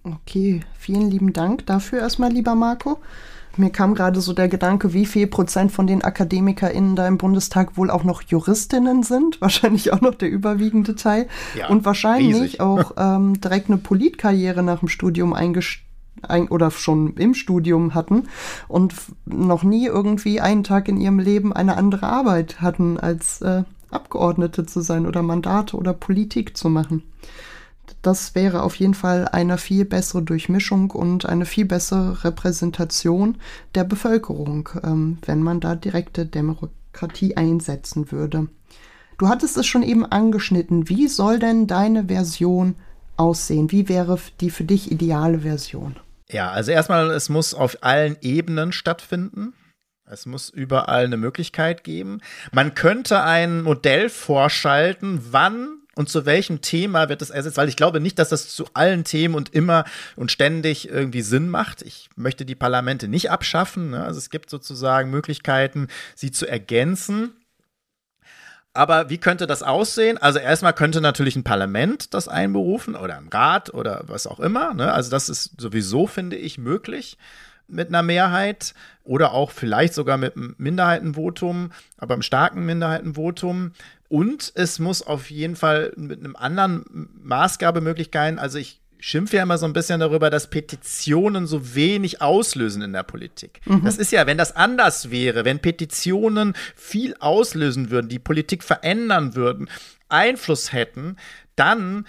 Okay, 0.02 0.60
vielen 0.78 1.10
lieben 1.10 1.32
Dank 1.32 1.66
dafür 1.66 2.00
erstmal, 2.00 2.32
lieber 2.32 2.54
Marco. 2.54 2.98
Mir 3.56 3.70
kam 3.70 3.94
gerade 3.94 4.20
so 4.20 4.32
der 4.32 4.48
Gedanke, 4.48 4.94
wie 4.94 5.06
viel 5.06 5.26
Prozent 5.26 5.72
von 5.72 5.86
den 5.86 6.02
AkademikerInnen 6.02 6.96
da 6.96 7.06
im 7.06 7.18
Bundestag 7.18 7.76
wohl 7.76 7.90
auch 7.90 8.04
noch 8.04 8.22
Juristinnen 8.22 9.02
sind. 9.02 9.40
Wahrscheinlich 9.40 9.92
auch 9.92 10.00
noch 10.00 10.14
der 10.14 10.30
überwiegende 10.30 10.94
Teil. 10.94 11.28
Ja, 11.56 11.68
und 11.68 11.84
wahrscheinlich 11.84 12.34
riesig. 12.34 12.60
auch 12.60 12.92
ähm, 12.96 13.40
direkt 13.40 13.68
eine 13.68 13.78
Politkarriere 13.78 14.62
nach 14.62 14.80
dem 14.80 14.88
Studium 14.88 15.32
eingestellt 15.32 15.86
ein, 16.22 16.48
oder 16.48 16.70
schon 16.70 17.14
im 17.16 17.32
Studium 17.32 17.94
hatten 17.94 18.28
und 18.68 18.94
noch 19.24 19.62
nie 19.62 19.86
irgendwie 19.86 20.40
einen 20.40 20.64
Tag 20.64 20.88
in 20.88 21.00
ihrem 21.00 21.18
Leben 21.18 21.54
eine 21.54 21.78
andere 21.78 22.06
Arbeit 22.08 22.60
hatten, 22.60 22.98
als 22.98 23.40
äh, 23.40 23.62
Abgeordnete 23.90 24.66
zu 24.66 24.82
sein 24.82 25.06
oder 25.06 25.22
Mandate 25.22 25.76
oder 25.76 25.94
Politik 25.94 26.58
zu 26.58 26.68
machen 26.68 27.04
das 28.02 28.34
wäre 28.34 28.62
auf 28.62 28.74
jeden 28.76 28.94
Fall 28.94 29.28
eine 29.28 29.58
viel 29.58 29.84
bessere 29.84 30.22
Durchmischung 30.22 30.90
und 30.90 31.26
eine 31.26 31.44
viel 31.44 31.66
bessere 31.66 32.24
Repräsentation 32.24 33.36
der 33.74 33.84
Bevölkerung, 33.84 34.68
ähm, 34.82 35.18
wenn 35.26 35.42
man 35.42 35.60
da 35.60 35.74
direkte 35.74 36.26
Demokratie 36.26 37.36
einsetzen 37.36 38.10
würde. 38.10 38.48
Du 39.18 39.28
hattest 39.28 39.58
es 39.58 39.66
schon 39.66 39.82
eben 39.82 40.06
angeschnitten. 40.06 40.88
Wie 40.88 41.06
soll 41.06 41.38
denn 41.38 41.66
deine 41.66 42.06
Version 42.06 42.76
aussehen? 43.18 43.70
Wie 43.70 43.88
wäre 43.88 44.18
die 44.40 44.50
für 44.50 44.64
dich 44.64 44.90
ideale 44.90 45.40
Version? 45.40 45.96
Ja, 46.30 46.50
also 46.50 46.70
erstmal, 46.70 47.10
es 47.10 47.28
muss 47.28 47.52
auf 47.52 47.78
allen 47.82 48.16
Ebenen 48.22 48.72
stattfinden. 48.72 49.52
Es 50.10 50.26
muss 50.26 50.48
überall 50.48 51.04
eine 51.04 51.18
Möglichkeit 51.18 51.84
geben. 51.84 52.20
Man 52.50 52.74
könnte 52.74 53.22
ein 53.22 53.62
Modell 53.62 54.08
vorschalten, 54.08 55.20
wann 55.30 55.79
und 55.96 56.08
zu 56.08 56.24
welchem 56.24 56.60
Thema 56.60 57.08
wird 57.08 57.20
es 57.20 57.30
ersetzt? 57.30 57.56
Weil 57.56 57.68
ich 57.68 57.76
glaube 57.76 58.00
nicht, 58.00 58.18
dass 58.18 58.28
das 58.28 58.48
zu 58.48 58.66
allen 58.74 59.04
Themen 59.04 59.34
und 59.34 59.52
immer 59.54 59.84
und 60.16 60.30
ständig 60.30 60.88
irgendwie 60.88 61.22
Sinn 61.22 61.48
macht. 61.48 61.82
Ich 61.82 62.08
möchte 62.16 62.44
die 62.44 62.54
Parlamente 62.54 63.08
nicht 63.08 63.30
abschaffen. 63.30 63.90
Ne? 63.90 64.04
Also 64.04 64.18
es 64.18 64.30
gibt 64.30 64.50
sozusagen 64.50 65.10
Möglichkeiten, 65.10 65.88
sie 66.14 66.30
zu 66.30 66.46
ergänzen. 66.46 67.32
Aber 68.72 69.10
wie 69.10 69.18
könnte 69.18 69.48
das 69.48 69.64
aussehen? 69.64 70.16
Also 70.16 70.38
erstmal 70.38 70.74
könnte 70.74 71.00
natürlich 71.00 71.34
ein 71.34 71.42
Parlament 71.42 72.14
das 72.14 72.28
einberufen 72.28 72.94
oder 72.94 73.16
ein 73.16 73.28
Rat 73.28 73.74
oder 73.74 74.04
was 74.06 74.28
auch 74.28 74.38
immer. 74.38 74.74
Ne? 74.74 74.92
Also 74.92 75.10
das 75.10 75.28
ist 75.28 75.60
sowieso, 75.60 76.06
finde 76.06 76.36
ich, 76.36 76.56
möglich 76.56 77.18
mit 77.66 77.88
einer 77.88 78.02
Mehrheit 78.02 78.74
oder 79.04 79.32
auch 79.32 79.50
vielleicht 79.50 79.94
sogar 79.94 80.16
mit 80.18 80.36
einem 80.36 80.54
Minderheitenvotum, 80.58 81.72
aber 81.98 82.14
einem 82.14 82.22
starken 82.22 82.64
Minderheitenvotum. 82.64 83.72
Und 84.10 84.50
es 84.56 84.80
muss 84.80 85.02
auf 85.02 85.30
jeden 85.30 85.54
Fall 85.54 85.92
mit 85.94 86.18
einem 86.18 86.34
anderen 86.34 87.08
Maßgabe 87.22 87.80
möglich 87.80 88.10
sein. 88.12 88.40
Also 88.40 88.58
ich 88.58 88.80
schimpfe 88.98 89.36
ja 89.36 89.44
immer 89.44 89.56
so 89.56 89.66
ein 89.66 89.72
bisschen 89.72 90.00
darüber, 90.00 90.30
dass 90.30 90.50
Petitionen 90.50 91.46
so 91.46 91.76
wenig 91.76 92.20
auslösen 92.20 92.82
in 92.82 92.92
der 92.92 93.04
Politik. 93.04 93.60
Mhm. 93.66 93.84
Das 93.84 93.98
ist 93.98 94.10
ja, 94.10 94.26
wenn 94.26 94.36
das 94.36 94.56
anders 94.56 95.12
wäre, 95.12 95.44
wenn 95.44 95.60
Petitionen 95.60 96.54
viel 96.74 97.14
auslösen 97.20 97.90
würden, 97.90 98.08
die 98.08 98.18
Politik 98.18 98.64
verändern 98.64 99.36
würden, 99.36 99.70
Einfluss 100.08 100.72
hätten, 100.72 101.16
dann 101.54 102.04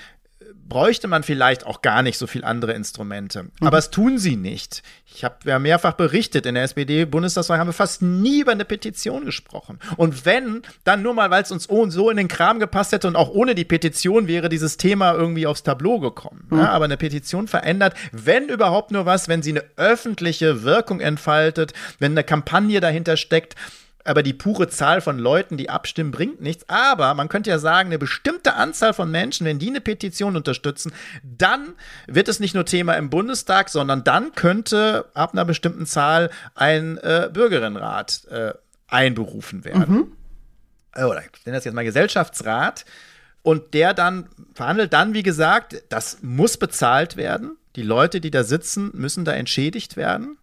bräuchte 0.68 1.08
man 1.08 1.24
vielleicht 1.24 1.66
auch 1.66 1.82
gar 1.82 2.02
nicht 2.04 2.18
so 2.18 2.28
viel 2.28 2.44
andere 2.44 2.74
Instrumente. 2.74 3.44
Mhm. 3.44 3.50
Aber 3.62 3.78
es 3.78 3.90
tun 3.90 4.18
sie 4.18 4.36
nicht. 4.36 4.84
Ich 5.14 5.24
habe 5.24 5.36
ja 5.46 5.60
mehrfach 5.60 5.94
berichtet, 5.94 6.46
in 6.46 6.56
der 6.56 6.64
SPD-Bundestagswahl 6.64 7.60
haben 7.60 7.68
wir 7.68 7.74
fast 7.74 8.02
nie 8.02 8.42
über 8.42 8.54
eine 8.54 8.64
Petition 8.64 9.26
gesprochen. 9.26 9.80
Und 9.98 10.26
wenn, 10.26 10.62
dann 10.84 11.02
nur 11.02 11.14
mal, 11.14 11.30
weil 11.30 11.44
es 11.44 11.52
uns 11.52 11.66
so 11.66 12.10
in 12.10 12.18
den 12.18 12.28
Kram 12.28 12.60
gepasst 12.60 12.94
hätte 12.94 13.08
und 13.08 13.16
auch 13.16 13.30
ohne 13.30 13.54
die 13.54 13.66
Petition 13.66 14.28
wäre 14.28 14.48
dieses 14.48 14.78
Thema 14.78 15.14
irgendwie 15.14 15.48
aufs 15.48 15.64
Tableau 15.64 16.00
gekommen. 16.00 16.48
Mhm. 16.50 16.60
Ja, 16.60 16.70
aber 16.70 16.86
eine 16.86 16.98
Petition 16.98 17.48
verändert, 17.48 17.94
wenn 18.12 18.48
überhaupt 18.48 18.92
nur 18.92 19.06
was, 19.06 19.28
wenn 19.28 19.42
sie 19.42 19.52
eine 19.52 19.66
öffentliche 19.76 20.64
Wirkung 20.64 21.02
entfaltet, 21.02 21.74
wenn 22.00 22.14
eine 22.14 22.24
Kampagne 22.24 22.80
dahinter 22.80 23.18
steckt 23.18 23.56
aber 24.04 24.24
die 24.24 24.34
pure 24.34 24.68
Zahl 24.70 25.02
von 25.02 25.20
Leuten, 25.20 25.58
die 25.58 25.70
abstimmen, 25.70 26.12
bringt 26.12 26.42
nichts. 26.42 26.68
Aber 26.68 27.14
man 27.14 27.30
könnte 27.30 27.50
ja 27.50 27.60
sagen, 27.60 27.90
eine 27.90 28.00
bestimmte 28.00 28.56
Anzahl 28.56 28.94
von 28.94 29.12
Menschen, 29.12 29.46
wenn 29.46 29.60
die 29.60 29.70
eine 29.70 29.82
Petition 29.82 30.36
unterstützen, 30.36 30.92
dann 31.24 31.74
wird 32.08 32.28
es 32.28 32.40
nicht 32.40 32.56
nur 32.56 32.66
Thema 32.66 32.94
im 32.94 33.10
Bundestag, 33.10 33.70
sondern 33.70 34.04
dann 34.04 34.34
könnte 34.34 35.06
ab 35.14 35.34
einer 35.34 35.46
bestimmten 35.46 35.86
Zahl 35.86 36.30
ein 36.56 36.98
äh, 36.98 37.30
Bürgerinnenrat 37.32 38.26
äh, 38.30 38.54
einberufen 38.88 39.64
werden. 39.66 39.96
Mhm. 39.96 40.12
Äh, 40.94 41.04
oder 41.04 41.22
ich 41.22 41.46
nenne 41.46 41.58
das 41.58 41.66
jetzt 41.66 41.74
mal 41.74 41.86
Gesellschaftsrat. 41.86 42.86
Und 43.44 43.74
der 43.74 43.94
dann 43.94 44.30
verhandelt 44.54 44.94
dann, 44.94 45.14
wie 45.14 45.24
gesagt, 45.24 45.84
das 45.90 46.20
muss 46.22 46.58
bezahlt 46.58 47.18
werden. 47.18 47.58
Die 47.76 47.82
Leute, 47.82 48.22
die 48.22 48.30
da 48.30 48.44
sitzen, 48.44 48.92
müssen 48.94 49.26
da 49.26 49.32
entschädigt 49.34 49.98
werden. 49.98 50.38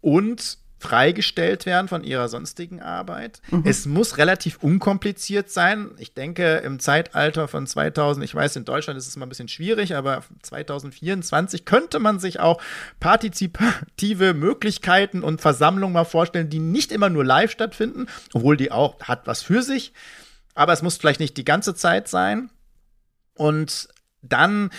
Und 0.00 0.58
freigestellt 0.78 1.64
werden 1.64 1.88
von 1.88 2.04
ihrer 2.04 2.28
sonstigen 2.28 2.80
Arbeit. 2.80 3.40
Mhm. 3.50 3.62
Es 3.64 3.86
muss 3.86 4.18
relativ 4.18 4.58
unkompliziert 4.62 5.50
sein. 5.50 5.92
Ich 5.98 6.12
denke, 6.12 6.56
im 6.58 6.78
Zeitalter 6.78 7.48
von 7.48 7.66
2000, 7.66 8.24
ich 8.24 8.34
weiß, 8.34 8.56
in 8.56 8.64
Deutschland 8.64 8.98
ist 8.98 9.08
es 9.08 9.16
mal 9.16 9.26
ein 9.26 9.30
bisschen 9.30 9.48
schwierig, 9.48 9.94
aber 9.96 10.22
2024 10.42 11.64
könnte 11.64 11.98
man 11.98 12.18
sich 12.18 12.40
auch 12.40 12.60
partizipative 13.00 14.34
Möglichkeiten 14.34 15.22
und 15.22 15.40
Versammlungen 15.40 15.94
mal 15.94 16.04
vorstellen, 16.04 16.50
die 16.50 16.60
nicht 16.60 16.92
immer 16.92 17.08
nur 17.08 17.24
live 17.24 17.50
stattfinden, 17.50 18.06
obwohl 18.34 18.56
die 18.56 18.70
auch 18.70 19.00
hat 19.00 19.26
was 19.26 19.42
für 19.42 19.62
sich. 19.62 19.92
Aber 20.54 20.72
es 20.72 20.82
muss 20.82 20.96
vielleicht 20.96 21.20
nicht 21.20 21.36
die 21.36 21.44
ganze 21.44 21.74
Zeit 21.74 22.08
sein. 22.08 22.50
Und 23.34 23.88
dann 24.22 24.70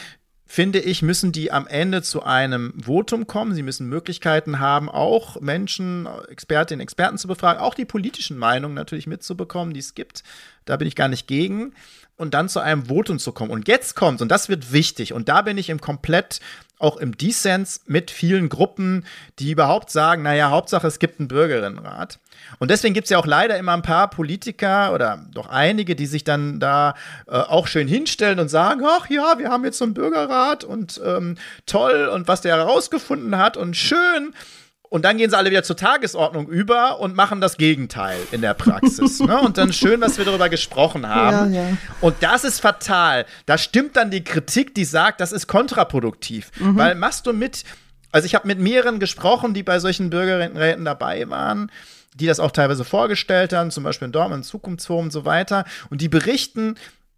finde 0.47 0.79
ich, 0.79 1.01
müssen 1.01 1.31
die 1.33 1.51
am 1.51 1.67
Ende 1.67 2.01
zu 2.01 2.23
einem 2.23 2.73
Votum 2.81 3.27
kommen. 3.27 3.53
Sie 3.53 3.63
müssen 3.63 3.87
Möglichkeiten 3.89 4.59
haben, 4.59 4.89
auch 4.89 5.41
Menschen, 5.41 6.07
Expertinnen, 6.29 6.81
Experten 6.81 7.17
zu 7.17 7.27
befragen, 7.27 7.61
auch 7.61 7.73
die 7.73 7.85
politischen 7.85 8.37
Meinungen 8.37 8.73
natürlich 8.73 9.07
mitzubekommen, 9.07 9.73
die 9.73 9.81
es 9.81 9.93
gibt. 9.93 10.23
Da 10.65 10.77
bin 10.77 10.87
ich 10.87 10.95
gar 10.95 11.09
nicht 11.09 11.27
gegen. 11.27 11.73
Und 12.17 12.33
dann 12.33 12.49
zu 12.49 12.59
einem 12.59 12.87
Votum 12.87 13.19
zu 13.19 13.31
kommen. 13.31 13.51
Und 13.51 13.67
jetzt 13.67 13.95
kommt, 13.95 14.21
und 14.21 14.29
das 14.29 14.49
wird 14.49 14.73
wichtig, 14.73 15.13
und 15.13 15.29
da 15.29 15.43
bin 15.43 15.57
ich 15.57 15.69
im 15.69 15.79
komplett 15.79 16.39
auch 16.79 16.97
im 16.97 17.17
Dissens 17.17 17.81
mit 17.87 18.11
vielen 18.11 18.49
Gruppen, 18.49 19.05
die 19.39 19.51
überhaupt 19.51 19.89
sagen, 19.89 20.23
naja, 20.23 20.49
Hauptsache 20.49 20.87
es 20.87 20.99
gibt 20.99 21.19
einen 21.19 21.27
Bürgerinnenrat. 21.27 22.19
Und 22.59 22.71
deswegen 22.71 22.93
gibt 22.93 23.05
es 23.05 23.09
ja 23.09 23.17
auch 23.17 23.25
leider 23.25 23.57
immer 23.57 23.73
ein 23.73 23.81
paar 23.81 24.09
Politiker 24.09 24.93
oder 24.93 25.25
doch 25.31 25.49
einige, 25.49 25.95
die 25.95 26.05
sich 26.05 26.23
dann 26.23 26.59
da 26.59 26.93
äh, 27.27 27.31
auch 27.31 27.67
schön 27.67 27.87
hinstellen 27.87 28.39
und 28.39 28.49
sagen, 28.49 28.81
ach 28.85 29.09
ja, 29.09 29.39
wir 29.39 29.49
haben 29.49 29.65
jetzt 29.65 29.79
so 29.79 29.85
einen 29.85 29.95
Bürgerrat 29.95 30.63
und 30.63 31.01
ähm, 31.03 31.37
toll 31.65 32.09
und 32.13 32.27
was 32.27 32.41
der 32.41 32.57
herausgefunden 32.57 33.37
hat 33.37 33.57
und 33.57 33.75
schön. 33.75 34.33
Und 34.89 35.03
dann 35.03 35.17
gehen 35.17 35.29
sie 35.29 35.37
alle 35.37 35.49
wieder 35.49 35.63
zur 35.63 35.75
Tagesordnung 35.75 36.47
über 36.47 36.99
und 36.99 37.15
machen 37.15 37.41
das 37.41 37.57
Gegenteil 37.57 38.17
in 38.31 38.41
der 38.41 38.53
Praxis. 38.53 39.19
ne? 39.19 39.41
Und 39.41 39.57
dann 39.57 39.73
schön, 39.73 39.99
was 40.01 40.17
wir 40.17 40.25
darüber 40.25 40.49
gesprochen 40.49 41.07
haben. 41.07 41.53
Ja, 41.53 41.63
ja. 41.69 41.77
Und 41.99 42.15
das 42.21 42.43
ist 42.43 42.61
fatal. 42.61 43.25
Da 43.45 43.57
stimmt 43.57 43.97
dann 43.97 44.11
die 44.11 44.23
Kritik, 44.23 44.73
die 44.75 44.85
sagt, 44.85 45.19
das 45.19 45.31
ist 45.31 45.47
kontraproduktiv. 45.47 46.51
Mhm. 46.59 46.77
Weil 46.77 46.95
machst 46.95 47.27
du 47.27 47.33
mit, 47.33 47.65
also 48.11 48.25
ich 48.25 48.35
habe 48.35 48.47
mit 48.47 48.59
mehreren 48.59 48.99
gesprochen, 48.99 49.53
die 49.53 49.63
bei 49.63 49.79
solchen 49.79 50.09
Bürgerräten 50.09 50.85
dabei 50.85 51.29
waren, 51.29 51.69
die 52.15 52.25
das 52.25 52.39
auch 52.39 52.51
teilweise 52.51 52.85
vorgestellt 52.85 53.53
haben, 53.53 53.71
zum 53.71 53.83
Beispiel 53.83 54.07
in 54.07 54.11
Dortmund, 54.13 54.45
Zukunftsforum 54.45 55.05
und 55.05 55.11
so 55.11 55.25
weiter. 55.25 55.65
Und 55.89 56.01
die 56.01 56.09
berichten, 56.09 56.75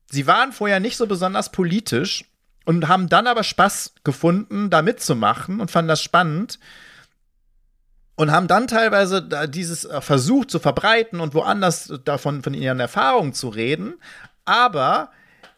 sie 0.09 0.25
waren 0.25 0.51
vorher 0.51 0.79
nicht 0.79 0.97
so 0.97 1.05
besonders 1.05 1.51
politisch 1.51 2.25
und 2.65 2.87
haben 2.87 3.09
dann 3.09 3.27
aber 3.27 3.43
Spaß 3.43 3.93
gefunden, 4.03 4.69
da 4.71 4.81
mitzumachen 4.81 5.61
und 5.61 5.69
fanden 5.69 5.89
das 5.89 6.01
spannend 6.01 6.59
und 8.19 8.31
haben 8.31 8.49
dann 8.49 8.67
teilweise 8.67 9.21
dieses 9.47 9.85
äh, 9.85 10.01
versucht 10.01 10.51
zu 10.51 10.59
verbreiten 10.59 11.21
und 11.21 11.33
woanders 11.33 11.93
davon 12.03 12.43
von 12.43 12.53
ihren 12.53 12.81
Erfahrungen 12.81 13.31
zu 13.31 13.47
reden. 13.47 13.93
Aber 14.43 15.11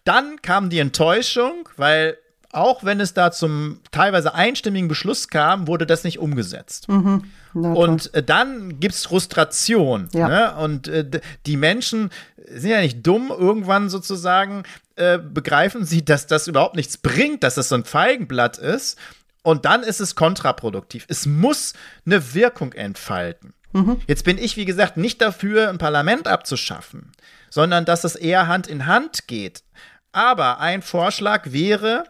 dann 0.03 0.43
kam 0.43 0.70
die 0.70 0.78
Enttäuschung, 0.78 1.68
weil 1.78 2.20
auch 2.51 2.84
wenn 2.84 2.99
es 2.99 3.16
da 3.16 3.32
zum 3.32 3.80
teilweise 3.89 4.36
einstimmigen 4.36 4.88
Beschluss 4.88 5.30
kam, 5.30 5.66
wurde 5.66 5.88
das 5.88 6.03
nicht 6.03 6.20
umgesetzt. 6.20 6.88
Mhm. 6.88 7.24
Und 7.55 8.14
äh, 8.14 8.22
dann 8.22 8.80
gibt 8.80 8.93
es 8.93 9.07
Frustration. 9.07 10.07
Ja. 10.14 10.28
Ne? 10.28 10.55
Und 10.57 10.88
äh, 10.88 11.20
die 11.47 11.57
Menschen 11.57 12.12
sind 12.47 12.70
ja 12.70 12.82
nicht 12.82 13.07
dumm, 13.07 13.34
irgendwann 13.36 13.89
sozusagen 13.89 14.66
äh, 14.97 15.18
begreifen 15.18 15.84
sie, 15.84 16.05
dass 16.05 16.28
das 16.28 16.47
überhaupt 16.47 16.76
nichts 16.76 16.99
bringt, 16.99 17.41
dass 17.41 17.55
das 17.55 17.70
so 17.70 17.76
ein 17.76 17.86
Feigenblatt 17.86 18.59
ist 18.59 18.99
Und 19.43 19.65
dann 19.65 19.83
ist 19.83 19.99
es 19.99 20.15
kontraproduktiv. 20.15 21.05
Es 21.07 21.25
muss 21.25 21.73
eine 22.05 22.33
Wirkung 22.33 22.73
entfalten. 22.73 23.53
Mhm. 23.73 24.01
Jetzt 24.07 24.23
bin 24.23 24.37
ich, 24.37 24.57
wie 24.57 24.65
gesagt, 24.65 24.97
nicht 24.97 25.21
dafür, 25.21 25.69
ein 25.69 25.77
Parlament 25.77 26.27
abzuschaffen, 26.27 27.11
sondern 27.49 27.85
dass 27.85 28.03
es 28.03 28.15
eher 28.15 28.47
Hand 28.47 28.67
in 28.67 28.85
Hand 28.85 29.27
geht. 29.27 29.63
Aber 30.11 30.59
ein 30.59 30.81
Vorschlag 30.81 31.51
wäre, 31.51 32.03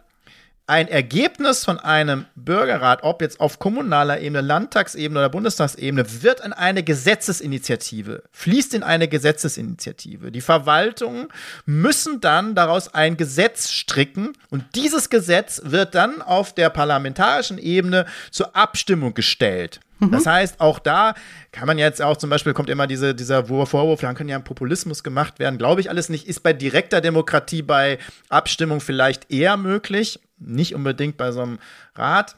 ein 0.72 0.88
Ergebnis 0.88 1.66
von 1.66 1.80
einem 1.80 2.28
Bürgerrat, 2.36 3.04
ob 3.04 3.22
jetzt 3.22 3.42
auf 3.42 3.60
kommunaler 3.60 4.22
Ebene, 4.22 4.40
Landtagsebene 4.40 5.20
oder 5.20 5.28
Bundestagsebene, 5.28 6.24
wird 6.24 6.40
in 6.40 6.54
eine 6.54 6.82
Gesetzesinitiative, 6.82 8.24
fließt 8.32 8.74
in 8.76 8.82
eine 8.82 9.10
Gesetzesinitiative. 9.10 10.32
Die 10.32 10.40
Verwaltungen 10.40 11.28
müssen 11.66 12.22
dann 12.22 12.56
daraus 12.56 12.94
ein 12.94 13.18
Gesetz 13.18 13.70
stricken 13.70 14.32
und 14.50 14.64
dieses 14.76 15.10
Gesetz 15.10 15.62
wird 15.66 15.94
dann 15.94 16.22
auf 16.22 16.56
der 16.56 16.70
parlamentarischen 16.70 17.58
Ebene 17.58 18.06
zur 18.32 18.56
Abstimmung 18.56 19.14
gestellt. 19.14 19.82
Mhm. 20.00 20.12
Das 20.12 20.26
heißt, 20.26 20.62
auch 20.62 20.80
da 20.80 21.16
kann 21.52 21.68
man 21.68 21.80
jetzt 21.80 22.02
auch 22.02 22.16
zum 22.16 22.30
Beispiel, 22.30 22.54
kommt 22.54 22.70
immer 22.70 22.88
diese, 22.88 23.14
dieser 23.14 23.46
Vorwurf, 23.46 24.00
dann 24.00 24.16
kann 24.16 24.30
ja 24.30 24.38
ein 24.38 24.46
Populismus 24.46 25.04
gemacht 25.04 25.38
werden. 25.40 25.58
Glaube 25.58 25.82
ich 25.82 25.90
alles 25.90 26.08
nicht. 26.08 26.28
Ist 26.28 26.44
bei 26.44 26.54
direkter 26.54 27.02
Demokratie, 27.02 27.62
bei 27.62 28.00
Abstimmung 28.30 28.80
vielleicht 28.80 29.30
eher 29.32 29.58
möglich 29.58 30.20
nicht 30.42 30.76
unbedingt 30.76 31.18
bei 31.18 31.32
so 31.32 31.42
einem 31.42 31.60
Rat. 31.96 32.36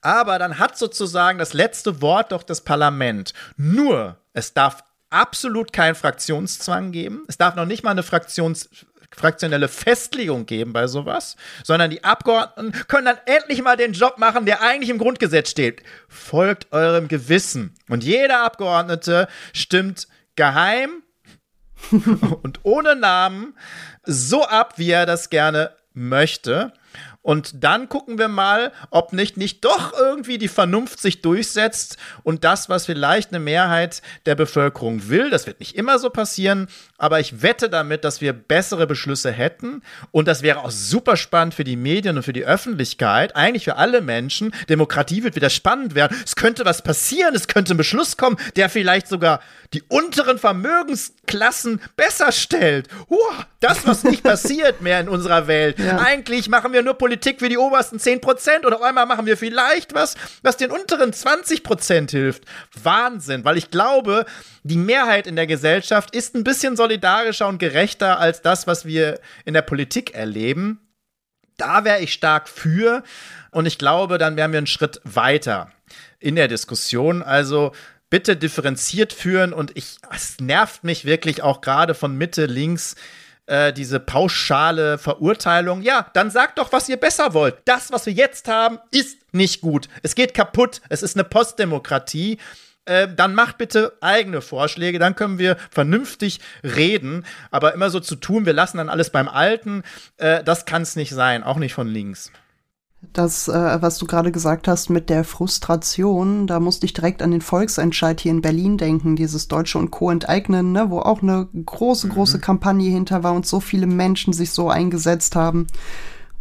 Aber 0.00 0.38
dann 0.38 0.58
hat 0.58 0.78
sozusagen 0.78 1.38
das 1.38 1.52
letzte 1.52 2.00
Wort 2.00 2.32
doch 2.32 2.42
das 2.42 2.62
Parlament. 2.62 3.34
Nur, 3.56 4.16
es 4.32 4.54
darf 4.54 4.84
absolut 5.10 5.72
keinen 5.72 5.94
Fraktionszwang 5.94 6.92
geben. 6.92 7.24
Es 7.28 7.38
darf 7.38 7.54
noch 7.54 7.66
nicht 7.66 7.82
mal 7.82 7.90
eine 7.90 8.02
Fraktions 8.02 8.68
fraktionelle 9.16 9.68
Festlegung 9.68 10.46
geben 10.46 10.72
bei 10.72 10.86
sowas, 10.86 11.36
sondern 11.64 11.90
die 11.90 12.04
Abgeordneten 12.04 12.72
können 12.86 13.06
dann 13.06 13.18
endlich 13.24 13.62
mal 13.62 13.76
den 13.76 13.92
Job 13.92 14.18
machen, 14.18 14.46
der 14.46 14.60
eigentlich 14.62 14.90
im 14.90 14.98
Grundgesetz 14.98 15.50
steht. 15.50 15.82
Folgt 16.08 16.72
eurem 16.72 17.08
Gewissen. 17.08 17.74
Und 17.88 18.04
jeder 18.04 18.44
Abgeordnete 18.44 19.28
stimmt 19.52 20.08
geheim 20.34 21.02
und 22.42 22.60
ohne 22.62 22.96
Namen 22.96 23.56
so 24.04 24.44
ab, 24.44 24.74
wie 24.76 24.90
er 24.90 25.06
das 25.06 25.30
gerne 25.30 25.72
möchte. 25.96 26.72
Und 27.26 27.64
dann 27.64 27.88
gucken 27.88 28.18
wir 28.18 28.28
mal, 28.28 28.70
ob 28.90 29.12
nicht, 29.12 29.36
nicht 29.36 29.64
doch 29.64 29.92
irgendwie 29.92 30.38
die 30.38 30.46
Vernunft 30.46 31.00
sich 31.00 31.22
durchsetzt 31.22 31.96
und 32.22 32.44
das, 32.44 32.68
was 32.68 32.86
vielleicht 32.86 33.30
eine 33.30 33.40
Mehrheit 33.40 34.00
der 34.26 34.36
Bevölkerung 34.36 35.08
will, 35.08 35.28
das 35.28 35.44
wird 35.48 35.58
nicht 35.58 35.74
immer 35.74 35.98
so 35.98 36.08
passieren, 36.08 36.68
aber 36.98 37.18
ich 37.18 37.42
wette 37.42 37.68
damit, 37.68 38.04
dass 38.04 38.20
wir 38.20 38.32
bessere 38.32 38.86
Beschlüsse 38.86 39.32
hätten. 39.32 39.82
Und 40.12 40.28
das 40.28 40.42
wäre 40.42 40.60
auch 40.60 40.70
super 40.70 41.16
spannend 41.16 41.54
für 41.54 41.64
die 41.64 41.74
Medien 41.74 42.16
und 42.16 42.22
für 42.22 42.32
die 42.32 42.44
Öffentlichkeit, 42.44 43.34
eigentlich 43.34 43.64
für 43.64 43.76
alle 43.76 44.02
Menschen. 44.02 44.54
Demokratie 44.68 45.24
wird 45.24 45.34
wieder 45.34 45.50
spannend 45.50 45.96
werden. 45.96 46.16
Es 46.24 46.36
könnte 46.36 46.64
was 46.64 46.82
passieren, 46.82 47.34
es 47.34 47.48
könnte 47.48 47.74
ein 47.74 47.76
Beschluss 47.76 48.16
kommen, 48.16 48.36
der 48.54 48.70
vielleicht 48.70 49.08
sogar 49.08 49.40
die 49.74 49.82
unteren 49.88 50.38
Vermögensklassen 50.38 51.80
besser 51.96 52.30
stellt. 52.30 52.86
Huh, 53.10 53.16
das, 53.58 53.84
was 53.84 54.04
nicht 54.04 54.22
passiert 54.22 54.80
mehr 54.80 55.00
in 55.00 55.08
unserer 55.08 55.48
Welt. 55.48 55.80
Ja. 55.80 55.98
Eigentlich 55.98 56.48
machen 56.48 56.72
wir 56.72 56.82
nur 56.82 56.94
Politik 56.94 57.15
für 57.24 57.48
die 57.48 57.58
obersten 57.58 57.98
10 57.98 58.20
Prozent 58.20 58.64
und 58.64 58.72
auf 58.72 58.82
einmal 58.82 59.06
machen 59.06 59.26
wir 59.26 59.36
vielleicht 59.36 59.94
was, 59.94 60.14
was 60.42 60.56
den 60.56 60.70
unteren 60.70 61.12
20 61.12 61.62
Prozent 61.62 62.10
hilft. 62.10 62.44
Wahnsinn, 62.82 63.44
weil 63.44 63.56
ich 63.56 63.70
glaube, 63.70 64.26
die 64.62 64.76
Mehrheit 64.76 65.26
in 65.26 65.36
der 65.36 65.46
Gesellschaft 65.46 66.14
ist 66.14 66.34
ein 66.34 66.44
bisschen 66.44 66.76
solidarischer 66.76 67.48
und 67.48 67.58
gerechter 67.58 68.18
als 68.18 68.42
das, 68.42 68.66
was 68.66 68.84
wir 68.84 69.20
in 69.44 69.54
der 69.54 69.62
Politik 69.62 70.14
erleben. 70.14 70.80
Da 71.56 71.84
wäre 71.84 72.00
ich 72.00 72.12
stark 72.12 72.48
für 72.48 73.02
und 73.50 73.66
ich 73.66 73.78
glaube, 73.78 74.18
dann 74.18 74.36
wären 74.36 74.52
wir 74.52 74.58
einen 74.58 74.66
Schritt 74.66 75.00
weiter 75.04 75.70
in 76.18 76.36
der 76.36 76.48
Diskussion. 76.48 77.22
Also 77.22 77.72
bitte 78.10 78.36
differenziert 78.36 79.12
führen 79.12 79.52
und 79.52 79.76
ich, 79.76 79.96
es 80.14 80.38
nervt 80.40 80.84
mich 80.84 81.04
wirklich 81.04 81.42
auch 81.42 81.60
gerade 81.60 81.94
von 81.94 82.16
Mitte, 82.16 82.46
links, 82.46 82.94
äh, 83.46 83.72
diese 83.72 84.00
pauschale 84.00 84.98
Verurteilung. 84.98 85.82
Ja, 85.82 86.10
dann 86.14 86.30
sagt 86.30 86.58
doch, 86.58 86.72
was 86.72 86.88
ihr 86.88 86.96
besser 86.96 87.34
wollt. 87.34 87.56
Das, 87.64 87.92
was 87.92 88.06
wir 88.06 88.12
jetzt 88.12 88.48
haben, 88.48 88.78
ist 88.90 89.18
nicht 89.32 89.60
gut. 89.60 89.88
Es 90.02 90.14
geht 90.14 90.34
kaputt. 90.34 90.80
Es 90.88 91.02
ist 91.02 91.16
eine 91.16 91.24
Postdemokratie. 91.24 92.38
Äh, 92.86 93.08
dann 93.14 93.34
macht 93.34 93.58
bitte 93.58 93.94
eigene 94.00 94.40
Vorschläge, 94.40 95.00
dann 95.00 95.16
können 95.16 95.38
wir 95.38 95.56
vernünftig 95.70 96.40
reden. 96.62 97.26
Aber 97.50 97.74
immer 97.74 97.90
so 97.90 98.00
zu 98.00 98.14
tun, 98.14 98.46
wir 98.46 98.52
lassen 98.52 98.78
dann 98.78 98.88
alles 98.88 99.10
beim 99.10 99.28
Alten, 99.28 99.82
äh, 100.18 100.44
das 100.44 100.66
kann 100.66 100.82
es 100.82 100.94
nicht 100.94 101.10
sein, 101.10 101.42
auch 101.42 101.56
nicht 101.56 101.74
von 101.74 101.88
links. 101.88 102.30
Das, 103.12 103.48
äh, 103.48 103.78
was 103.80 103.98
du 103.98 104.06
gerade 104.06 104.32
gesagt 104.32 104.68
hast 104.68 104.90
mit 104.90 105.10
der 105.10 105.24
Frustration, 105.24 106.46
da 106.46 106.60
musste 106.60 106.86
ich 106.86 106.92
direkt 106.92 107.22
an 107.22 107.30
den 107.30 107.40
Volksentscheid 107.40 108.20
hier 108.20 108.32
in 108.32 108.42
Berlin 108.42 108.78
denken, 108.78 109.16
dieses 109.16 109.48
Deutsche 109.48 109.78
und 109.78 109.90
Co. 109.90 110.10
enteignen, 110.10 110.72
ne, 110.72 110.90
wo 110.90 111.00
auch 111.00 111.22
eine 111.22 111.46
große, 111.46 112.08
große 112.08 112.38
mhm. 112.38 112.42
Kampagne 112.42 112.90
hinter 112.90 113.22
war 113.22 113.34
und 113.34 113.46
so 113.46 113.60
viele 113.60 113.86
Menschen 113.86 114.32
sich 114.32 114.50
so 114.50 114.68
eingesetzt 114.68 115.36
haben. 115.36 115.66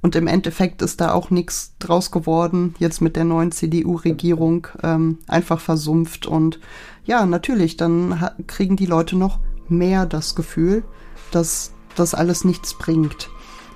Und 0.02 0.16
im 0.16 0.28
Endeffekt 0.28 0.82
ist 0.82 1.02
da 1.02 1.14
auch 1.14 1.30
nichts 1.32 1.74
draus 1.80 2.12
geworden, 2.12 2.76
jetzt 2.78 3.02
mit 3.02 3.16
der 3.16 3.24
neuen 3.24 3.52
CDU-Regierung, 3.52 4.68
ähm, 4.84 5.18
einfach 5.28 5.60
versumpft. 5.60 6.28
Und 6.28 6.60
ja, 7.06 7.26
natürlich, 7.26 7.76
dann 7.76 8.30
kriegen 8.48 8.76
die 8.76 8.86
Leute 8.86 9.18
noch 9.18 9.40
mehr 9.68 10.06
das 10.06 10.36
Gefühl, 10.36 10.84
dass 11.32 11.72
das 11.96 12.14
alles 12.14 12.46
nichts 12.46 12.78
bringt. 12.78 13.30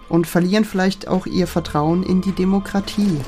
Und 0.10 0.28
verlieren 0.28 0.66
vielleicht 0.66 1.08
auch 1.08 1.26
ihr 1.26 1.48
Vertrauen 1.48 2.04
in 2.04 2.22
die 2.22 2.32
Demokratie. 2.32 3.20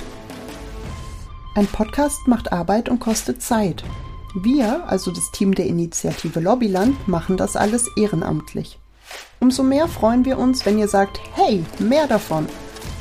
Ein 1.55 1.67
Podcast 1.67 2.27
macht 2.27 2.51
Arbeit 2.51 2.89
und 2.89 2.99
kostet 2.99 3.41
Zeit. 3.41 3.83
Wir, 4.33 4.87
also 4.87 5.11
das 5.11 5.31
Team 5.31 5.53
der 5.53 5.65
Initiative 5.65 6.39
Lobbyland, 6.39 7.07
machen 7.07 7.37
das 7.37 7.55
alles 7.55 7.87
ehrenamtlich. 7.95 8.79
Umso 9.39 9.63
mehr 9.63 9.87
freuen 9.87 10.23
wir 10.23 10.37
uns, 10.37 10.65
wenn 10.65 10.79
ihr 10.79 10.87
sagt, 10.87 11.19
hey, 11.33 11.63
mehr 11.79 12.07
davon. 12.07 12.47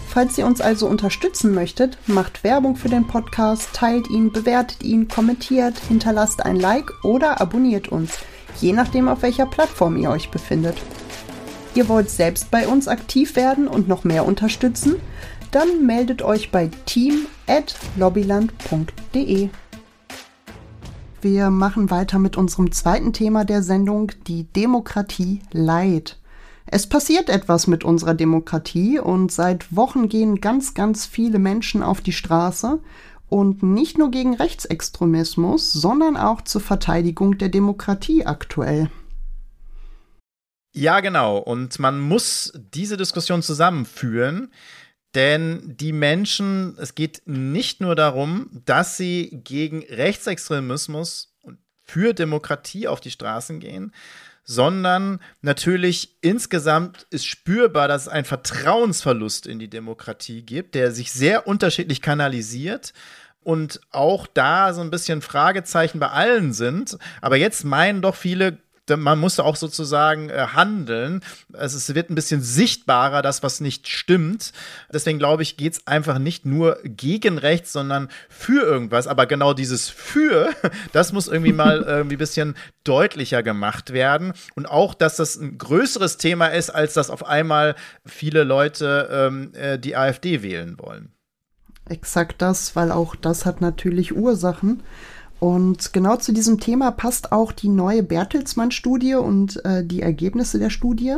Falls 0.09 0.37
ihr 0.39 0.47
uns 0.47 0.61
also 0.61 0.89
unterstützen 0.89 1.55
möchtet, 1.55 1.97
macht 2.09 2.43
Werbung 2.43 2.74
für 2.74 2.89
den 2.89 3.07
Podcast, 3.07 3.68
teilt 3.72 4.11
ihn, 4.11 4.33
bewertet 4.33 4.83
ihn, 4.83 5.07
kommentiert, 5.07 5.78
hinterlasst 5.78 6.45
ein 6.45 6.57
Like 6.57 6.91
oder 7.05 7.41
abonniert 7.41 7.89
uns, 7.89 8.18
je 8.61 8.72
nachdem 8.72 9.07
auf 9.07 9.22
welcher 9.22 9.47
Plattform 9.47 9.97
ihr 9.97 10.11
euch 10.11 10.33
befindet. 10.33 10.76
Ihr 11.75 11.89
wollt 11.89 12.11
selbst 12.11 12.51
bei 12.51 12.66
uns 12.66 12.89
aktiv 12.89 13.37
werden 13.37 13.68
und 13.68 13.87
noch 13.87 14.03
mehr 14.05 14.27
unterstützen? 14.27 14.97
Dann 15.53 15.87
meldet 15.87 16.23
euch 16.23 16.51
bei 16.51 16.71
team@lobbyland.de. 16.87 19.51
Wir 21.23 21.51
machen 21.51 21.91
weiter 21.91 22.18
mit 22.18 22.37
unserem 22.37 22.73
zweiten 22.73 23.12
Thema 23.12 23.45
der 23.45 23.62
Sendung, 23.62 24.11
die 24.27 24.45
Demokratie 24.45 25.41
Leid. 25.53 26.18
Es 26.66 26.89
passiert 26.89 27.29
etwas 27.29 27.66
mit 27.66 27.85
unserer 27.85 28.14
Demokratie 28.14 28.99
und 28.99 29.31
seit 29.31 29.77
Wochen 29.77 30.09
gehen 30.09 30.41
ganz, 30.41 30.75
ganz 30.75 31.05
viele 31.05 31.39
Menschen 31.39 31.83
auf 31.83 32.01
die 32.01 32.12
Straße 32.12 32.81
und 33.29 33.62
nicht 33.62 33.99
nur 33.99 34.11
gegen 34.11 34.35
Rechtsextremismus, 34.35 35.73
sondern 35.73 36.16
auch 36.16 36.43
zur 36.43 36.61
Verteidigung 36.61 37.39
der 37.39 37.49
Demokratie 37.49 38.25
aktuell. 38.25 38.91
Ja, 40.73 41.01
genau. 41.01 41.39
Und 41.39 41.79
man 41.79 41.99
muss 41.99 42.53
diese 42.55 42.97
Diskussion 42.97 43.43
zusammenführen, 43.43 44.53
denn 45.14 45.77
die 45.77 45.93
Menschen, 45.93 46.77
es 46.79 46.95
geht 46.95 47.23
nicht 47.27 47.81
nur 47.81 47.97
darum, 47.97 48.62
dass 48.64 48.97
sie 48.97 49.41
gegen 49.43 49.83
Rechtsextremismus 49.85 51.35
und 51.43 51.59
für 51.83 52.14
Demokratie 52.14 52.87
auf 52.87 53.01
die 53.01 53.11
Straßen 53.11 53.59
gehen, 53.59 53.93
sondern 54.45 55.21
natürlich 55.43 56.16
insgesamt 56.21 57.07
ist 57.11 57.27
spürbar, 57.27 57.89
dass 57.89 58.03
es 58.03 58.09
einen 58.09 58.25
Vertrauensverlust 58.25 59.49
in 59.49 59.59
die 59.59 59.71
Demokratie 59.71 60.43
gibt, 60.43 60.77
der 60.77 60.93
sich 60.93 61.12
sehr 61.12 61.49
unterschiedlich 61.49 62.01
kanalisiert 62.01 62.93
und 63.43 63.81
auch 63.91 64.29
da 64.29 64.73
so 64.73 64.81
ein 64.81 64.91
bisschen 64.91 65.23
Fragezeichen 65.23 65.99
bei 65.99 66.09
allen 66.09 66.53
sind. 66.53 66.99
Aber 67.21 67.37
jetzt 67.37 67.64
meinen 67.64 68.03
doch 68.03 68.14
viele 68.14 68.59
man 68.97 69.18
muss 69.18 69.41
auch 69.41 69.57
sozusagen 69.57 70.30
äh, 70.30 70.47
handeln. 70.55 71.22
Also 71.53 71.76
es 71.76 71.95
wird 71.95 72.11
ein 72.11 72.14
bisschen 72.14 72.43
sichtbarer, 72.43 73.22
das, 73.22 73.43
was 73.43 73.61
nicht 73.61 73.88
stimmt. 73.88 74.53
Deswegen 74.93 75.18
glaube 75.18 75.43
ich, 75.43 75.57
geht 75.57 75.74
es 75.74 75.86
einfach 75.86 76.18
nicht 76.18 76.47
nur 76.47 76.78
gegen 76.84 77.38
rechts, 77.38 77.72
sondern 77.72 78.09
für 78.28 78.62
irgendwas. 78.62 79.07
Aber 79.07 79.26
genau 79.26 79.53
dieses 79.55 79.88
für, 79.88 80.51
das 80.93 81.12
muss 81.12 81.28
irgendwie 81.28 81.53
mal 81.53 81.82
irgendwie 81.86 82.16
ein 82.16 82.18
bisschen 82.18 82.55
deutlicher 82.84 83.43
gemacht 83.43 83.93
werden. 83.93 84.32
Und 84.55 84.66
auch, 84.66 84.95
dass 84.95 85.16
das 85.16 85.36
ein 85.36 85.59
größeres 85.59 86.16
Thema 86.16 86.49
ist, 86.49 86.70
als 86.70 86.95
dass 86.95 87.11
auf 87.11 87.26
einmal 87.26 87.74
viele 88.07 88.45
Leute 88.45 89.09
ähm, 89.11 89.53
äh, 89.55 89.78
die 89.78 89.97
AfD 89.97 90.43
wählen 90.43 90.78
wollen. 90.78 91.12
Exakt 91.88 92.41
das, 92.41 92.76
weil 92.76 92.93
auch 92.93 93.16
das 93.16 93.47
hat 93.47 93.61
natürlich 93.61 94.14
Ursachen. 94.14 94.82
Und 95.41 95.95
genau 95.95 96.16
zu 96.16 96.32
diesem 96.32 96.61
Thema 96.61 96.91
passt 96.91 97.32
auch 97.32 97.51
die 97.51 97.68
neue 97.70 98.03
Bertelsmann-Studie 98.03 99.14
und 99.14 99.64
äh, 99.64 99.82
die 99.82 100.03
Ergebnisse 100.03 100.59
der 100.59 100.68
Studie, 100.68 101.16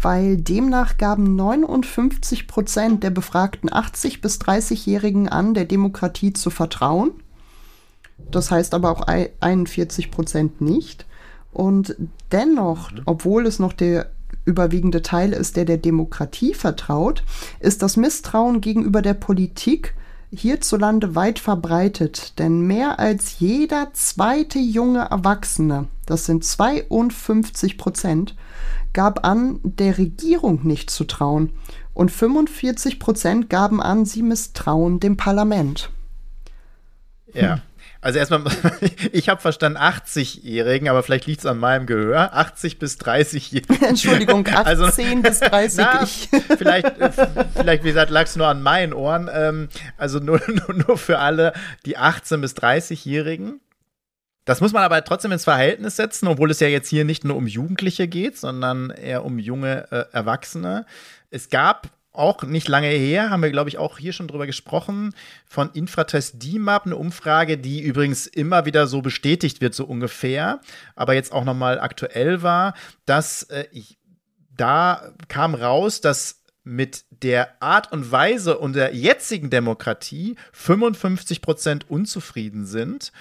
weil 0.00 0.36
demnach 0.36 0.98
gaben 0.98 1.34
59 1.34 2.46
Prozent 2.46 3.02
der 3.02 3.10
befragten 3.10 3.68
80- 3.68 4.20
bis 4.20 4.40
30-Jährigen 4.40 5.28
an, 5.28 5.52
der 5.52 5.64
Demokratie 5.64 6.32
zu 6.32 6.50
vertrauen. 6.50 7.10
Das 8.30 8.52
heißt 8.52 8.72
aber 8.72 8.92
auch 8.92 9.02
41 9.40 10.12
Prozent 10.12 10.60
nicht. 10.60 11.04
Und 11.52 11.96
dennoch, 12.30 12.92
mhm. 12.92 13.02
obwohl 13.04 13.46
es 13.46 13.58
noch 13.58 13.72
der 13.72 14.10
überwiegende 14.44 15.02
Teil 15.02 15.32
ist, 15.32 15.56
der 15.56 15.64
der 15.64 15.78
Demokratie 15.78 16.54
vertraut, 16.54 17.24
ist 17.58 17.82
das 17.82 17.96
Misstrauen 17.96 18.60
gegenüber 18.60 19.02
der 19.02 19.14
Politik 19.14 19.94
hierzulande 20.30 21.14
weit 21.14 21.38
verbreitet, 21.38 22.38
denn 22.38 22.60
mehr 22.60 22.98
als 22.98 23.38
jeder 23.38 23.92
zweite 23.92 24.58
junge 24.58 25.00
Erwachsene, 25.10 25.88
das 26.06 26.26
sind 26.26 26.44
52 26.44 27.78
Prozent, 27.78 28.36
gab 28.92 29.26
an, 29.26 29.60
der 29.62 29.98
Regierung 29.98 30.66
nicht 30.66 30.90
zu 30.90 31.04
trauen 31.04 31.50
und 31.94 32.10
45 32.10 32.98
Prozent 32.98 33.50
gaben 33.50 33.80
an, 33.80 34.04
sie 34.04 34.22
misstrauen 34.22 35.00
dem 35.00 35.16
Parlament. 35.16 35.90
Ja. 37.32 37.60
Also 38.06 38.20
erstmal, 38.20 38.44
ich 39.12 39.28
habe 39.28 39.40
verstanden 39.40 39.78
80-Jährigen, 39.78 40.88
aber 40.88 41.02
vielleicht 41.02 41.26
liegt 41.26 41.40
es 41.40 41.46
an 41.46 41.58
meinem 41.58 41.86
Gehör. 41.86 42.34
80 42.34 42.78
bis 42.78 43.00
30-Jährigen. 43.00 43.82
Entschuldigung, 43.88 44.46
18 44.46 44.56
also, 44.64 44.86
bis 45.22 45.40
30. 45.40 45.78
Na, 45.80 46.06
vielleicht, 46.56 46.92
vielleicht, 47.56 47.82
wie 47.82 47.88
gesagt, 47.88 48.12
lag 48.12 48.22
es 48.22 48.36
nur 48.36 48.46
an 48.46 48.62
meinen 48.62 48.92
Ohren. 48.92 49.28
Ähm, 49.32 49.68
also 49.96 50.20
nur, 50.20 50.40
nur, 50.46 50.84
nur 50.86 50.98
für 50.98 51.18
alle 51.18 51.52
die 51.84 51.96
18 51.96 52.40
bis 52.40 52.54
30-Jährigen. 52.54 53.58
Das 54.44 54.60
muss 54.60 54.72
man 54.72 54.84
aber 54.84 55.02
trotzdem 55.02 55.32
ins 55.32 55.42
Verhältnis 55.42 55.96
setzen, 55.96 56.28
obwohl 56.28 56.52
es 56.52 56.60
ja 56.60 56.68
jetzt 56.68 56.88
hier 56.88 57.04
nicht 57.04 57.24
nur 57.24 57.36
um 57.36 57.48
Jugendliche 57.48 58.06
geht, 58.06 58.38
sondern 58.38 58.90
eher 58.90 59.24
um 59.24 59.40
junge 59.40 59.90
äh, 59.90 60.04
Erwachsene. 60.12 60.86
Es 61.30 61.50
gab 61.50 61.88
auch 62.16 62.42
nicht 62.42 62.68
lange 62.68 62.88
her, 62.88 63.30
haben 63.30 63.42
wir, 63.42 63.50
glaube 63.50 63.68
ich, 63.68 63.78
auch 63.78 63.98
hier 63.98 64.12
schon 64.12 64.28
drüber 64.28 64.46
gesprochen, 64.46 65.14
von 65.46 65.70
Infratest 65.72 66.42
DMAP, 66.42 66.86
eine 66.86 66.96
Umfrage, 66.96 67.58
die 67.58 67.80
übrigens 67.80 68.26
immer 68.26 68.64
wieder 68.64 68.86
so 68.86 69.02
bestätigt 69.02 69.60
wird, 69.60 69.74
so 69.74 69.84
ungefähr, 69.84 70.60
aber 70.94 71.14
jetzt 71.14 71.32
auch 71.32 71.44
nochmal 71.44 71.80
aktuell 71.80 72.42
war, 72.42 72.74
dass 73.04 73.44
äh, 73.44 73.66
ich, 73.70 73.98
da 74.56 75.12
kam 75.28 75.54
raus, 75.54 76.00
dass 76.00 76.42
mit 76.64 77.04
der 77.10 77.62
Art 77.62 77.92
und 77.92 78.10
Weise 78.10 78.58
und 78.58 78.74
der 78.74 78.94
jetzigen 78.94 79.50
Demokratie 79.50 80.34
55 80.52 81.40
Prozent 81.40 81.88
unzufrieden 81.88 82.66
sind 82.66 83.12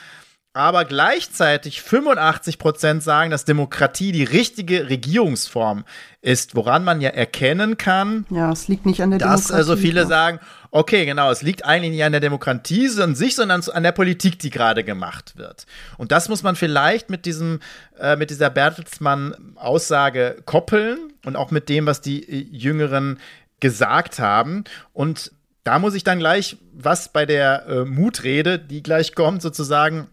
aber 0.55 0.85
gleichzeitig 0.85 1.81
85 1.81 2.59
Prozent 2.59 3.03
sagen, 3.03 3.29
dass 3.29 3.43
Demokratie 3.43 4.13
die 4.13 4.23
richtige 4.23 4.87
Regierungsform 4.89 5.83
ist, 6.21 6.55
woran 6.55 6.85
man 6.85 7.01
ja 7.01 7.09
erkennen 7.09 7.75
kann. 7.75 8.25
Ja, 8.29 8.53
es 8.53 8.69
liegt 8.69 8.85
nicht 8.85 9.03
an 9.03 9.09
der 9.09 9.19
dass, 9.19 9.47
Demokratie. 9.47 9.51
Dass 9.51 9.57
also 9.57 9.75
viele 9.75 10.01
ja. 10.01 10.07
sagen, 10.07 10.39
okay, 10.71 11.05
genau, 11.05 11.29
es 11.29 11.41
liegt 11.41 11.65
eigentlich 11.65 11.91
nicht 11.91 12.05
an 12.05 12.13
der 12.13 12.21
Demokratie 12.21 12.89
an 13.01 13.15
sich, 13.15 13.35
sondern 13.35 13.63
an 13.73 13.83
der 13.83 13.91
Politik, 13.91 14.39
die 14.39 14.49
gerade 14.49 14.85
gemacht 14.85 15.33
wird. 15.35 15.65
Und 15.97 16.13
das 16.13 16.29
muss 16.29 16.41
man 16.41 16.55
vielleicht 16.55 17.09
mit 17.09 17.25
diesem, 17.25 17.59
äh, 17.99 18.15
mit 18.15 18.29
dieser 18.29 18.49
Bertelsmann-Aussage 18.49 20.37
koppeln 20.45 21.11
und 21.25 21.35
auch 21.35 21.51
mit 21.51 21.67
dem, 21.67 21.85
was 21.85 21.99
die 21.99 22.23
äh, 22.23 22.47
Jüngeren 22.49 23.19
gesagt 23.59 24.19
haben. 24.19 24.63
Und 24.93 25.33
da 25.65 25.79
muss 25.79 25.95
ich 25.95 26.05
dann 26.05 26.19
gleich 26.19 26.55
was 26.71 27.09
bei 27.09 27.25
der 27.25 27.67
äh, 27.67 27.83
Mutrede, 27.83 28.57
die 28.57 28.81
gleich 28.81 29.15
kommt, 29.15 29.41
sozusagen 29.41 30.07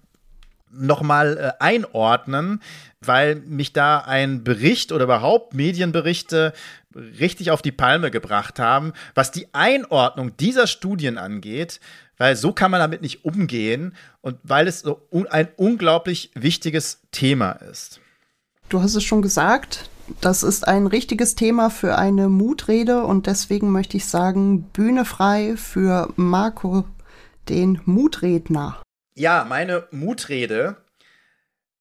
nochmal 0.73 1.37
äh, 1.39 1.63
einordnen, 1.63 2.61
weil 3.01 3.37
mich 3.37 3.73
da 3.73 3.99
ein 3.99 4.45
Bericht 4.45 4.93
oder 4.93 5.05
überhaupt 5.05 5.55
Medienberichte 5.55 6.53
richtig 6.95 7.51
auf 7.51 7.63
die 7.63 7.73
Palme 7.73 8.11
gebracht 8.11 8.59
haben, 8.59 8.93
was 9.15 9.31
die 9.31 9.53
Einordnung 9.53 10.37
dieser 10.37 10.67
Studien 10.67 11.19
angeht, 11.19 11.81
weil 12.19 12.37
so 12.37 12.53
kann 12.53 12.71
man 12.71 12.81
damit 12.81 13.03
nicht 13.03 13.25
umgehen 13.25 13.95
und 14.21 14.39
weil 14.43 14.69
es 14.69 14.81
so 14.81 15.07
un 15.11 15.27
ein 15.27 15.49
unglaublich 15.57 16.31
wichtiges 16.35 17.01
Thema 17.11 17.53
ist. 17.53 18.01
Du 18.69 18.81
hast 18.81 18.95
es 18.95 19.05
schon 19.05 19.23
gesagt, 19.23 19.91
das 20.21 20.43
ist 20.43 20.67
ein 20.67 20.87
richtiges 20.87 21.35
Thema 21.35 21.71
für 21.71 21.99
eine 21.99 22.29
Mutrede 22.29 23.05
und 23.05 23.27
deswegen 23.27 23.71
möchte 23.71 23.97
ich 23.97 24.07
sagen, 24.07 24.63
Bühne 24.73 25.05
frei 25.05 25.57
für 25.57 26.13
Marco, 26.17 26.85
den 27.49 27.81
Mutredner. 27.85 28.81
Ja, 29.15 29.45
meine 29.45 29.87
Mutrede. 29.91 30.77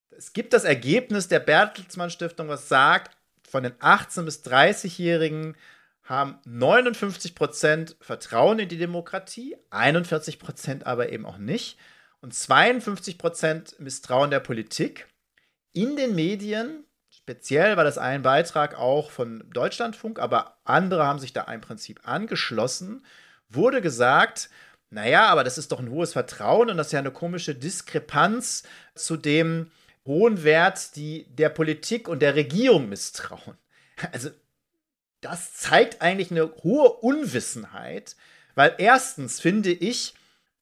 Es 0.09 0.34
gibt 0.34 0.53
das 0.53 0.65
Ergebnis 0.65 1.29
der 1.29 1.39
Bertelsmann 1.39 2.09
Stiftung, 2.09 2.49
was 2.49 2.67
sagt, 2.67 3.17
von 3.47 3.63
den 3.63 3.73
18- 3.73 4.23
bis 4.23 4.43
30-Jährigen 4.43 5.55
haben 6.03 6.39
59 6.45 7.34
Prozent 7.34 7.95
Vertrauen 8.01 8.59
in 8.59 8.67
die 8.67 8.77
Demokratie, 8.77 9.55
41 9.69 10.39
Prozent 10.39 10.86
aber 10.86 11.11
eben 11.11 11.25
auch 11.25 11.38
nicht 11.38 11.77
und 12.19 12.34
52 12.34 13.17
Prozent 13.17 13.79
Misstrauen 13.79 14.29
der 14.29 14.41
Politik. 14.41 15.07
In 15.71 15.95
den 15.95 16.15
Medien, 16.15 16.84
speziell 17.09 17.77
war 17.77 17.86
das 17.86 17.97
ein 17.97 18.23
Beitrag 18.23 18.77
auch 18.77 19.09
von 19.09 19.43
Deutschlandfunk, 19.51 20.19
aber 20.19 20.57
andere 20.65 21.05
haben 21.05 21.19
sich 21.19 21.32
da 21.32 21.43
im 21.43 21.61
Prinzip 21.61 22.01
angeschlossen, 22.03 23.05
wurde 23.47 23.82
gesagt, 23.82 24.49
naja, 24.91 25.27
aber 25.27 25.43
das 25.43 25.57
ist 25.57 25.71
doch 25.71 25.79
ein 25.79 25.89
hohes 25.89 26.13
Vertrauen 26.13 26.69
und 26.69 26.77
das 26.77 26.87
ist 26.87 26.93
ja 26.93 26.99
eine 26.99 27.11
komische 27.11 27.55
Diskrepanz 27.55 28.63
zu 28.93 29.15
dem 29.15 29.71
hohen 30.05 30.43
Wert, 30.43 30.95
die 30.97 31.25
der 31.29 31.49
Politik 31.49 32.07
und 32.07 32.21
der 32.21 32.35
Regierung 32.35 32.89
misstrauen. 32.89 33.57
Also, 34.11 34.29
das 35.21 35.53
zeigt 35.53 36.01
eigentlich 36.01 36.31
eine 36.31 36.51
hohe 36.63 36.89
Unwissenheit, 36.89 38.15
weil 38.55 38.75
erstens 38.79 39.39
finde 39.39 39.71
ich, 39.71 40.13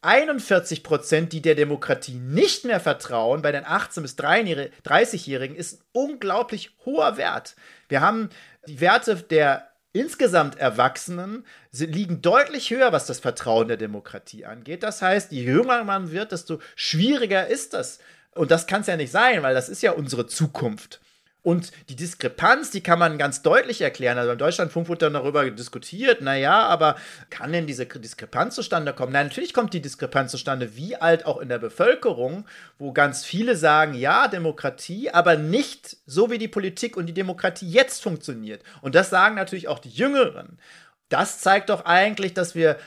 41 0.02 0.84
Prozent, 0.84 1.34
die 1.34 1.42
der 1.42 1.56
Demokratie 1.56 2.14
nicht 2.16 2.66
mehr 2.66 2.80
vertrauen, 2.80 3.42
bei 3.42 3.52
den 3.52 3.66
18- 3.66 4.02
bis 4.02 4.18
30-Jährigen, 4.18 5.56
ist 5.56 5.74
ein 5.74 5.86
unglaublich 5.92 6.72
hoher 6.86 7.18
Wert. 7.18 7.56
Wir 7.90 8.02
haben 8.02 8.30
die 8.68 8.80
Werte 8.80 9.16
der 9.16 9.69
insgesamt 9.94 10.58
Erwachsenen 10.58 11.46
liegen 11.72 12.22
deutlich 12.22 12.70
höher, 12.70 12.92
was 12.92 13.06
das 13.06 13.20
Vertrauen 13.20 13.68
der 13.68 13.78
Demokratie 13.78 14.46
angeht. 14.46 14.84
Das 14.84 15.02
heißt, 15.02 15.32
je 15.32 15.44
jünger 15.44 15.84
man 15.84 16.12
wird, 16.12 16.32
desto 16.32 16.60
schwieriger 16.76 17.48
ist 17.48 17.74
das. 17.74 18.00
Und 18.36 18.52
das 18.52 18.68
kann 18.68 18.82
es 18.82 18.88
ja 18.88 18.96
nicht 18.96 19.12
sein, 19.12 19.44
weil 19.44 19.54
das 19.54 19.70
ist 19.70 19.82
ja 19.82 19.92
unsere 19.92 20.28
Zukunft. 20.28 21.02
Und 21.42 21.72
die 21.88 21.96
Diskrepanz, 21.96 22.70
die 22.70 22.82
kann 22.82 23.00
man 23.00 23.18
ganz 23.18 23.42
deutlich 23.42 23.80
erklären. 23.82 24.18
Also 24.18 24.34
im 24.34 24.38
Deutschlandfunk 24.38 24.90
wurde 24.90 25.06
dann 25.06 25.14
darüber 25.14 25.50
diskutiert, 25.50 26.22
naja, 26.22 26.64
aber 26.64 26.98
kann 27.30 27.54
denn 27.54 27.66
diese 27.66 27.86
Diskrepanz 27.86 28.56
zustande 28.56 28.94
kommen? 28.94 29.14
Nein, 29.14 29.28
natürlich 29.28 29.54
kommt 29.54 29.74
die 29.74 29.82
Diskrepanz 29.82 30.32
zustande, 30.32 30.76
wie 30.76 30.98
alt 30.98 31.26
auch 31.26 31.40
in 31.40 31.48
der 31.48 31.60
Bevölkerung, 31.60 32.46
wo 32.78 32.92
ganz 32.92 33.24
viele 33.24 33.56
sagen, 33.56 33.94
ja, 33.94 34.28
Demokratie, 34.28 35.12
aber 35.12 35.38
nicht 35.38 35.96
so, 36.06 36.30
wie 36.30 36.40
die 36.40 36.50
Politik 36.50 36.98
und 36.98 37.06
die 37.06 37.14
Demokratie 37.14 37.70
jetzt 37.70 38.04
funktioniert. 38.04 38.62
Und 38.82 38.96
das 38.96 39.10
sagen 39.10 39.36
natürlich 39.36 39.70
auch 39.70 39.80
die 39.80 39.90
Jüngeren. 39.90 40.60
Das 41.08 41.40
zeigt 41.40 41.70
doch 41.70 41.86
eigentlich, 41.86 42.34
dass 42.34 42.54
wir 42.54 42.78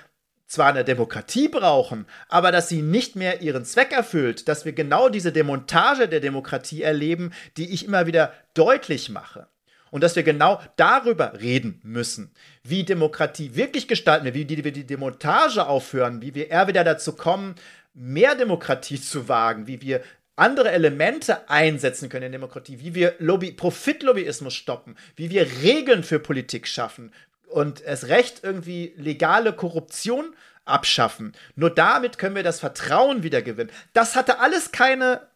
zwar 0.53 0.68
eine 0.68 0.84
Demokratie 0.84 1.48
brauchen, 1.48 2.05
aber 2.28 2.53
dass 2.53 2.68
sie 2.68 2.82
nicht 2.82 3.16
mehr 3.16 3.40
ihren 3.40 3.64
Zweck 3.64 3.90
erfüllt, 3.92 4.48
dass 4.48 4.66
wir 4.66 4.74
genau 4.74 5.09
diese 5.09 5.32
Demontage 5.32 6.09
der 6.09 6.20
Demokratie 6.20 6.82
erleben, 6.82 7.32
die 7.57 7.72
ich 7.72 7.86
immer 7.86 8.07
wieder 8.07 8.34
deutlich 8.53 9.09
mache. 9.09 9.46
Und 9.90 10.03
dass 10.03 10.14
wir 10.14 10.22
genau 10.22 10.61
darüber 10.76 11.40
reden 11.40 11.80
müssen, 11.82 12.32
wie 12.62 12.84
Demokratie 12.84 13.57
wirklich 13.57 13.88
gestalten 13.88 14.26
wir, 14.26 14.34
wie 14.34 14.46
wir 14.64 14.72
die 14.72 14.86
Demontage 14.86 15.66
aufhören, 15.66 16.20
wie 16.20 16.34
wir 16.34 16.50
eher 16.50 16.68
wieder 16.68 16.84
dazu 16.84 17.14
kommen, 17.14 17.55
mehr 17.94 18.34
Demokratie 18.34 19.00
zu 19.00 19.28
wagen, 19.28 19.66
wie 19.66 19.80
wir 19.80 20.03
andere 20.36 20.70
Elemente 20.70 21.48
einsetzen 21.48 22.11
können 22.11 22.26
in 22.26 22.32
Demokratie, 22.32 22.80
wie 22.80 22.94
wir 22.94 23.14
Lobby, 23.18 23.53
Profitlobbyismus 23.53 24.53
stoppen, 24.53 24.96
wie 25.16 25.30
wir 25.30 25.46
Regeln 25.62 26.05
für 26.05 26.18
Politik 26.18 26.66
schaffen, 26.66 27.11
und 27.53 27.82
es 27.82 28.09
recht 28.09 28.40
irgendwie 28.42 28.94
legale 28.96 29.53
Korruption 29.53 30.34
abschaffen. 30.64 31.34
Nur 31.57 31.70
damit 31.70 32.18
können 32.18 32.36
wir 32.36 32.42
das 32.42 32.61
Vertrauen 32.61 33.22
wieder 33.22 33.42
gewinnen. 33.42 33.70
Das 33.92 34.16
hatte 34.16 34.38
alles 34.38 34.72
keine, 34.72 35.28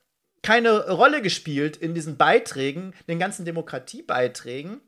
keine 0.42 0.88
Rolle 0.90 1.22
gespielt 1.22 1.76
in 1.76 1.94
diesen 1.94 2.16
Beiträgen, 2.16 2.94
den 3.08 3.18
ganzen 3.18 3.44
Demokratiebeiträgen. 3.44 4.80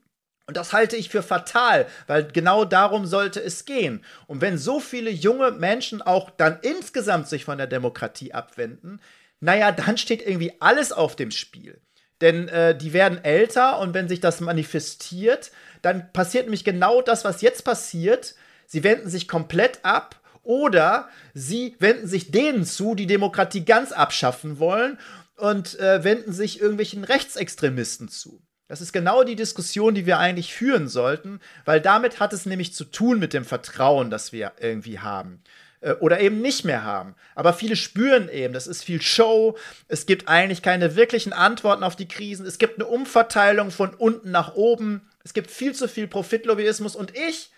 Und 0.47 0.57
das 0.57 0.73
halte 0.73 0.95
ich 0.95 1.09
für 1.09 1.21
fatal, 1.21 1.85
weil 2.07 2.25
genau 2.25 2.65
darum 2.65 3.05
sollte 3.05 3.39
es 3.39 3.65
gehen. 3.65 4.03
Und 4.25 4.41
wenn 4.41 4.57
so 4.57 4.79
viele 4.79 5.11
junge 5.11 5.51
Menschen 5.51 6.01
auch 6.01 6.31
dann 6.31 6.57
insgesamt 6.63 7.27
sich 7.27 7.45
von 7.45 7.59
der 7.59 7.67
Demokratie 7.67 8.33
abwenden, 8.33 8.99
naja, 9.41 9.71
dann 9.71 9.97
steht 9.97 10.25
irgendwie 10.25 10.53
alles 10.59 10.91
auf 10.91 11.15
dem 11.15 11.29
Spiel. 11.31 11.79
Denn 12.21 12.47
äh, 12.49 12.75
die 12.75 12.93
werden 12.93 13.23
älter 13.23 13.79
und 13.79 13.93
wenn 13.93 14.09
sich 14.09 14.19
das 14.19 14.41
manifestiert, 14.41 15.51
dann 15.81 16.11
passiert 16.13 16.45
nämlich 16.45 16.63
genau 16.63 17.01
das, 17.01 17.23
was 17.25 17.41
jetzt 17.41 17.63
passiert. 17.63 18.35
Sie 18.65 18.83
wenden 18.83 19.09
sich 19.09 19.27
komplett 19.27 19.79
ab 19.83 20.15
Oder 20.43 21.09
sie 21.33 21.75
wenden 21.79 22.07
sich 22.07 22.31
denen 22.31 22.65
zu, 22.65 22.95
die 22.95 23.07
Demokratie 23.07 23.65
ganz 23.65 23.91
abschaffen 23.91 24.57
wollen 24.57 24.97
und 25.35 25.79
äh, 25.79 26.03
wenden 26.03 26.33
sich 26.33 26.59
irgendwelchen 26.59 27.03
Rechtsextremisten 27.03 28.09
zu. 28.09 28.41
Das 28.67 28.81
ist 28.81 28.93
genau 28.93 29.23
die 29.23 29.35
Diskussion, 29.35 29.95
die 29.95 30.05
wir 30.05 30.19
eigentlich 30.19 30.53
führen 30.53 30.87
sollten, 30.87 31.39
weil 31.65 31.81
damit 31.81 32.19
hat 32.19 32.33
es 32.33 32.45
nämlich 32.45 32.73
zu 32.73 32.85
tun 32.85 33.19
mit 33.19 33.33
dem 33.33 33.45
Vertrauen, 33.45 34.09
das 34.09 34.31
wir 34.31 34.53
irgendwie 34.59 34.99
haben 34.99 35.43
äh, 35.81 35.93
oder 35.93 36.19
eben 36.19 36.41
nicht 36.41 36.65
mehr 36.65 36.83
haben. 36.83 37.15
Aber 37.35 37.53
viele 37.53 37.75
spüren 37.75 38.29
eben, 38.29 38.53
das 38.53 38.67
ist 38.67 38.83
viel 38.83 39.01
Show, 39.01 39.57
es 39.87 40.05
gibt 40.05 40.27
eigentlich 40.27 40.61
keine 40.61 40.95
wirklichen 40.95 41.33
Antworten 41.33 41.83
auf 41.83 41.95
die 41.95 42.07
Krisen, 42.07 42.45
es 42.45 42.59
gibt 42.59 42.79
eine 42.79 42.87
Umverteilung 42.87 43.71
von 43.71 43.93
unten 43.93 44.31
nach 44.31 44.55
oben, 44.55 45.08
es 45.23 45.33
gibt 45.33 45.51
viel 45.51 45.73
zu 45.73 45.87
viel 45.87 46.07
Profitlobbyismus 46.07 46.95
und 46.95 47.17
ich, 47.17 47.51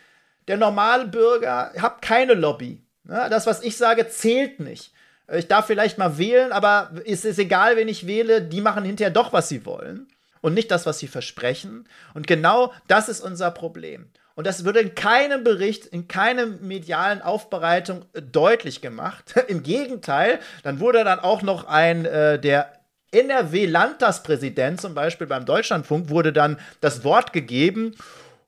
der 0.47 0.57
normale 0.57 1.05
Bürger, 1.05 1.73
habe 1.77 1.97
keine 2.01 2.33
Lobby. 2.33 2.83
das, 3.03 3.45
was 3.45 3.61
ich 3.61 3.77
sage, 3.77 4.07
zählt 4.09 4.59
nicht. 4.59 4.93
Ich 5.31 5.47
darf 5.47 5.67
vielleicht 5.67 5.97
mal 5.97 6.17
wählen, 6.17 6.51
aber 6.51 6.91
es 7.05 7.23
ist 7.23 7.39
egal, 7.39 7.77
wen 7.77 7.87
ich 7.87 8.05
wähle, 8.05 8.41
die 8.41 8.61
machen 8.61 8.83
hinterher 8.83 9.11
doch, 9.11 9.31
was 9.31 9.49
sie 9.49 9.65
wollen 9.65 10.07
und 10.41 10.53
nicht 10.53 10.71
das, 10.71 10.85
was 10.85 10.99
sie 10.99 11.07
versprechen. 11.07 11.87
Und 12.13 12.27
genau 12.27 12.73
das 12.87 13.07
ist 13.07 13.21
unser 13.21 13.51
Problem. 13.51 14.09
Und 14.35 14.47
das 14.47 14.65
wird 14.65 14.77
in 14.77 14.95
keinem 14.95 15.43
Bericht, 15.43 15.85
in 15.85 16.07
keiner 16.07 16.45
medialen 16.45 17.21
Aufbereitung 17.21 18.05
äh, 18.13 18.21
deutlich 18.21 18.81
gemacht. 18.81 19.35
Im 19.47 19.63
Gegenteil, 19.63 20.39
dann 20.63 20.79
wurde 20.79 21.03
dann 21.03 21.19
auch 21.19 21.41
noch 21.41 21.65
ein, 21.65 22.05
äh, 22.05 22.39
der 22.39 22.71
NRW-Landtagspräsident 23.11 24.79
zum 24.81 24.93
Beispiel 24.93 25.27
beim 25.27 25.45
Deutschlandfunk, 25.45 26.09
wurde 26.09 26.33
dann 26.33 26.57
das 26.79 27.03
Wort 27.03 27.33
gegeben 27.33 27.95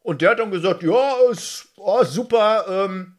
und 0.01 0.21
der 0.21 0.31
hat 0.31 0.39
dann 0.39 0.51
gesagt, 0.51 0.83
ja, 0.83 1.13
ist, 1.31 1.67
oh, 1.77 2.03
super, 2.03 2.65
ähm, 2.67 3.15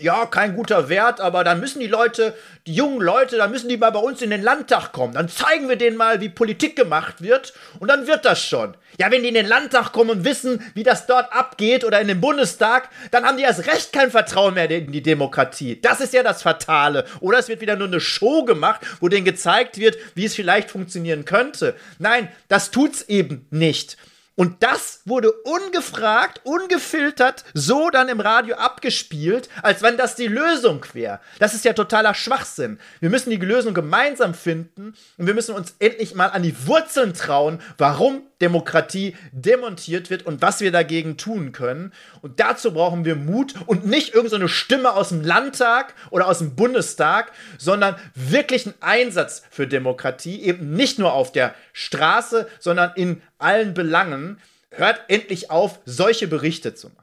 ja, 0.00 0.26
kein 0.26 0.56
guter 0.56 0.88
Wert, 0.88 1.20
aber 1.20 1.44
dann 1.44 1.60
müssen 1.60 1.80
die 1.80 1.86
Leute, 1.86 2.34
die 2.66 2.74
jungen 2.74 3.00
Leute, 3.00 3.36
dann 3.36 3.50
müssen 3.50 3.68
die 3.68 3.76
mal 3.76 3.90
bei 3.90 4.00
uns 4.00 4.22
in 4.22 4.30
den 4.30 4.42
Landtag 4.42 4.92
kommen. 4.92 5.14
Dann 5.14 5.28
zeigen 5.28 5.68
wir 5.68 5.76
denen 5.76 5.96
mal, 5.96 6.20
wie 6.20 6.28
Politik 6.28 6.76
gemacht 6.76 7.22
wird 7.22 7.52
und 7.78 7.88
dann 7.88 8.06
wird 8.06 8.24
das 8.24 8.42
schon. 8.42 8.74
Ja, 8.98 9.10
wenn 9.10 9.22
die 9.22 9.28
in 9.28 9.34
den 9.34 9.46
Landtag 9.46 9.92
kommen 9.92 10.10
und 10.10 10.24
wissen, 10.24 10.62
wie 10.74 10.82
das 10.82 11.06
dort 11.06 11.32
abgeht 11.32 11.84
oder 11.84 12.00
in 12.00 12.08
den 12.08 12.20
Bundestag, 12.20 12.88
dann 13.10 13.24
haben 13.24 13.36
die 13.36 13.44
erst 13.44 13.66
recht 13.66 13.92
kein 13.92 14.10
Vertrauen 14.10 14.54
mehr 14.54 14.70
in 14.70 14.92
die 14.92 15.02
Demokratie. 15.02 15.80
Das 15.80 16.00
ist 16.00 16.12
ja 16.12 16.22
das 16.22 16.42
Fatale. 16.42 17.04
Oder 17.20 17.38
es 17.38 17.48
wird 17.48 17.60
wieder 17.60 17.76
nur 17.76 17.88
eine 17.88 18.00
Show 18.00 18.44
gemacht, 18.44 18.80
wo 19.00 19.08
denen 19.08 19.24
gezeigt 19.24 19.78
wird, 19.78 19.96
wie 20.14 20.24
es 20.24 20.34
vielleicht 20.34 20.70
funktionieren 20.70 21.24
könnte. 21.24 21.76
Nein, 21.98 22.28
das 22.48 22.70
tut's 22.70 23.02
eben 23.02 23.46
nicht. 23.50 23.96
Und 24.36 24.62
das 24.62 25.02
wurde 25.04 25.32
ungefragt, 25.32 26.40
ungefiltert, 26.44 27.44
so 27.52 27.90
dann 27.90 28.08
im 28.08 28.20
Radio 28.20 28.56
abgespielt, 28.56 29.50
als 29.62 29.82
wenn 29.82 29.98
das 29.98 30.14
die 30.14 30.28
Lösung 30.28 30.86
wäre. 30.94 31.20
Das 31.38 31.52
ist 31.52 31.64
ja 31.64 31.72
totaler 31.72 32.14
Schwachsinn. 32.14 32.78
Wir 33.00 33.10
müssen 33.10 33.30
die 33.30 33.36
Lösung 33.36 33.74
gemeinsam 33.74 34.32
finden 34.32 34.94
und 35.18 35.26
wir 35.26 35.34
müssen 35.34 35.54
uns 35.54 35.74
endlich 35.78 36.14
mal 36.14 36.28
an 36.28 36.42
die 36.42 36.66
Wurzeln 36.66 37.12
trauen, 37.12 37.60
warum 37.76 38.22
Demokratie 38.40 39.16
demontiert 39.32 40.10
wird 40.10 40.24
und 40.24 40.42
was 40.42 40.60
wir 40.60 40.72
dagegen 40.72 41.16
tun 41.16 41.52
können. 41.52 41.92
Und 42.22 42.40
dazu 42.40 42.72
brauchen 42.72 43.04
wir 43.04 43.16
Mut 43.16 43.54
und 43.66 43.86
nicht 43.86 44.14
irgendeine 44.14 44.44
so 44.44 44.48
Stimme 44.48 44.92
aus 44.92 45.10
dem 45.10 45.22
Landtag 45.22 45.94
oder 46.10 46.26
aus 46.26 46.38
dem 46.38 46.56
Bundestag, 46.56 47.32
sondern 47.58 47.96
wirklich 48.14 48.66
einen 48.66 48.74
Einsatz 48.80 49.42
für 49.50 49.66
Demokratie, 49.66 50.42
eben 50.42 50.72
nicht 50.72 50.98
nur 50.98 51.12
auf 51.12 51.32
der 51.32 51.54
Straße, 51.72 52.48
sondern 52.58 52.92
in 52.96 53.22
allen 53.38 53.74
Belangen. 53.74 54.38
Hört 54.70 55.00
endlich 55.08 55.50
auf, 55.50 55.80
solche 55.84 56.28
Berichte 56.28 56.74
zu 56.74 56.88
machen. 56.88 57.00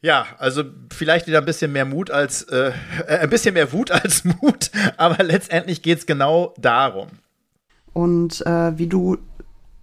Ja, 0.00 0.26
also 0.38 0.64
vielleicht 0.92 1.28
wieder 1.28 1.38
ein 1.38 1.44
bisschen 1.44 1.72
mehr 1.72 1.84
Mut 1.84 2.10
als 2.10 2.42
äh, 2.42 2.72
äh 3.06 3.18
ein 3.18 3.30
bisschen 3.30 3.54
mehr 3.54 3.72
Wut 3.72 3.92
als 3.92 4.24
Mut, 4.24 4.70
aber 4.96 5.22
letztendlich 5.22 5.80
geht 5.82 5.98
es 5.98 6.06
genau 6.06 6.54
darum. 6.58 7.08
Und 7.92 8.44
äh, 8.46 8.76
wie 8.78 8.88
du 8.88 9.18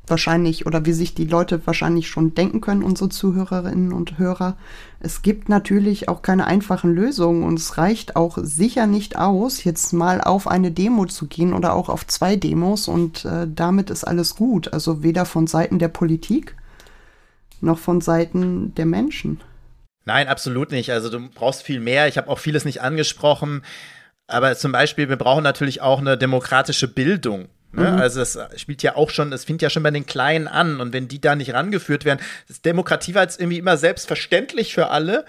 wahrscheinlich 0.09 0.65
oder 0.65 0.85
wie 0.85 0.93
sich 0.93 1.13
die 1.13 1.25
Leute 1.25 1.65
wahrscheinlich 1.65 2.07
schon 2.07 2.33
denken 2.33 2.61
können, 2.61 2.83
unsere 2.83 3.09
Zuhörerinnen 3.09 3.93
und 3.93 4.17
Hörer. 4.17 4.57
Es 4.99 5.21
gibt 5.21 5.49
natürlich 5.49 6.09
auch 6.09 6.21
keine 6.21 6.45
einfachen 6.45 6.93
Lösungen 6.93 7.43
und 7.43 7.59
es 7.59 7.77
reicht 7.77 8.15
auch 8.15 8.37
sicher 8.41 8.87
nicht 8.87 9.17
aus, 9.17 9.63
jetzt 9.63 9.93
mal 9.93 10.21
auf 10.21 10.47
eine 10.47 10.71
Demo 10.71 11.05
zu 11.05 11.27
gehen 11.27 11.53
oder 11.53 11.73
auch 11.73 11.89
auf 11.89 12.05
zwei 12.07 12.35
Demos 12.35 12.87
und 12.87 13.25
äh, 13.25 13.47
damit 13.47 13.89
ist 13.89 14.03
alles 14.03 14.35
gut. 14.35 14.73
Also 14.73 15.03
weder 15.03 15.25
von 15.25 15.47
Seiten 15.47 15.79
der 15.79 15.89
Politik 15.89 16.55
noch 17.61 17.79
von 17.79 18.01
Seiten 18.01 18.73
der 18.75 18.85
Menschen. 18.85 19.41
Nein, 20.05 20.27
absolut 20.27 20.71
nicht. 20.71 20.91
Also 20.91 21.09
du 21.09 21.29
brauchst 21.29 21.63
viel 21.63 21.79
mehr. 21.79 22.07
Ich 22.07 22.17
habe 22.17 22.29
auch 22.29 22.39
vieles 22.39 22.65
nicht 22.65 22.81
angesprochen. 22.81 23.63
Aber 24.27 24.55
zum 24.55 24.71
Beispiel, 24.71 25.09
wir 25.09 25.17
brauchen 25.17 25.43
natürlich 25.43 25.81
auch 25.81 25.99
eine 25.99 26.17
demokratische 26.17 26.87
Bildung. 26.87 27.49
Ne? 27.71 27.91
Mhm. 27.91 27.99
Also 27.99 28.21
es 28.21 28.37
spielt 28.55 28.83
ja 28.83 28.95
auch 28.95 29.09
schon, 29.09 29.31
es 29.31 29.45
fängt 29.45 29.61
ja 29.61 29.69
schon 29.69 29.83
bei 29.83 29.91
den 29.91 30.05
Kleinen 30.05 30.47
an 30.47 30.81
und 30.81 30.93
wenn 30.93 31.07
die 31.07 31.21
da 31.21 31.35
nicht 31.35 31.53
rangeführt 31.53 32.05
werden, 32.05 32.19
ist 32.47 32.65
Demokratie 32.65 33.15
war 33.15 33.23
jetzt 33.23 33.39
irgendwie 33.39 33.59
immer 33.59 33.77
selbstverständlich 33.77 34.73
für 34.73 34.89
alle. 34.89 35.25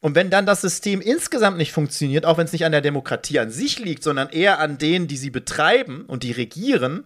Und 0.00 0.14
wenn 0.14 0.30
dann 0.30 0.46
das 0.46 0.60
System 0.60 1.00
insgesamt 1.00 1.56
nicht 1.56 1.72
funktioniert, 1.72 2.24
auch 2.24 2.38
wenn 2.38 2.44
es 2.44 2.52
nicht 2.52 2.64
an 2.64 2.72
der 2.72 2.80
Demokratie 2.80 3.40
an 3.40 3.50
sich 3.50 3.80
liegt, 3.80 4.04
sondern 4.04 4.28
eher 4.28 4.60
an 4.60 4.78
denen, 4.78 5.08
die 5.08 5.16
sie 5.16 5.30
betreiben 5.30 6.04
und 6.06 6.22
die 6.22 6.30
regieren, 6.30 7.04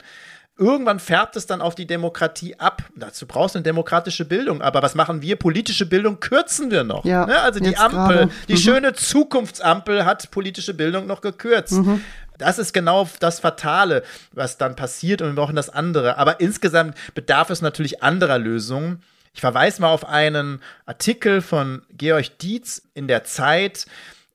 irgendwann 0.59 1.01
färbt 1.01 1.37
es 1.37 1.47
dann 1.47 1.63
auf 1.63 1.75
die 1.75 1.87
Demokratie 1.87 2.59
ab. 2.59 2.83
Dazu 2.95 3.27
brauchst 3.27 3.55
du 3.55 3.59
eine 3.59 3.65
demokratische 3.65 4.27
Bildung. 4.27 4.61
Aber 4.61 4.83
was 4.83 4.95
machen 4.95 5.23
wir? 5.23 5.37
Politische 5.37 5.87
Bildung 5.87 6.21
kürzen 6.21 6.71
wir 6.71 6.85
noch. 6.85 7.05
Ja, 7.07 7.25
ne? 7.25 7.41
Also 7.41 7.61
die 7.61 7.79
Ampel, 7.79 8.29
die 8.49 8.55
mhm. 8.55 8.59
schöne 8.59 8.93
Zukunftsampel 8.93 10.05
hat 10.05 10.31
politische 10.31 10.75
Bildung 10.75 11.07
noch 11.07 11.23
gekürzt. 11.23 11.73
Mhm. 11.73 12.03
Das 12.43 12.59
ist 12.59 12.73
genau 12.73 13.09
das 13.21 13.39
Fatale, 13.39 14.03
was 14.33 14.59
dann 14.59 14.75
passiert 14.75 15.23
und 15.23 15.29
wir 15.29 15.35
brauchen 15.35 15.57
das 15.57 15.71
andere. 15.71 16.19
Aber 16.19 16.41
insgesamt 16.41 16.97
bedarf 17.15 17.51
es 17.51 17.63
natürlich 17.63 18.03
anderer 18.03 18.39
Lösungen. 18.39 19.03
Ich 19.33 19.41
verweise 19.41 19.81
mal 19.81 19.91
auf 19.91 20.05
einen 20.05 20.61
Artikel 20.85 21.41
von 21.41 21.83
Georg 21.91 22.39
Dietz 22.39 22.83
in 22.95 23.07
der 23.07 23.23
Zeit, 23.25 23.87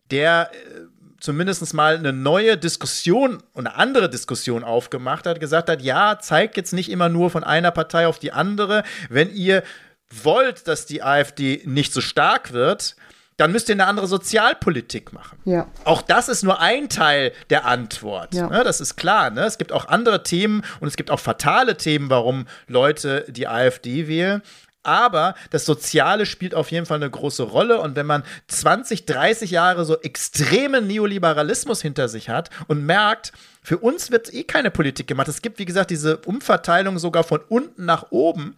der 0.09 0.51
äh, 0.53 0.87
zumindest 1.19 1.73
mal 1.73 1.97
eine 1.97 2.13
neue 2.13 2.57
Diskussion 2.57 3.43
und 3.53 3.67
eine 3.67 3.75
andere 3.75 4.09
Diskussion 4.09 4.63
aufgemacht 4.63 5.27
hat, 5.27 5.41
gesagt 5.41 5.69
hat, 5.69 5.81
ja, 5.81 6.17
zeigt 6.19 6.55
jetzt 6.55 6.73
nicht 6.73 6.89
immer 6.89 7.09
nur 7.09 7.29
von 7.29 7.43
einer 7.43 7.71
Partei 7.71 8.07
auf 8.07 8.19
die 8.19 8.31
andere. 8.31 8.83
Wenn 9.09 9.33
ihr 9.33 9.63
wollt, 10.09 10.69
dass 10.69 10.85
die 10.85 11.03
AfD 11.03 11.61
nicht 11.65 11.91
so 11.91 11.99
stark 11.99 12.53
wird, 12.53 12.95
dann 13.37 13.51
müsst 13.51 13.69
ihr 13.69 13.75
eine 13.75 13.85
andere 13.85 14.07
Sozialpolitik 14.07 15.13
machen. 15.13 15.37
Ja. 15.45 15.67
Auch 15.85 16.01
das 16.01 16.27
ist 16.27 16.43
nur 16.43 16.59
ein 16.59 16.89
Teil 16.89 17.31
der 17.49 17.65
Antwort. 17.65 18.33
Ja. 18.33 18.49
Ne, 18.49 18.63
das 18.63 18.81
ist 18.81 18.97
klar. 18.97 19.29
Ne? 19.29 19.45
Es 19.45 19.59
gibt 19.59 19.71
auch 19.71 19.87
andere 19.87 20.23
Themen 20.23 20.63
und 20.79 20.87
es 20.87 20.97
gibt 20.97 21.11
auch 21.11 21.19
fatale 21.19 21.77
Themen, 21.77 22.09
warum 22.09 22.47
Leute 22.67 23.25
die 23.29 23.47
AfD 23.47 24.07
wählen. 24.07 24.41
Aber 24.81 25.35
das 25.49 25.65
Soziale 25.65 26.25
spielt 26.25 26.55
auf 26.55 26.71
jeden 26.71 26.85
Fall 26.85 26.95
eine 26.95 27.09
große 27.09 27.43
Rolle. 27.43 27.81
Und 27.81 27.95
wenn 27.95 28.05
man 28.05 28.23
20, 28.47 29.05
30 29.05 29.51
Jahre 29.51 29.85
so 29.85 29.99
extremen 29.99 30.87
Neoliberalismus 30.87 31.81
hinter 31.81 32.07
sich 32.07 32.29
hat 32.29 32.49
und 32.67 32.85
merkt, 32.85 33.33
für 33.61 33.77
uns 33.77 34.11
wird 34.11 34.33
eh 34.33 34.45
keine 34.45 34.71
Politik 34.71 35.07
gemacht. 35.07 35.27
Es 35.27 35.41
gibt, 35.41 35.59
wie 35.59 35.65
gesagt, 35.65 35.91
diese 35.91 36.17
Umverteilung 36.19 36.99
sogar 36.99 37.25
von 37.25 37.41
unten 37.49 37.83
nach 37.83 38.11
oben 38.11 38.55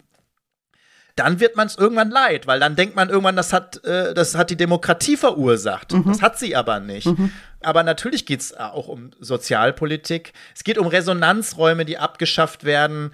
dann 1.20 1.42
wird 1.42 1.58
man 1.58 1.68
es 1.68 1.78
irgendwann 1.78 2.10
leid, 2.10 2.48
weil 2.48 2.60
dann 2.62 2.78
denkt 2.78 2.96
man 2.96 3.10
irgendwann, 3.10 3.36
das 3.36 3.52
hat, 3.52 3.84
äh, 3.84 4.14
das 4.14 4.36
hat 4.36 4.50
die 4.50 4.56
Demokratie 4.56 5.18
verursacht. 5.18 5.92
Mhm. 5.92 6.06
Das 6.08 6.22
hat 6.22 6.40
sie 6.40 6.56
aber 6.56 6.80
nicht. 6.80 7.08
Mhm. 7.08 7.32
Aber 7.62 7.84
natürlich 7.84 8.26
geht 8.26 8.40
es 8.40 8.56
auch 8.56 8.88
um 8.88 9.12
Sozialpolitik. 9.20 10.32
Es 10.56 10.64
geht 10.64 10.78
um 10.78 10.88
Resonanzräume, 10.88 11.84
die 11.84 11.98
abgeschafft 11.98 12.64
werden. 12.64 13.12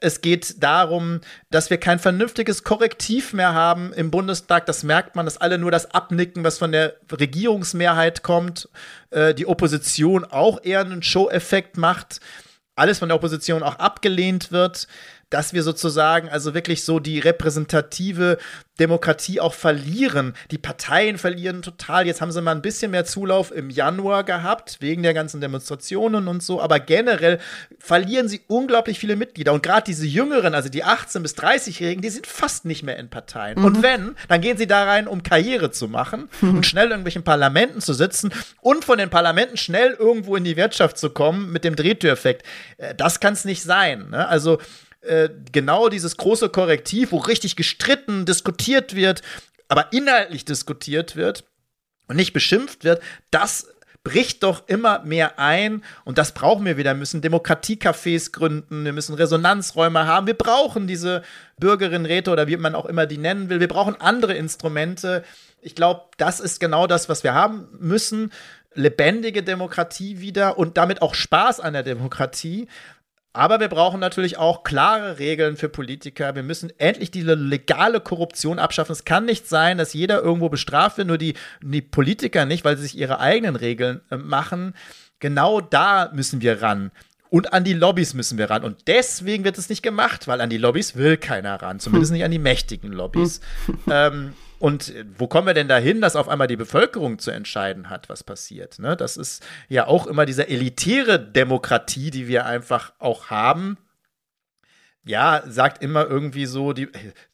Es 0.00 0.20
geht 0.20 0.62
darum, 0.62 1.20
dass 1.50 1.70
wir 1.70 1.78
kein 1.78 1.98
vernünftiges 1.98 2.62
Korrektiv 2.62 3.32
mehr 3.32 3.54
haben 3.54 3.92
im 3.92 4.12
Bundestag. 4.12 4.66
Das 4.66 4.84
merkt 4.84 5.16
man, 5.16 5.26
dass 5.26 5.38
alle 5.38 5.58
nur 5.58 5.72
das 5.72 5.92
abnicken, 5.92 6.44
was 6.44 6.58
von 6.58 6.70
der 6.70 6.94
Regierungsmehrheit 7.10 8.22
kommt. 8.22 8.68
Äh, 9.10 9.34
die 9.34 9.46
Opposition 9.46 10.24
auch 10.24 10.62
eher 10.62 10.82
einen 10.82 11.02
Show-Effekt 11.02 11.76
macht. 11.76 12.20
Alles 12.76 13.00
von 13.00 13.08
der 13.08 13.16
Opposition 13.16 13.64
auch 13.64 13.80
abgelehnt 13.80 14.52
wird 14.52 14.86
dass 15.30 15.52
wir 15.52 15.62
sozusagen 15.62 16.28
also 16.28 16.54
wirklich 16.54 16.84
so 16.84 17.00
die 17.00 17.18
repräsentative 17.18 18.38
Demokratie 18.78 19.40
auch 19.40 19.54
verlieren. 19.54 20.34
Die 20.50 20.58
Parteien 20.58 21.18
verlieren 21.18 21.62
total. 21.62 22.06
Jetzt 22.06 22.20
haben 22.20 22.30
sie 22.30 22.40
mal 22.40 22.54
ein 22.54 22.62
bisschen 22.62 22.92
mehr 22.92 23.04
Zulauf 23.04 23.50
im 23.50 23.70
Januar 23.70 24.24
gehabt, 24.24 24.76
wegen 24.80 25.02
der 25.02 25.14
ganzen 25.14 25.40
Demonstrationen 25.40 26.28
und 26.28 26.42
so. 26.42 26.62
Aber 26.62 26.78
generell 26.78 27.40
verlieren 27.78 28.28
sie 28.28 28.40
unglaublich 28.46 28.98
viele 28.98 29.16
Mitglieder. 29.16 29.52
Und 29.52 29.62
gerade 29.62 29.84
diese 29.84 30.06
Jüngeren, 30.06 30.54
also 30.54 30.68
die 30.68 30.84
18- 30.84 31.20
bis 31.20 31.36
30-Jährigen, 31.36 32.02
die 32.02 32.10
sind 32.10 32.26
fast 32.26 32.64
nicht 32.64 32.82
mehr 32.82 32.98
in 32.98 33.10
Parteien. 33.10 33.58
Mhm. 33.58 33.64
Und 33.64 33.82
wenn, 33.82 34.14
dann 34.28 34.40
gehen 34.40 34.56
sie 34.56 34.66
da 34.66 34.84
rein, 34.84 35.08
um 35.08 35.22
Karriere 35.22 35.70
zu 35.70 35.88
machen 35.88 36.28
mhm. 36.40 36.58
und 36.58 36.66
schnell 36.66 36.86
in 36.86 36.92
irgendwelchen 36.92 37.24
Parlamenten 37.24 37.80
zu 37.80 37.94
sitzen 37.94 38.32
und 38.60 38.84
von 38.84 38.98
den 38.98 39.10
Parlamenten 39.10 39.56
schnell 39.56 39.96
irgendwo 39.98 40.36
in 40.36 40.44
die 40.44 40.56
Wirtschaft 40.56 40.98
zu 40.98 41.10
kommen 41.10 41.50
mit 41.52 41.64
dem 41.64 41.74
Drehtüreffekt. 41.74 42.46
Äh, 42.76 42.94
das 42.94 43.18
kann 43.18 43.32
es 43.32 43.44
nicht 43.44 43.62
sein. 43.62 44.10
Ne? 44.10 44.28
Also 44.28 44.58
äh, 45.00 45.28
genau 45.52 45.88
dieses 45.88 46.16
große 46.16 46.48
Korrektiv, 46.48 47.12
wo 47.12 47.18
richtig 47.18 47.56
gestritten, 47.56 48.26
diskutiert 48.26 48.94
wird, 48.94 49.22
aber 49.68 49.92
inhaltlich 49.92 50.44
diskutiert 50.44 51.16
wird, 51.16 51.44
und 52.08 52.16
nicht 52.16 52.32
beschimpft 52.32 52.84
wird, 52.84 53.02
das 53.30 53.68
bricht 54.02 54.42
doch 54.42 54.66
immer 54.68 55.00
mehr 55.04 55.38
ein 55.38 55.84
und 56.04 56.18
das 56.18 56.32
brauchen 56.32 56.64
wir 56.64 56.78
wieder. 56.78 56.92
Wir 56.92 56.98
müssen 56.98 57.20
Demokratiecafés 57.20 58.32
gründen, 58.32 58.84
wir 58.84 58.92
müssen 58.92 59.14
Resonanzräume 59.14 60.06
haben, 60.06 60.26
wir 60.26 60.34
brauchen 60.34 60.86
diese 60.86 61.22
Bürgerinnenräte 61.58 62.30
oder 62.30 62.46
wie 62.46 62.56
man 62.56 62.74
auch 62.74 62.86
immer 62.86 63.06
die 63.06 63.18
nennen 63.18 63.50
will. 63.50 63.60
Wir 63.60 63.68
brauchen 63.68 64.00
andere 64.00 64.34
Instrumente. 64.34 65.24
Ich 65.60 65.74
glaube, 65.74 66.02
das 66.16 66.40
ist 66.40 66.58
genau 66.60 66.86
das, 66.86 67.08
was 67.08 67.22
wir 67.22 67.34
haben 67.34 67.68
müssen. 67.78 68.32
Lebendige 68.74 69.42
Demokratie 69.42 70.20
wieder 70.20 70.56
und 70.56 70.76
damit 70.76 71.02
auch 71.02 71.14
Spaß 71.14 71.60
an 71.60 71.72
der 71.74 71.82
Demokratie. 71.82 72.68
Aber 73.32 73.60
wir 73.60 73.68
brauchen 73.68 74.00
natürlich 74.00 74.38
auch 74.38 74.64
klare 74.64 75.18
Regeln 75.18 75.56
für 75.56 75.68
Politiker. 75.68 76.34
Wir 76.34 76.42
müssen 76.42 76.72
endlich 76.78 77.10
diese 77.10 77.34
legale 77.34 78.00
Korruption 78.00 78.58
abschaffen. 78.58 78.92
Es 78.92 79.04
kann 79.04 79.26
nicht 79.26 79.48
sein, 79.48 79.78
dass 79.78 79.92
jeder 79.92 80.22
irgendwo 80.22 80.48
bestraft 80.48 80.98
wird, 80.98 81.08
nur 81.08 81.18
die, 81.18 81.34
die 81.62 81.82
Politiker 81.82 82.46
nicht, 82.46 82.64
weil 82.64 82.76
sie 82.76 82.84
sich 82.84 82.98
ihre 82.98 83.20
eigenen 83.20 83.56
Regeln 83.56 84.00
äh, 84.10 84.16
machen. 84.16 84.74
Genau 85.20 85.60
da 85.60 86.10
müssen 86.12 86.40
wir 86.40 86.62
ran. 86.62 86.90
Und 87.30 87.52
an 87.52 87.64
die 87.64 87.74
Lobbys 87.74 88.14
müssen 88.14 88.38
wir 88.38 88.48
ran. 88.48 88.64
Und 88.64 88.88
deswegen 88.88 89.44
wird 89.44 89.58
es 89.58 89.68
nicht 89.68 89.82
gemacht, 89.82 90.26
weil 90.26 90.40
an 90.40 90.48
die 90.48 90.56
Lobbys 90.56 90.96
will 90.96 91.18
keiner 91.18 91.60
ran. 91.60 91.78
Zumindest 91.78 92.10
hm. 92.10 92.16
nicht 92.16 92.24
an 92.24 92.30
die 92.30 92.38
mächtigen 92.38 92.92
Lobbys. 92.92 93.40
Hm. 93.66 93.78
ähm, 93.90 94.32
und 94.58 94.92
wo 95.16 95.28
kommen 95.28 95.46
wir 95.46 95.54
denn 95.54 95.68
dahin, 95.68 96.00
dass 96.00 96.16
auf 96.16 96.28
einmal 96.28 96.48
die 96.48 96.56
Bevölkerung 96.56 97.18
zu 97.18 97.30
entscheiden 97.30 97.90
hat, 97.90 98.08
was 98.08 98.24
passiert? 98.24 98.78
Ne? 98.78 98.96
Das 98.96 99.16
ist 99.16 99.46
ja 99.68 99.86
auch 99.86 100.06
immer 100.06 100.26
diese 100.26 100.48
elitäre 100.48 101.20
Demokratie, 101.20 102.10
die 102.10 102.26
wir 102.26 102.46
einfach 102.46 102.92
auch 102.98 103.30
haben. 103.30 103.78
Ja, 105.04 105.42
sagt 105.46 105.82
immer 105.82 106.06
irgendwie 106.06 106.44
so, 106.44 106.72
die, 106.72 106.88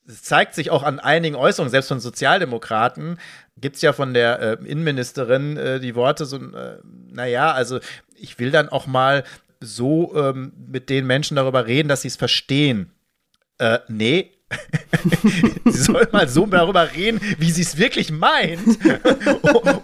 es 0.07 0.23
zeigt 0.23 0.55
sich 0.55 0.71
auch 0.71 0.83
an 0.83 1.01
einigen 1.01 1.35
Äußerungen, 1.35 1.71
selbst 1.71 1.89
von 1.89 1.99
Sozialdemokraten, 1.99 3.19
gibt 3.57 3.77
es 3.77 3.83
ja 3.83 3.93
von 3.93 4.15
der 4.15 4.41
äh, 4.41 4.53
Innenministerin 4.65 5.57
äh, 5.57 5.81
die 5.81 5.95
Worte 5.95 6.25
so, 6.27 6.37
äh, 6.37 6.79
naja, 6.85 7.53
also 7.53 7.81
ich 8.15 8.39
will 8.39 8.51
dann 8.51 8.69
auch 8.69 8.87
mal 8.87 9.25
so 9.61 10.15
ähm, 10.15 10.53
mit 10.69 10.91
den 10.91 11.07
Menschen 11.07 11.37
darüber 11.37 11.67
reden, 11.67 11.89
dass 11.89 12.03
sie 12.03 12.09
es 12.09 12.17
verstehen. 12.17 12.93
Äh, 13.59 13.79
nee, 13.89 14.34
sie 15.65 15.83
soll 15.83 16.09
mal 16.13 16.29
so 16.29 16.47
darüber 16.47 16.93
reden, 16.95 17.21
wie 17.39 17.51
sie 17.51 17.63
es 17.63 17.79
wirklich 17.79 18.11
meint. 18.11 18.61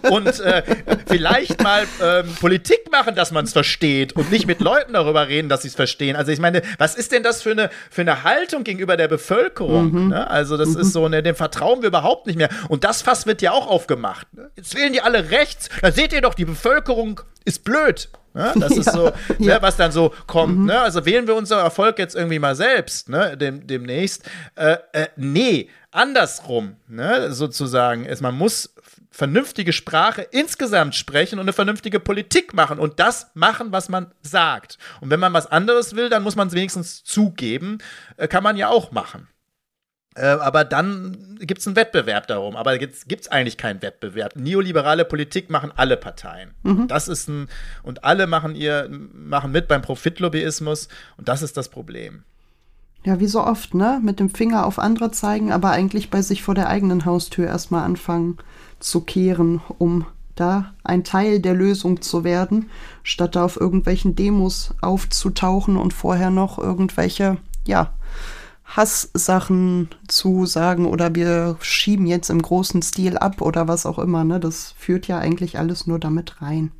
und 0.09 0.39
äh, 0.39 0.63
vielleicht 1.07 1.61
mal 1.63 1.85
ähm, 2.01 2.33
Politik 2.39 2.91
machen, 2.91 3.15
dass 3.15 3.31
man 3.31 3.45
es 3.45 3.53
versteht 3.53 4.13
und 4.13 4.31
nicht 4.31 4.47
mit 4.47 4.59
Leuten 4.59 4.93
darüber 4.93 5.27
reden, 5.27 5.49
dass 5.49 5.63
sie 5.63 5.69
es 5.69 5.75
verstehen. 5.75 6.15
Also 6.15 6.31
ich 6.31 6.39
meine, 6.39 6.61
was 6.77 6.95
ist 6.95 7.11
denn 7.11 7.23
das 7.23 7.41
für 7.41 7.51
eine, 7.51 7.69
für 7.89 8.01
eine 8.01 8.23
Haltung 8.23 8.63
gegenüber 8.63 8.97
der 8.97 9.07
Bevölkerung? 9.07 9.91
Mhm. 9.91 10.07
Ne? 10.09 10.29
Also 10.29 10.57
das 10.57 10.69
mhm. 10.69 10.81
ist 10.81 10.93
so, 10.93 11.07
ne, 11.07 11.23
dem 11.23 11.35
vertrauen 11.35 11.81
wir 11.81 11.87
überhaupt 11.87 12.27
nicht 12.27 12.37
mehr. 12.37 12.49
Und 12.69 12.83
das 12.83 13.01
Fass 13.01 13.25
wird 13.25 13.41
ja 13.41 13.51
auch 13.51 13.67
aufgemacht. 13.67 14.27
Ne? 14.33 14.51
Jetzt 14.55 14.75
wählen 14.75 14.93
die 14.93 15.01
alle 15.01 15.31
rechts. 15.31 15.69
Da 15.81 15.91
seht 15.91 16.13
ihr 16.13 16.21
doch, 16.21 16.33
die 16.33 16.45
Bevölkerung 16.45 17.21
ist 17.45 17.63
blöd. 17.63 18.09
Ne? 18.33 18.53
Das 18.55 18.71
ist 18.71 18.91
so, 18.93 19.11
ja. 19.39 19.55
ne, 19.55 19.61
was 19.61 19.77
dann 19.77 19.91
so 19.91 20.13
kommt. 20.27 20.57
Mhm. 20.57 20.65
Ne? 20.65 20.79
Also 20.79 21.05
wählen 21.05 21.27
wir 21.27 21.35
unser 21.35 21.59
Erfolg 21.59 21.99
jetzt 21.99 22.15
irgendwie 22.15 22.39
mal 22.39 22.55
selbst, 22.55 23.09
ne? 23.09 23.37
Dem, 23.37 23.67
demnächst. 23.67 24.29
Äh, 24.55 24.77
äh, 24.93 25.07
nee, 25.15 25.69
andersrum, 25.91 26.75
ne? 26.87 27.31
sozusagen. 27.33 28.05
Ist, 28.05 28.21
man 28.21 28.35
muss 28.35 28.73
vernünftige 29.11 29.73
Sprache 29.73 30.21
insgesamt 30.31 30.95
sprechen 30.95 31.37
und 31.37 31.43
eine 31.45 31.53
vernünftige 31.53 31.99
Politik 31.99 32.53
machen 32.53 32.79
und 32.79 32.99
das 32.99 33.29
machen, 33.33 33.71
was 33.71 33.89
man 33.89 34.11
sagt. 34.21 34.77
Und 35.01 35.09
wenn 35.09 35.19
man 35.19 35.33
was 35.33 35.47
anderes 35.47 35.95
will, 35.95 36.09
dann 36.09 36.23
muss 36.23 36.37
man 36.37 36.47
es 36.47 36.53
wenigstens 36.53 37.03
zugeben. 37.03 37.79
Äh, 38.17 38.27
kann 38.27 38.43
man 38.43 38.55
ja 38.55 38.69
auch 38.69 38.91
machen. 38.91 39.27
Äh, 40.15 40.25
aber 40.25 40.65
dann 40.65 41.37
gibt 41.39 41.61
es 41.61 41.67
einen 41.67 41.75
Wettbewerb 41.75 42.27
darum. 42.27 42.55
Aber 42.55 42.79
jetzt 42.79 43.07
gibt 43.07 43.21
es 43.21 43.27
eigentlich 43.29 43.57
keinen 43.57 43.81
Wettbewerb. 43.81 44.35
Neoliberale 44.35 45.05
Politik 45.05 45.49
machen 45.49 45.71
alle 45.75 45.97
Parteien. 45.97 46.51
Mhm. 46.63 46.87
Das 46.87 47.07
ist 47.07 47.29
ein, 47.29 47.47
und 47.83 48.03
alle 48.03 48.27
machen 48.27 48.55
ihr, 48.55 48.89
machen 49.13 49.51
mit 49.51 49.67
beim 49.67 49.81
Profitlobbyismus 49.81 50.89
und 51.17 51.29
das 51.29 51.41
ist 51.41 51.55
das 51.57 51.69
Problem. 51.69 52.23
Ja, 53.03 53.19
wie 53.19 53.27
so 53.27 53.43
oft, 53.43 53.73
ne? 53.73 53.99
Mit 54.03 54.19
dem 54.19 54.29
Finger 54.29 54.65
auf 54.65 54.77
andere 54.77 55.09
zeigen, 55.11 55.51
aber 55.51 55.71
eigentlich 55.71 56.11
bei 56.11 56.21
sich 56.21 56.43
vor 56.43 56.53
der 56.53 56.69
eigenen 56.69 57.05
Haustür 57.05 57.47
erstmal 57.47 57.83
anfangen 57.83 58.37
zu 58.79 59.01
kehren, 59.01 59.61
um 59.79 60.05
da 60.35 60.73
ein 60.83 61.03
Teil 61.03 61.39
der 61.39 61.55
Lösung 61.55 62.01
zu 62.01 62.23
werden, 62.23 62.69
statt 63.03 63.35
da 63.35 63.43
auf 63.45 63.59
irgendwelchen 63.59 64.15
Demos 64.15 64.75
aufzutauchen 64.81 65.77
und 65.77 65.93
vorher 65.93 66.29
noch 66.29 66.59
irgendwelche, 66.59 67.37
ja, 67.65 67.91
Hasssachen 68.75 69.89
zu 70.07 70.45
sagen 70.45 70.85
oder 70.85 71.13
wir 71.15 71.57
schieben 71.61 72.05
jetzt 72.05 72.29
im 72.29 72.41
großen 72.41 72.81
Stil 72.81 73.17
ab 73.17 73.41
oder 73.41 73.67
was 73.67 73.85
auch 73.85 73.99
immer. 73.99 74.23
Ne? 74.23 74.39
Das 74.39 74.73
führt 74.77 75.07
ja 75.07 75.17
eigentlich 75.17 75.59
alles 75.59 75.87
nur 75.87 75.99
damit 75.99 76.41
rein. 76.41 76.71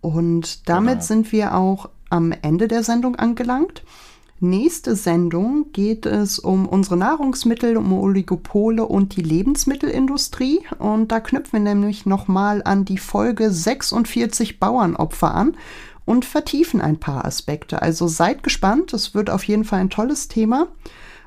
Und 0.00 0.68
damit 0.68 0.94
genau. 0.94 1.04
sind 1.04 1.32
wir 1.32 1.54
auch 1.54 1.88
am 2.10 2.32
Ende 2.32 2.66
der 2.68 2.82
Sendung 2.82 3.16
angelangt. 3.16 3.84
Nächste 4.40 4.96
Sendung 4.96 5.66
geht 5.72 6.04
es 6.04 6.40
um 6.40 6.66
unsere 6.66 6.96
Nahrungsmittel, 6.96 7.76
um 7.76 7.92
Oligopole 7.92 8.84
und 8.84 9.14
die 9.14 9.22
Lebensmittelindustrie. 9.22 10.62
Und 10.80 11.12
da 11.12 11.20
knüpfen 11.20 11.52
wir 11.64 11.74
nämlich 11.74 12.06
nochmal 12.06 12.60
an 12.64 12.84
die 12.84 12.98
Folge 12.98 13.52
46 13.52 14.58
Bauernopfer 14.58 15.32
an 15.32 15.56
und 16.04 16.24
vertiefen 16.24 16.80
ein 16.80 16.98
paar 16.98 17.24
Aspekte. 17.24 17.82
Also 17.82 18.08
seid 18.08 18.42
gespannt, 18.42 18.92
es 18.92 19.14
wird 19.14 19.30
auf 19.30 19.44
jeden 19.44 19.64
Fall 19.64 19.78
ein 19.78 19.90
tolles 19.90 20.26
Thema. 20.26 20.66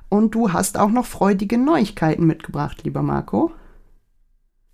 Und 0.09 0.35
du 0.35 0.53
hast 0.53 0.77
auch 0.77 0.89
noch 0.89 1.05
freudige 1.05 1.57
Neuigkeiten 1.57 2.25
mitgebracht, 2.25 2.83
lieber 2.83 3.01
Marco. 3.01 3.51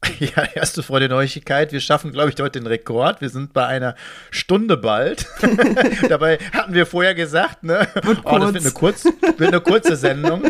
Ja, 0.19 0.43
erste 0.55 0.83
Freude 0.83 1.09
Neuigkeit. 1.09 1.71
Wir 1.71 1.79
schaffen, 1.79 2.11
glaube 2.11 2.29
ich, 2.29 2.39
heute 2.39 2.59
den 2.59 2.67
Rekord. 2.67 3.21
Wir 3.21 3.29
sind 3.29 3.53
bei 3.53 3.65
einer 3.65 3.95
Stunde 4.29 4.77
bald. 4.77 5.27
Dabei 6.09 6.37
hatten 6.53 6.73
wir 6.73 6.85
vorher 6.85 7.15
gesagt, 7.15 7.63
ne? 7.63 7.87
oh, 8.23 8.37
das 8.39 8.53
wird 8.53 8.63
eine, 8.63 8.71
kurz, 8.71 9.05
wird 9.05 9.41
eine 9.41 9.61
kurze 9.61 9.95
Sendung. 9.95 10.43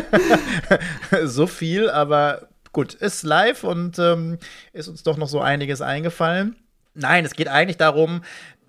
so 1.24 1.46
viel, 1.46 1.90
aber 1.90 2.48
gut, 2.72 2.94
ist 2.94 3.22
live 3.22 3.64
und 3.64 3.98
ähm, 3.98 4.38
ist 4.72 4.88
uns 4.88 5.02
doch 5.02 5.16
noch 5.16 5.28
so 5.28 5.40
einiges 5.40 5.80
eingefallen. 5.80 6.56
Nein, 6.94 7.24
es 7.24 7.34
geht 7.34 7.48
eigentlich 7.48 7.78
darum, 7.78 8.22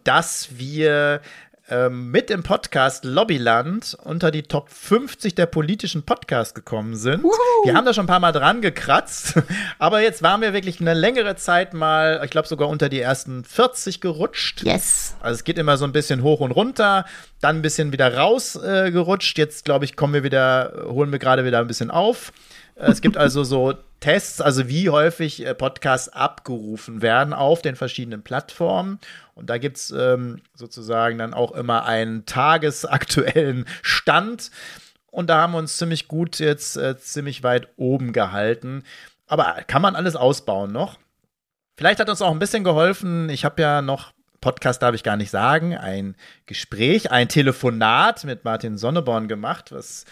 dass 0.03 0.57
wir 0.57 1.21
ähm, 1.69 2.11
mit 2.11 2.29
dem 2.29 2.43
Podcast 2.43 3.05
Lobbyland 3.05 3.97
unter 4.03 4.31
die 4.31 4.43
Top 4.43 4.69
50 4.69 5.35
der 5.35 5.45
politischen 5.45 6.03
Podcasts 6.03 6.53
gekommen 6.53 6.95
sind. 6.95 7.23
Uhu. 7.23 7.31
Wir 7.63 7.73
haben 7.73 7.85
da 7.85 7.93
schon 7.93 8.03
ein 8.03 8.07
paar 8.07 8.19
Mal 8.19 8.33
dran 8.33 8.61
gekratzt, 8.61 9.35
aber 9.79 10.01
jetzt 10.01 10.21
waren 10.21 10.41
wir 10.41 10.53
wirklich 10.53 10.81
eine 10.81 10.93
längere 10.93 11.35
Zeit 11.35 11.73
mal, 11.73 12.21
ich 12.23 12.31
glaube 12.31 12.47
sogar 12.47 12.67
unter 12.67 12.89
die 12.89 12.99
ersten 12.99 13.45
40 13.45 14.01
gerutscht. 14.01 14.63
Yes. 14.63 15.15
Also 15.21 15.35
es 15.35 15.43
geht 15.45 15.57
immer 15.57 15.77
so 15.77 15.85
ein 15.85 15.93
bisschen 15.93 16.21
hoch 16.21 16.41
und 16.41 16.51
runter, 16.51 17.05
dann 17.39 17.57
ein 17.57 17.61
bisschen 17.61 17.93
wieder 17.93 18.13
rausgerutscht. 18.13 19.37
Äh, 19.37 19.41
jetzt 19.41 19.63
glaube 19.63 19.85
ich, 19.85 19.95
kommen 19.95 20.13
wir 20.13 20.23
wieder, 20.23 20.83
holen 20.87 21.11
wir 21.11 21.19
gerade 21.19 21.45
wieder 21.45 21.59
ein 21.59 21.67
bisschen 21.67 21.91
auf. 21.91 22.33
Äh, 22.75 22.91
es 22.91 23.01
gibt 23.01 23.17
also 23.17 23.43
so 23.43 23.73
Tests, 24.03 24.41
also 24.41 24.67
wie 24.67 24.89
häufig 24.89 25.45
äh, 25.45 25.55
Podcasts 25.55 26.09
abgerufen 26.09 27.01
werden 27.01 27.33
auf 27.33 27.61
den 27.61 27.77
verschiedenen 27.77 28.21
Plattformen. 28.21 28.99
Und 29.33 29.49
da 29.49 29.57
gibt 29.57 29.77
es 29.77 29.91
ähm, 29.91 30.41
sozusagen 30.53 31.17
dann 31.17 31.33
auch 31.33 31.53
immer 31.53 31.85
einen 31.85 32.25
tagesaktuellen 32.25 33.65
Stand. 33.81 34.51
Und 35.09 35.29
da 35.29 35.39
haben 35.39 35.53
wir 35.53 35.59
uns 35.59 35.77
ziemlich 35.77 36.09
gut 36.09 36.39
jetzt 36.39 36.75
äh, 36.75 36.97
ziemlich 36.97 37.43
weit 37.43 37.69
oben 37.77 38.11
gehalten. 38.11 38.83
Aber 39.25 39.55
kann 39.67 39.81
man 39.81 39.95
alles 39.95 40.17
ausbauen 40.17 40.73
noch? 40.73 40.99
Vielleicht 41.77 42.01
hat 42.01 42.09
uns 42.09 42.21
auch 42.21 42.31
ein 42.31 42.39
bisschen 42.39 42.65
geholfen. 42.65 43.29
Ich 43.29 43.45
habe 43.45 43.61
ja 43.61 43.81
noch 43.81 44.11
Podcast 44.41 44.81
darf 44.81 44.93
ich 44.93 45.03
gar 45.03 45.15
nicht 45.15 45.31
sagen, 45.31 45.77
ein 45.77 46.17
Gespräch, 46.45 47.11
ein 47.11 47.29
Telefonat 47.29 48.25
mit 48.25 48.43
Martin 48.43 48.77
Sonneborn 48.77 49.29
gemacht, 49.29 49.71
was 49.71 50.03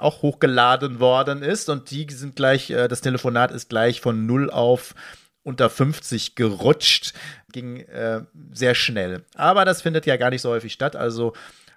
auch 0.00 0.22
hochgeladen 0.22 1.00
worden 1.00 1.42
ist 1.42 1.68
und 1.68 1.90
die 1.90 2.06
sind 2.10 2.36
gleich, 2.36 2.70
äh, 2.70 2.88
das 2.88 3.00
Telefonat 3.00 3.50
ist 3.52 3.68
gleich 3.68 4.00
von 4.00 4.26
0 4.26 4.50
auf 4.50 4.94
unter 5.42 5.70
50 5.70 6.34
gerutscht. 6.34 7.14
Ging 7.52 7.80
äh, 7.80 8.22
sehr 8.52 8.74
schnell. 8.74 9.24
Aber 9.34 9.64
das 9.64 9.82
findet 9.82 10.06
ja 10.06 10.16
gar 10.16 10.30
nicht 10.30 10.42
so 10.42 10.50
häufig 10.50 10.72
statt. 10.72 10.96
Also 10.96 11.32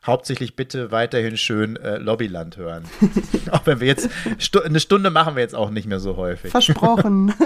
hauptsächlich 0.06 0.56
bitte 0.56 0.92
weiterhin 0.92 1.38
schön 1.38 1.78
äh, 1.78 1.98
Lobbyland 1.98 2.58
hören. 2.58 2.84
auch 3.52 3.66
wenn 3.66 3.80
wir 3.80 3.88
jetzt 3.88 4.10
stu 4.38 4.60
eine 4.60 4.80
Stunde 4.80 5.10
machen 5.10 5.36
wir 5.36 5.42
jetzt 5.42 5.56
auch 5.56 5.70
nicht 5.70 5.88
mehr 5.88 6.00
so 6.00 6.18
häufig. 6.18 6.52
Versprochen. 6.52 7.34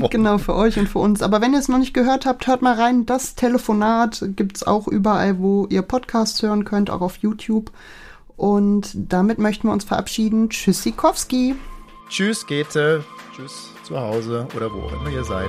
genau, 0.10 0.38
für 0.38 0.54
euch 0.54 0.78
und 0.78 0.88
für 0.88 0.98
uns. 0.98 1.22
Aber 1.22 1.40
wenn 1.40 1.52
ihr 1.52 1.58
es 1.58 1.68
noch 1.68 1.78
nicht 1.78 1.94
gehört 1.94 2.26
habt, 2.26 2.46
hört 2.46 2.62
mal 2.62 2.74
rein. 2.74 3.06
Das 3.06 3.34
Telefonat 3.34 4.24
gibt 4.36 4.56
es 4.56 4.66
auch 4.66 4.88
überall, 4.88 5.38
wo 5.38 5.66
ihr 5.66 5.82
Podcasts 5.82 6.42
hören 6.42 6.64
könnt, 6.64 6.90
auch 6.90 7.00
auf 7.00 7.18
YouTube. 7.18 7.70
Und 8.42 8.90
damit 8.96 9.38
möchten 9.38 9.68
wir 9.68 9.72
uns 9.72 9.84
verabschieden. 9.84 10.50
Tschüssikowski. 10.50 11.54
Tschüss, 12.08 12.44
Gete. 12.44 13.04
Tschüss 13.36 13.70
zu 13.84 13.96
Hause 13.96 14.48
oder 14.56 14.68
wo 14.68 14.80
auch 14.80 14.92
immer 14.94 15.10
ihr 15.10 15.22
seid. 15.22 15.48